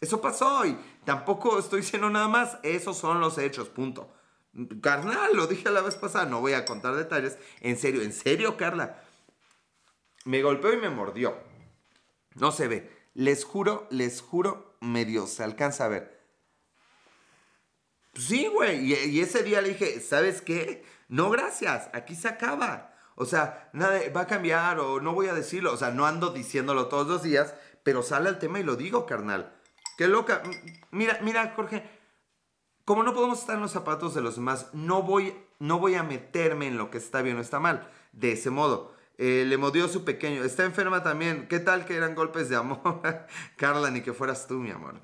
Eso 0.01 0.21
pasó 0.21 0.65
y 0.65 0.77
tampoco 1.05 1.57
estoy 1.57 1.81
diciendo 1.81 2.09
nada 2.09 2.27
más. 2.27 2.57
Esos 2.63 2.97
son 2.97 3.19
los 3.19 3.37
hechos, 3.37 3.69
punto. 3.69 4.13
Carnal, 4.81 5.35
lo 5.35 5.47
dije 5.47 5.69
la 5.69 5.81
vez 5.81 5.95
pasada, 5.95 6.25
no 6.25 6.41
voy 6.41 6.53
a 6.53 6.65
contar 6.65 6.95
detalles. 6.95 7.37
En 7.61 7.77
serio, 7.77 8.01
en 8.01 8.13
serio, 8.13 8.57
Carla. 8.57 9.01
Me 10.25 10.41
golpeó 10.41 10.73
y 10.73 10.77
me 10.77 10.89
mordió. 10.89 11.37
No 12.35 12.51
se 12.51 12.67
ve. 12.67 12.91
Les 13.13 13.45
juro, 13.45 13.87
les 13.89 14.21
juro, 14.21 14.77
medio 14.81 15.27
se 15.27 15.43
alcanza 15.43 15.85
a 15.85 15.89
ver. 15.89 16.21
Pues 18.11 18.25
sí, 18.25 18.47
güey. 18.47 18.93
Y, 18.93 19.19
ese 19.19 19.43
día 19.43 19.61
le 19.61 19.69
dije, 19.69 19.99
¿sabes 19.99 20.41
qué? 20.41 20.85
No, 21.09 21.29
gracias. 21.29 21.89
Aquí 21.93 22.15
se 22.15 22.27
acaba. 22.27 22.93
O 23.15 23.25
sea, 23.25 23.69
nada, 23.73 23.99
va 24.15 24.21
a 24.21 24.27
cambiar 24.27 24.79
o 24.79 24.99
no 24.99 25.13
voy 25.13 25.27
a 25.27 25.33
decirlo. 25.33 25.73
O 25.73 25.77
sea, 25.77 25.91
no 25.91 26.05
ando 26.05 26.31
diciéndolo 26.31 26.87
todos 26.87 27.07
los 27.07 27.23
días, 27.23 27.55
pero 27.85 28.01
sale 28.01 28.29
el 28.29 28.39
tema 28.39 28.59
y 28.59 28.63
lo 28.63 28.75
digo, 28.75 29.05
carnal. 29.05 29.53
Qué 29.95 30.07
loca. 30.07 30.41
Mira, 30.89 31.19
mira, 31.21 31.53
Jorge. 31.55 31.87
Como 32.83 33.03
no 33.03 33.13
podemos 33.13 33.39
estar 33.39 33.55
en 33.55 33.61
los 33.61 33.71
zapatos 33.71 34.15
de 34.15 34.21
los 34.21 34.37
demás, 34.37 34.71
no 34.73 35.03
voy, 35.03 35.35
no 35.59 35.77
voy 35.77 35.93
a 35.93 36.01
meterme 36.01 36.65
en 36.65 36.77
lo 36.77 36.89
que 36.89 36.97
está 36.97 37.21
bien 37.21 37.37
o 37.37 37.41
está 37.41 37.59
mal. 37.59 37.87
De 38.11 38.31
ese 38.31 38.49
modo. 38.49 38.91
Eh, 39.19 39.45
le 39.45 39.57
modió 39.57 39.87
su 39.87 40.03
pequeño. 40.03 40.43
Está 40.43 40.65
enferma 40.65 41.03
también. 41.03 41.47
¿Qué 41.47 41.59
tal 41.59 41.85
que 41.85 41.95
eran 41.95 42.15
golpes 42.15 42.49
de 42.49 42.55
amor? 42.55 43.03
Carla, 43.55 43.91
ni 43.91 44.01
que 44.01 44.13
fueras 44.13 44.47
tú, 44.47 44.55
mi 44.55 44.71
amor. 44.71 44.99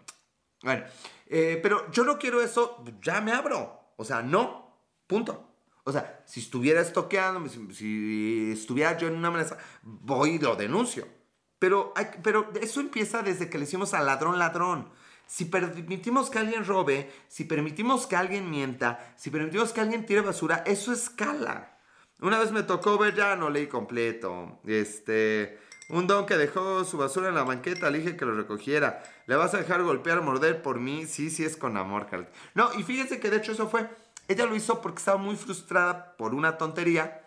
Bueno, 0.63 0.84
eh, 1.28 1.60
pero 1.62 1.89
yo 1.91 2.04
no 2.04 2.17
quiero 2.17 2.41
eso. 2.41 2.84
Ya 3.04 3.22
me 3.22 3.32
abro. 3.32 3.94
O 3.96 4.04
sea, 4.04 4.24
no. 4.24 4.76
Punto. 5.06 5.54
O 5.84 5.91
sea, 5.91 6.24
si 6.26 6.39
estuviera 6.39 6.82
estoqueando, 6.82 7.48
si, 7.48 8.52
estuviera 8.52 8.98
yo 8.98 9.08
en 9.08 9.17
una 9.17 9.28
amenaza, 9.28 9.60
voy 9.84 10.32
y 10.32 10.39
lo 10.39 10.56
denuncio. 10.56 11.20
Pero, 11.62 11.93
pero 12.24 12.50
eso 12.60 12.80
empieza 12.80 13.21
desde 13.21 13.47
que 13.47 13.60
le 13.60 13.65
decimos 13.65 13.93
al 13.93 14.08
ladrón 14.08 14.39
ladrón. 14.39 14.89
Si 15.28 15.45
permitimos 15.45 16.32
que 16.32 16.39
alguien 16.39 16.65
robe, 16.65 17.12
si 17.28 17.43
permitimos 17.43 18.08
que 18.08 18.15
alguien 18.15 18.50
mienta, 18.50 19.13
si 19.15 19.30
permitimos 19.30 19.71
que 19.71 19.80
alguien 19.80 20.08
tire 20.08 20.21
basura, 20.21 20.63
eso 20.65 20.91
escala. 20.91 21.78
Una 22.19 22.39
vez 22.39 22.52
me 22.52 22.63
tocó 22.63 22.97
ver, 22.97 23.13
ya 23.13 23.36
no 23.36 23.52
leí 23.52 23.67
completo. 23.67 24.60
Este. 24.65 25.60
Un 25.89 26.08
don 26.08 26.26
que 26.26 26.36
dejó 26.36 26.84
su 26.84 26.97
basura 26.97 27.30
en 27.30 27.36
la 27.36 27.43
banqueta, 27.43 27.91
le 27.91 28.00
dije 28.00 28.17
que 28.17 28.26
lo 28.26 28.34
recogiera. 28.34 29.04
¿Le 29.28 29.36
vas 29.36 29.54
a 29.54 29.60
dejar 29.60 29.84
golpear, 29.84 30.24
morder 30.24 30.63
por 30.63 30.80
mí? 30.80 31.06
Sí, 31.06 31.30
sí, 31.30 31.45
es 31.45 31.58
con 31.58 31.78
amor, 31.78 32.08
Carl. 32.10 32.28
No, 32.56 32.74
y 32.74 32.82
fíjense 32.82 33.19
que 33.19 33.30
de 33.30 33.38
hecho 33.38 33.52
eso 33.52 33.69
fue. 33.69 33.88
Ella 34.28 34.47
lo 34.47 34.56
hizo 34.56 34.82
porque 34.82 34.97
estaba 34.97 35.19
muy 35.19 35.36
frustrada 35.36 36.17
por 36.17 36.34
una 36.34 36.58
tontería, 36.58 37.20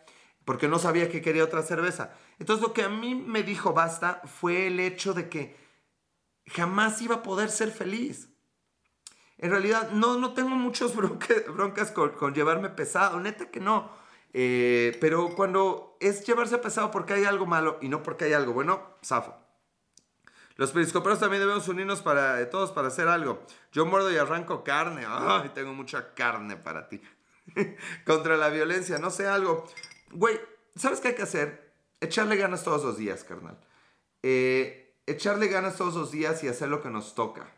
porque 0.45 0.69
no 0.69 0.79
sabía 0.79 1.09
que 1.09 1.23
quería 1.23 1.45
otra 1.45 1.63
cerveza. 1.63 2.15
Entonces 2.39 2.67
lo 2.67 2.73
que 2.73 2.83
a 2.83 2.89
mí 2.89 3.15
me 3.15 3.43
dijo 3.43 3.73
basta 3.73 4.23
fue 4.25 4.67
el 4.67 4.81
hecho 4.81 5.15
de 5.15 5.29
que 5.29 5.57
jamás 6.47 7.01
iba 7.03 7.17
a 7.17 7.23
poder 7.23 7.51
ser 7.51 7.71
feliz. 7.71 8.29
En 9.39 9.51
realidad, 9.51 9.91
no, 9.91 10.17
no 10.17 10.33
tengo 10.35 10.51
muchos 10.51 10.95
broncas 11.49 11.91
con, 11.91 12.11
con 12.11 12.35
llevarme 12.35 12.69
pesado, 12.71 13.21
neta 13.21 13.51
que 13.51 13.61
no. 13.61 13.91
Eh, 14.37 14.99
pero 15.01 15.35
cuando 15.37 15.97
es 16.01 16.27
llevarse 16.27 16.59
pesado 16.59 16.91
porque 16.91 17.15
hay 17.15 17.25
algo 17.25 17.47
malo 17.47 17.79
y 17.81 17.89
no 17.89 18.03
porque 18.03 18.25
hay 18.25 18.33
algo 18.33 18.53
bueno, 18.53 18.97
zafo. 19.05 19.35
Los 20.57 20.73
periscoperos 20.73 21.19
también 21.19 21.41
debemos 21.41 21.67
unirnos 21.69 22.03
para, 22.03 22.41
eh, 22.41 22.47
todos 22.47 22.71
para 22.71 22.89
hacer 22.89 23.09
algo. 23.09 23.45
Yo 23.73 23.87
muerdo 23.87 24.13
y 24.13 24.17
arranco 24.17 24.63
carne. 24.63 25.05
Ay, 25.07 25.51
tengo 25.55 25.73
mucha 25.73 26.15
carne 26.15 26.57
para 26.57 26.89
ti. 26.89 27.01
Contra 28.07 28.37
la 28.37 28.49
violencia, 28.51 28.99
no 28.99 29.11
sé 29.11 29.27
algo. 29.27 29.67
Güey, 30.15 30.41
¿sabes 30.77 31.01
qué 31.01 31.09
hay 31.09 31.15
que 31.15 31.23
hacer? 31.23 31.75
Echarle 32.01 32.37
ganas 32.37 32.63
todos 32.63 32.85
los 32.85 32.97
días, 32.97 33.25
carnal. 33.25 33.59
Eh, 34.23 34.97
echarle 35.07 35.49
ganas 35.49 35.77
todos 35.77 35.95
los 35.95 36.13
días 36.13 36.43
y 36.45 36.49
hacer 36.49 36.69
lo 36.69 36.81
que 36.83 36.89
nos 36.89 37.17
toca. 37.17 37.53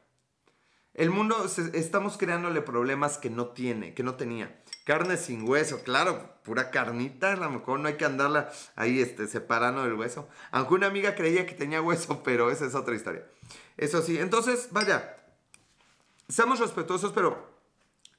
El 0.95 1.11
mundo, 1.11 1.45
estamos 1.75 2.17
creándole 2.17 2.63
problemas 2.63 3.19
que 3.19 3.29
no 3.29 3.49
tiene, 3.49 3.93
que 3.93 4.03
no 4.03 4.15
tenía. 4.15 4.63
Carne 4.87 5.19
sin 5.19 5.47
hueso, 5.47 5.83
claro, 5.83 6.41
pura 6.43 6.71
carnita, 6.71 7.33
a 7.33 7.37
lo 7.37 7.51
mejor 7.51 7.81
no 7.81 7.89
hay 7.89 7.99
que 7.99 8.07
andarla 8.07 8.51
ahí 8.75 9.03
este, 9.03 9.27
separando 9.27 9.83
del 9.83 9.93
hueso. 9.93 10.27
Aunque 10.51 10.73
una 10.73 10.87
amiga 10.87 11.15
creía 11.15 11.45
que 11.45 11.55
tenía 11.55 11.83
hueso, 11.83 12.23
pero 12.25 12.51
esa 12.51 12.65
es 12.65 12.75
otra 12.75 12.95
historia. 12.95 13.27
Eso 13.77 14.01
sí, 14.01 14.19
entonces, 14.19 14.69
vaya, 14.71 15.19
seamos 16.31 16.59
respetuosos, 16.59 17.13
pero 17.13 17.56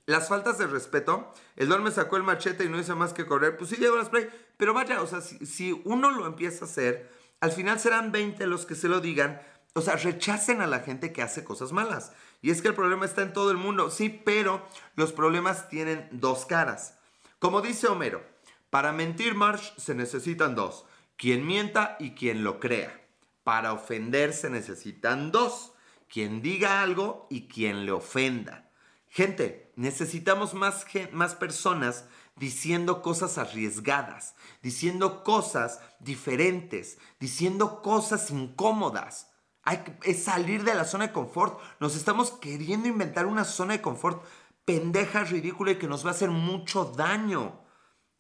las 0.08 0.30
faltas 0.30 0.58
de 0.58 0.68
respeto, 0.68 1.32
el 1.58 1.68
don 1.68 1.84
me 1.84 1.92
sacó 1.92 2.16
el 2.16 2.24
machete 2.24 2.64
y 2.64 2.70
no 2.70 2.80
hizo 2.80 2.96
más 2.96 3.14
que 3.14 3.26
correr, 3.26 3.58
pues 3.58 3.70
sí 3.70 3.76
llevo 3.76 3.98
la 3.98 4.06
spray, 4.06 4.30
pero 4.56 4.74
vaya, 4.74 5.02
o 5.02 5.08
sea, 5.08 5.22
si, 5.22 5.46
si 5.46 5.80
uno 5.84 6.10
lo 6.10 6.26
empieza 6.26 6.66
a 6.66 6.68
hacer, 6.68 7.12
al 7.42 7.52
final 7.52 7.80
serán 7.80 8.12
20 8.12 8.48
los 8.48 8.66
que 8.66 8.74
se 8.74 8.88
lo 8.88 9.02
digan, 9.02 9.42
o 9.74 9.82
sea, 9.82 9.98
rechacen 9.98 10.62
a 10.62 10.68
la 10.68 10.80
gente 10.80 11.12
que 11.12 11.22
hace 11.22 11.44
cosas 11.44 11.72
malas. 11.72 12.14
Y 12.42 12.52
es 12.52 12.62
que 12.62 12.70
el 12.70 12.74
problema 12.74 13.06
está 13.06 13.22
en 13.22 13.34
todo 13.34 13.52
el 13.52 13.58
mundo, 13.58 13.92
sí, 13.92 14.10
pero 14.10 14.66
los 14.96 15.12
problemas 15.12 15.70
tienen 15.70 16.08
dos 16.12 16.46
caras. 16.46 16.98
Como 17.38 17.62
dice 17.62 17.88
Homero, 17.88 18.24
para 18.70 18.94
mentir 18.94 19.36
Marsh 19.36 19.74
se 19.78 19.94
necesitan 19.94 20.56
dos, 20.56 20.86
quien 21.18 21.46
mienta 21.46 21.98
y 22.00 22.12
quien 22.12 22.44
lo 22.44 22.60
crea. 22.60 23.06
Para 23.44 23.74
ofender 23.74 24.34
se 24.34 24.50
necesitan 24.50 25.32
dos, 25.32 25.74
quien 26.10 26.42
diga 26.42 26.82
algo 26.82 27.28
y 27.30 27.48
quien 27.48 27.86
le 27.86 27.92
ofenda. 27.92 28.72
Gente, 29.10 29.67
necesitamos 29.78 30.56
más, 30.56 30.86
más 31.14 31.36
personas 31.36 32.06
diciendo 32.36 33.02
cosas 33.02 33.38
arriesgadas, 33.38 34.36
diciendo 34.62 35.24
cosas 35.24 35.80
diferentes, 36.00 36.98
diciendo 37.20 37.82
cosas 37.82 38.30
incómodas. 38.32 39.32
Hay 39.64 39.78
que 39.78 40.14
salir 40.14 40.64
de 40.64 40.74
la 40.74 40.84
zona 40.84 41.08
de 41.08 41.14
confort. 41.14 41.60
Nos 41.80 41.96
estamos 41.96 42.32
queriendo 42.32 42.88
inventar 42.88 43.26
una 43.26 43.46
zona 43.46 43.74
de 43.74 43.82
confort 43.82 44.24
pendeja, 44.66 45.24
ridícula 45.24 45.72
y 45.72 45.76
que 45.76 45.88
nos 45.88 46.04
va 46.04 46.10
a 46.10 46.14
hacer 46.14 46.30
mucho 46.30 46.86
daño. 46.86 47.62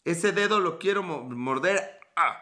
Ese 0.06 0.32
dedo 0.32 0.60
lo 0.60 0.78
quiero 0.78 1.04
morder. 1.04 2.00
Ah. 2.15 2.38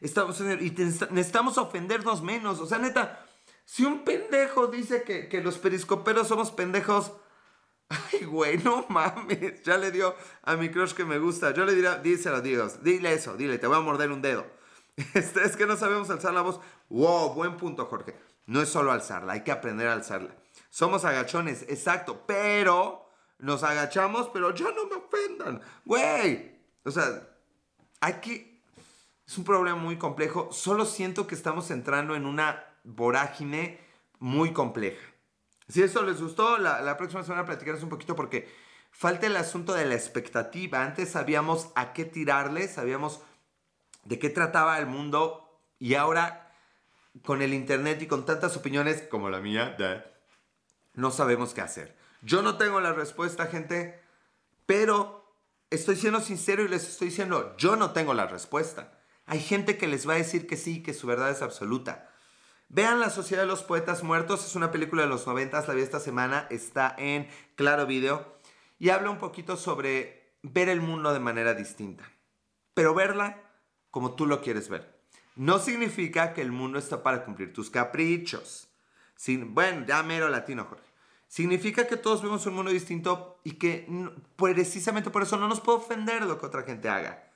Estamos 0.00 0.40
y 0.40 0.70
necesitamos 1.10 1.56
ofendernos 1.56 2.22
menos. 2.22 2.60
O 2.60 2.66
sea, 2.66 2.78
neta, 2.78 3.24
si 3.64 3.84
un 3.84 4.04
pendejo 4.04 4.66
dice 4.66 5.04
que, 5.04 5.28
que 5.28 5.40
los 5.40 5.58
periscoperos 5.58 6.28
somos 6.28 6.50
pendejos, 6.50 7.12
ay, 7.90 8.24
güey, 8.24 8.58
no 8.58 8.86
mames. 8.88 9.62
Ya 9.62 9.76
le 9.76 9.90
dio 9.90 10.14
a 10.42 10.56
mi 10.56 10.70
crush 10.70 10.94
que 10.94 11.04
me 11.04 11.18
gusta. 11.18 11.52
Yo 11.52 11.64
le 11.64 11.74
diría, 11.74 11.96
díselo, 11.96 12.40
Dios. 12.40 12.82
Dile 12.82 13.12
eso, 13.12 13.36
dile, 13.36 13.58
te 13.58 13.66
voy 13.66 13.76
a 13.76 13.80
morder 13.80 14.10
un 14.10 14.22
dedo. 14.22 14.46
Este, 15.14 15.44
es 15.44 15.56
que 15.56 15.66
no 15.66 15.76
sabemos 15.76 16.10
alzar 16.10 16.34
la 16.34 16.42
voz. 16.42 16.60
Wow, 16.88 17.34
buen 17.34 17.56
punto, 17.56 17.86
Jorge. 17.86 18.16
No 18.46 18.60
es 18.60 18.68
solo 18.68 18.92
alzarla, 18.92 19.34
hay 19.34 19.44
que 19.44 19.52
aprender 19.52 19.86
a 19.86 19.92
alzarla. 19.92 20.34
Somos 20.70 21.04
agachones, 21.04 21.62
exacto, 21.68 22.24
pero 22.26 23.08
nos 23.38 23.62
agachamos, 23.62 24.28
pero 24.32 24.54
ya 24.54 24.70
no 24.72 24.86
me 24.86 24.96
ofendan. 24.96 25.60
Güey, 25.84 26.58
o 26.84 26.90
sea, 26.90 27.28
hay 28.00 28.14
que... 28.14 28.60
Es 29.26 29.38
un 29.38 29.44
problema 29.44 29.76
muy 29.76 29.96
complejo. 29.96 30.48
Solo 30.52 30.84
siento 30.84 31.26
que 31.26 31.36
estamos 31.36 31.70
entrando 31.70 32.16
en 32.16 32.26
una 32.26 32.64
vorágine 32.82 33.80
muy 34.18 34.52
compleja. 34.52 35.00
Si 35.70 35.82
eso 35.82 36.02
les 36.02 36.20
gustó, 36.20 36.58
la, 36.58 36.80
la 36.80 36.96
próxima 36.96 37.22
semana 37.22 37.44
platicaremos 37.44 37.82
un 37.82 37.90
poquito 37.90 38.16
porque 38.16 38.52
falta 38.90 39.26
el 39.26 39.36
asunto 39.36 39.72
de 39.72 39.86
la 39.86 39.94
expectativa. 39.94 40.82
Antes 40.82 41.10
sabíamos 41.10 41.70
a 41.74 41.92
qué 41.92 42.04
tirarle, 42.04 42.68
sabíamos 42.68 43.20
de 44.04 44.18
qué 44.18 44.30
trataba 44.30 44.78
el 44.78 44.86
mundo 44.86 45.60
y 45.78 45.94
ahora 45.94 46.52
con 47.24 47.42
el 47.42 47.54
internet 47.54 48.02
y 48.02 48.06
con 48.06 48.24
tantas 48.24 48.56
opiniones 48.56 49.02
como 49.02 49.30
la 49.30 49.40
mía, 49.40 49.76
no 50.94 51.10
sabemos 51.10 51.54
qué 51.54 51.60
hacer. 51.60 51.96
Yo 52.22 52.42
no 52.42 52.56
tengo 52.56 52.80
la 52.80 52.92
respuesta, 52.92 53.46
gente, 53.46 54.00
pero 54.66 55.34
estoy 55.70 55.96
siendo 55.96 56.20
sincero 56.20 56.62
y 56.62 56.68
les 56.68 56.86
estoy 56.88 57.08
diciendo, 57.08 57.54
yo 57.56 57.76
no 57.76 57.92
tengo 57.92 58.14
la 58.14 58.26
respuesta. 58.26 58.98
Hay 59.26 59.40
gente 59.40 59.78
que 59.78 59.86
les 59.86 60.08
va 60.08 60.14
a 60.14 60.18
decir 60.18 60.46
que 60.46 60.56
sí, 60.56 60.82
que 60.82 60.94
su 60.94 61.06
verdad 61.06 61.30
es 61.30 61.42
absoluta. 61.42 62.09
Vean 62.72 63.00
La 63.00 63.10
Sociedad 63.10 63.42
de 63.42 63.48
los 63.48 63.64
Poetas 63.64 64.04
Muertos, 64.04 64.46
es 64.46 64.54
una 64.54 64.70
película 64.70 65.02
de 65.02 65.08
los 65.08 65.26
90, 65.26 65.66
la 65.66 65.74
vi 65.74 65.82
esta 65.82 65.98
semana, 65.98 66.46
está 66.50 66.94
en 66.98 67.26
Claro 67.56 67.84
Video 67.84 68.38
y 68.78 68.90
habla 68.90 69.10
un 69.10 69.18
poquito 69.18 69.56
sobre 69.56 70.36
ver 70.42 70.68
el 70.68 70.80
mundo 70.80 71.12
de 71.12 71.18
manera 71.18 71.54
distinta, 71.54 72.08
pero 72.72 72.94
verla 72.94 73.42
como 73.90 74.14
tú 74.14 74.24
lo 74.24 74.40
quieres 74.40 74.68
ver. 74.68 75.00
No 75.34 75.58
significa 75.58 76.32
que 76.32 76.42
el 76.42 76.52
mundo 76.52 76.78
está 76.78 77.02
para 77.02 77.24
cumplir 77.24 77.52
tus 77.52 77.70
caprichos. 77.70 78.68
Sin, 79.16 79.52
bueno, 79.52 79.84
ya 79.84 80.04
mero 80.04 80.28
latino, 80.28 80.64
Jorge. 80.64 80.88
Significa 81.26 81.88
que 81.88 81.96
todos 81.96 82.22
vemos 82.22 82.46
un 82.46 82.54
mundo 82.54 82.70
distinto 82.70 83.40
y 83.42 83.54
que 83.54 83.88
precisamente 84.36 85.10
por 85.10 85.24
eso 85.24 85.36
no 85.36 85.48
nos 85.48 85.60
puede 85.60 85.78
ofender 85.78 86.22
lo 86.22 86.38
que 86.38 86.46
otra 86.46 86.62
gente 86.62 86.88
haga. 86.88 87.32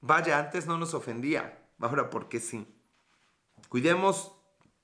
Vaya, 0.00 0.40
antes 0.40 0.66
no 0.66 0.78
nos 0.78 0.94
ofendía, 0.94 1.60
ahora 1.78 2.10
porque 2.10 2.40
sí. 2.40 2.66
Cuidemos 3.68 4.32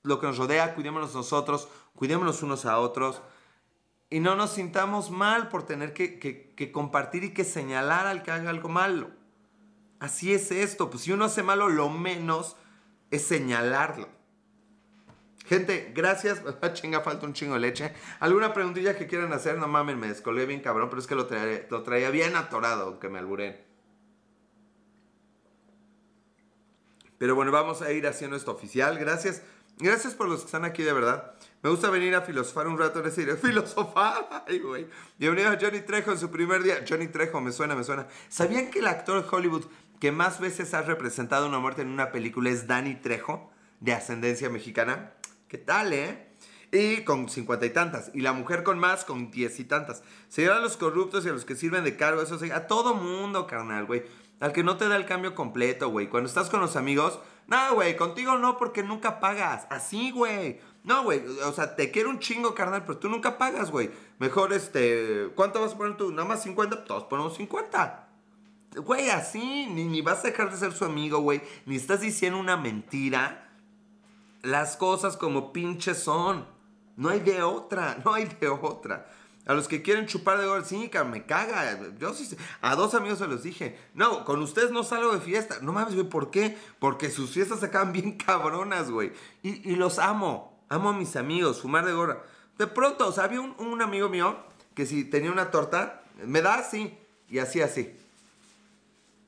lo 0.03 0.19
que 0.19 0.27
nos 0.27 0.37
rodea, 0.37 0.75
cuidémonos 0.75 1.15
nosotros, 1.15 1.67
cuidémonos 1.95 2.43
unos 2.43 2.65
a 2.65 2.79
otros 2.79 3.21
y 4.09 4.19
no 4.19 4.35
nos 4.35 4.51
sintamos 4.51 5.09
mal 5.09 5.49
por 5.49 5.63
tener 5.63 5.93
que, 5.93 6.71
compartir 6.71 7.23
y 7.23 7.33
que 7.33 7.43
señalar 7.43 8.05
al 8.05 8.21
que 8.21 8.31
haga 8.31 8.49
algo 8.51 8.69
malo. 8.69 9.09
Así 9.99 10.33
es 10.33 10.51
esto, 10.51 10.89
pues 10.89 11.03
si 11.03 11.11
uno 11.11 11.25
hace 11.25 11.41
malo, 11.41 11.69
lo 11.69 11.89
menos 11.89 12.55
es 13.09 13.25
señalarlo. 13.25 14.07
Gente, 15.45 15.91
gracias. 15.95 16.41
Chinga, 16.73 17.01
falta 17.01 17.25
un 17.25 17.33
chingo 17.33 17.55
de 17.55 17.61
leche. 17.61 17.93
¿Alguna 18.19 18.53
preguntilla 18.53 18.97
que 18.97 19.07
quieran 19.07 19.33
hacer? 19.33 19.57
No 19.57 19.67
mames, 19.67 19.97
me 19.97 20.07
descolgué 20.07 20.45
bien 20.45 20.61
cabrón, 20.61 20.89
pero 20.89 21.01
es 21.01 21.07
que 21.07 21.15
lo 21.15 21.25
traía, 21.25 21.65
lo 21.69 21.83
traía 21.83 22.09
bien 22.11 22.35
atorado, 22.35 22.87
aunque 22.87 23.09
me 23.09 23.19
alburé. 23.19 23.72
Pero 27.23 27.35
bueno, 27.35 27.53
vamos 27.53 27.81
a 27.81 27.89
ir 27.93 28.05
haciendo 28.05 28.35
esto 28.35 28.51
oficial. 28.51 28.99
Gracias. 28.99 29.43
Gracias 29.77 30.13
por 30.13 30.27
los 30.27 30.41
que 30.41 30.47
están 30.47 30.65
aquí, 30.65 30.83
de 30.83 30.91
verdad. 30.91 31.35
Me 31.61 31.69
gusta 31.69 31.89
venir 31.89 32.13
a 32.15 32.21
filosofar 32.21 32.67
un 32.67 32.77
rato, 32.77 33.01
decir, 33.01 33.33
filosofar, 33.41 34.43
ay, 34.45 34.59
güey. 34.59 34.87
Bienvenido 35.17 35.49
a 35.49 35.57
Johnny 35.57 35.79
Trejo 35.79 36.11
en 36.11 36.19
su 36.19 36.29
primer 36.29 36.63
día. 36.63 36.83
Johnny 36.85 37.07
Trejo, 37.07 37.39
me 37.39 37.53
suena, 37.53 37.75
me 37.75 37.85
suena. 37.85 38.09
¿Sabían 38.27 38.69
que 38.69 38.79
el 38.79 38.87
actor 38.87 39.23
de 39.23 39.29
Hollywood 39.33 39.63
que 40.01 40.11
más 40.11 40.41
veces 40.41 40.73
ha 40.73 40.81
representado 40.81 41.47
una 41.47 41.59
muerte 41.59 41.83
en 41.83 41.87
una 41.87 42.11
película 42.11 42.49
es 42.49 42.67
Danny 42.67 42.95
Trejo, 42.95 43.53
de 43.79 43.93
ascendencia 43.93 44.49
mexicana? 44.49 45.13
¿Qué 45.47 45.57
tal, 45.57 45.93
eh? 45.93 46.27
Y 46.73 47.05
con 47.05 47.29
cincuenta 47.29 47.65
y 47.65 47.69
tantas. 47.69 48.11
Y 48.13 48.19
la 48.19 48.33
mujer 48.33 48.63
con 48.63 48.79
más, 48.79 49.05
con 49.05 49.31
diez 49.31 49.61
y 49.61 49.63
tantas. 49.63 50.03
Se 50.27 50.49
a 50.49 50.59
los 50.59 50.75
corruptos 50.75 51.25
y 51.25 51.29
a 51.29 51.31
los 51.31 51.45
que 51.45 51.55
sirven 51.55 51.85
de 51.85 51.95
cargo, 51.95 52.21
eso 52.21 52.37
a 52.53 52.67
todo 52.67 52.95
mundo, 52.95 53.47
carnal, 53.47 53.85
güey. 53.85 54.03
Al 54.43 54.51
que 54.51 54.61
no 54.61 54.75
te 54.75 54.89
da 54.89 54.97
el 54.97 55.05
cambio 55.05 55.35
completo, 55.35 55.87
güey. 55.87 56.09
Cuando 56.09 56.27
estás 56.27 56.49
con 56.49 56.59
los 56.59 56.75
amigos, 56.75 57.17
no, 57.47 57.75
güey, 57.75 57.95
contigo 57.95 58.37
no 58.37 58.57
porque 58.57 58.83
nunca 58.83 59.21
pagas. 59.21 59.65
Así, 59.69 60.11
güey. 60.11 60.59
No, 60.83 61.03
güey, 61.03 61.25
o 61.45 61.53
sea, 61.53 61.77
te 61.77 61.91
quiero 61.91 62.09
un 62.09 62.19
chingo, 62.19 62.53
carnal, 62.53 62.83
pero 62.85 62.97
tú 62.97 63.07
nunca 63.07 63.37
pagas, 63.37 63.71
güey. 63.71 63.89
Mejor, 64.19 64.51
este, 64.51 65.29
¿cuánto 65.35 65.61
vas 65.61 65.71
a 65.71 65.77
poner 65.77 65.95
tú? 65.95 66.11
Nada 66.11 66.27
más 66.27 66.43
50, 66.43 66.83
todos 66.83 67.05
ponemos 67.05 67.37
50. 67.37 68.09
Güey, 68.75 69.11
así, 69.11 69.67
ni, 69.67 69.85
ni 69.85 70.01
vas 70.01 70.19
a 70.25 70.27
dejar 70.27 70.51
de 70.51 70.57
ser 70.57 70.73
su 70.73 70.83
amigo, 70.83 71.19
güey. 71.19 71.41
Ni 71.65 71.77
estás 71.77 72.01
diciendo 72.01 72.37
una 72.37 72.57
mentira. 72.57 73.49
Las 74.41 74.75
cosas 74.75 75.15
como 75.15 75.53
pinches 75.53 75.99
son. 75.99 76.45
No 76.97 77.07
hay 77.07 77.21
de 77.21 77.43
otra, 77.43 77.97
no 78.03 78.13
hay 78.13 78.25
de 78.25 78.49
otra. 78.49 79.09
A 79.45 79.53
los 79.53 79.67
que 79.67 79.81
quieren 79.81 80.05
chupar 80.05 80.39
de 80.39 80.47
gol, 80.47 80.63
sí, 80.63 80.89
me 81.11 81.25
caga. 81.25 81.77
Yo 81.99 82.13
sí, 82.13 82.37
a 82.61 82.75
dos 82.75 82.93
amigos 82.93 83.19
se 83.19 83.27
los 83.27 83.43
dije. 83.43 83.77
No, 83.93 84.23
con 84.23 84.41
ustedes 84.41 84.71
no 84.71 84.83
salgo 84.83 85.11
de 85.13 85.19
fiesta. 85.19 85.57
No 85.61 85.73
mames, 85.73 85.95
güey, 85.95 86.07
¿por 86.07 86.31
qué? 86.31 86.57
Porque 86.79 87.09
sus 87.09 87.31
fiestas 87.31 87.59
se 87.59 87.65
acaban 87.65 87.91
bien 87.91 88.17
cabronas, 88.17 88.89
güey. 88.89 89.11
Y, 89.41 89.75
los 89.75 89.99
amo. 89.99 90.63
Amo 90.69 90.89
a 90.89 90.93
mis 90.93 91.17
amigos, 91.17 91.61
fumar 91.61 91.85
de 91.85 91.91
gorra. 91.91 92.23
De 92.57 92.67
pronto, 92.67 93.07
o 93.07 93.11
sea, 93.11 93.25
había 93.25 93.41
un, 93.41 93.81
amigo 93.81 94.07
mío 94.07 94.37
que 94.75 94.85
si 94.85 95.03
tenía 95.03 95.31
una 95.31 95.51
torta, 95.51 96.03
me 96.25 96.41
da 96.41 96.55
así. 96.55 96.97
Y 97.29 97.39
así, 97.39 97.61
así. 97.61 97.97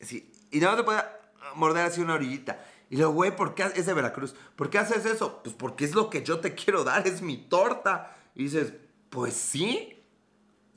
así. 0.01 0.31
Y 0.49 0.59
no 0.59 0.75
te 0.77 0.83
puede 0.83 1.03
morder 1.55 1.87
así 1.87 1.99
una 1.99 2.13
orillita. 2.13 2.65
Y 2.89 2.95
luego, 2.95 3.13
güey, 3.13 3.35
¿por 3.35 3.53
qué 3.53 3.63
es 3.75 3.85
de 3.85 3.93
Veracruz? 3.93 4.33
¿Por 4.55 4.69
qué 4.69 4.77
haces 4.77 5.05
eso? 5.05 5.41
Pues 5.43 5.53
porque 5.53 5.83
es 5.83 5.93
lo 5.93 6.09
que 6.09 6.23
yo 6.23 6.39
te 6.39 6.55
quiero 6.55 6.85
dar, 6.85 7.05
es 7.05 7.21
mi 7.21 7.35
torta. 7.35 8.15
Y 8.33 8.43
dices, 8.43 8.73
pues 9.09 9.33
sí, 9.33 9.94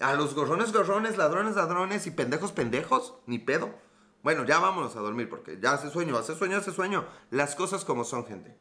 a 0.00 0.14
los 0.14 0.34
gorrones, 0.34 0.72
gorrones, 0.72 1.16
ladrones, 1.16 1.56
ladrones 1.56 2.06
y 2.06 2.10
pendejos, 2.10 2.52
pendejos, 2.52 3.14
ni 3.26 3.38
pedo. 3.38 3.74
Bueno, 4.22 4.44
ya 4.44 4.58
vámonos 4.58 4.96
a 4.96 5.00
dormir 5.00 5.28
porque 5.28 5.58
ya 5.60 5.72
hace 5.72 5.90
sueño, 5.90 6.16
hace 6.16 6.34
sueño, 6.34 6.56
hace 6.56 6.72
sueño. 6.72 7.06
Las 7.30 7.54
cosas 7.54 7.84
como 7.84 8.04
son, 8.04 8.26
gente. 8.26 8.56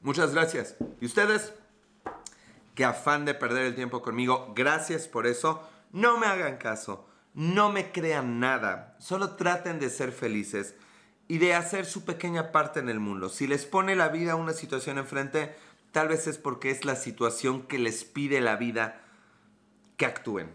Muchas 0.00 0.32
gracias. 0.32 0.76
¿Y 1.00 1.06
ustedes? 1.06 1.52
Qué 2.74 2.84
afán 2.84 3.24
de 3.24 3.34
perder 3.34 3.66
el 3.66 3.74
tiempo 3.74 4.02
conmigo. 4.02 4.52
Gracias 4.54 5.08
por 5.08 5.26
eso. 5.26 5.68
No 5.92 6.18
me 6.18 6.26
hagan 6.26 6.58
caso. 6.58 7.08
No 7.34 7.72
me 7.72 7.90
crean 7.92 8.38
nada. 8.38 8.96
Solo 9.00 9.36
traten 9.36 9.78
de 9.78 9.90
ser 9.90 10.12
felices 10.12 10.74
y 11.28 11.38
de 11.38 11.54
hacer 11.54 11.86
su 11.86 12.04
pequeña 12.04 12.52
parte 12.52 12.80
en 12.80 12.88
el 12.88 13.00
mundo. 13.00 13.28
Si 13.28 13.46
les 13.46 13.66
pone 13.66 13.96
la 13.96 14.08
vida 14.08 14.36
una 14.36 14.52
situación 14.52 14.98
enfrente, 14.98 15.56
Tal 15.96 16.08
vez 16.08 16.26
es 16.26 16.36
porque 16.36 16.70
es 16.70 16.84
la 16.84 16.94
situación 16.94 17.62
que 17.62 17.78
les 17.78 18.04
pide 18.04 18.42
la 18.42 18.56
vida 18.56 19.00
que 19.96 20.04
actúen. 20.04 20.54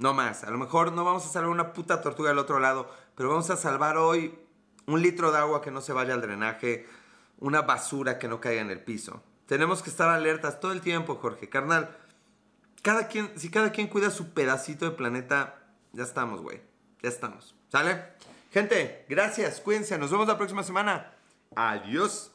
No 0.00 0.14
más. 0.14 0.42
A 0.42 0.50
lo 0.50 0.58
mejor 0.58 0.90
no 0.90 1.04
vamos 1.04 1.24
a 1.24 1.28
salvar 1.28 1.52
una 1.52 1.72
puta 1.72 2.00
tortuga 2.00 2.30
del 2.30 2.40
otro 2.40 2.58
lado, 2.58 2.90
pero 3.14 3.28
vamos 3.28 3.48
a 3.50 3.56
salvar 3.56 3.98
hoy 3.98 4.36
un 4.86 5.00
litro 5.00 5.30
de 5.30 5.38
agua 5.38 5.62
que 5.62 5.70
no 5.70 5.80
se 5.80 5.92
vaya 5.92 6.12
al 6.12 6.22
drenaje, 6.22 6.88
una 7.38 7.62
basura 7.62 8.18
que 8.18 8.26
no 8.26 8.40
caiga 8.40 8.62
en 8.62 8.72
el 8.72 8.80
piso. 8.80 9.22
Tenemos 9.46 9.80
que 9.80 9.90
estar 9.90 10.08
alertas 10.08 10.58
todo 10.58 10.72
el 10.72 10.80
tiempo, 10.80 11.20
Jorge. 11.22 11.48
Carnal, 11.48 11.96
cada 12.82 13.06
quien, 13.06 13.30
si 13.38 13.52
cada 13.52 13.70
quien 13.70 13.86
cuida 13.86 14.10
su 14.10 14.34
pedacito 14.34 14.86
de 14.86 14.96
planeta, 14.96 15.54
ya 15.92 16.02
estamos, 16.02 16.40
güey. 16.40 16.60
Ya 17.00 17.10
estamos. 17.10 17.54
¿Sale? 17.68 18.06
Gente, 18.50 19.06
gracias. 19.08 19.60
Cuídense. 19.60 19.96
Nos 19.98 20.10
vemos 20.10 20.26
la 20.26 20.36
próxima 20.36 20.64
semana. 20.64 21.12
Adiós. 21.54 22.33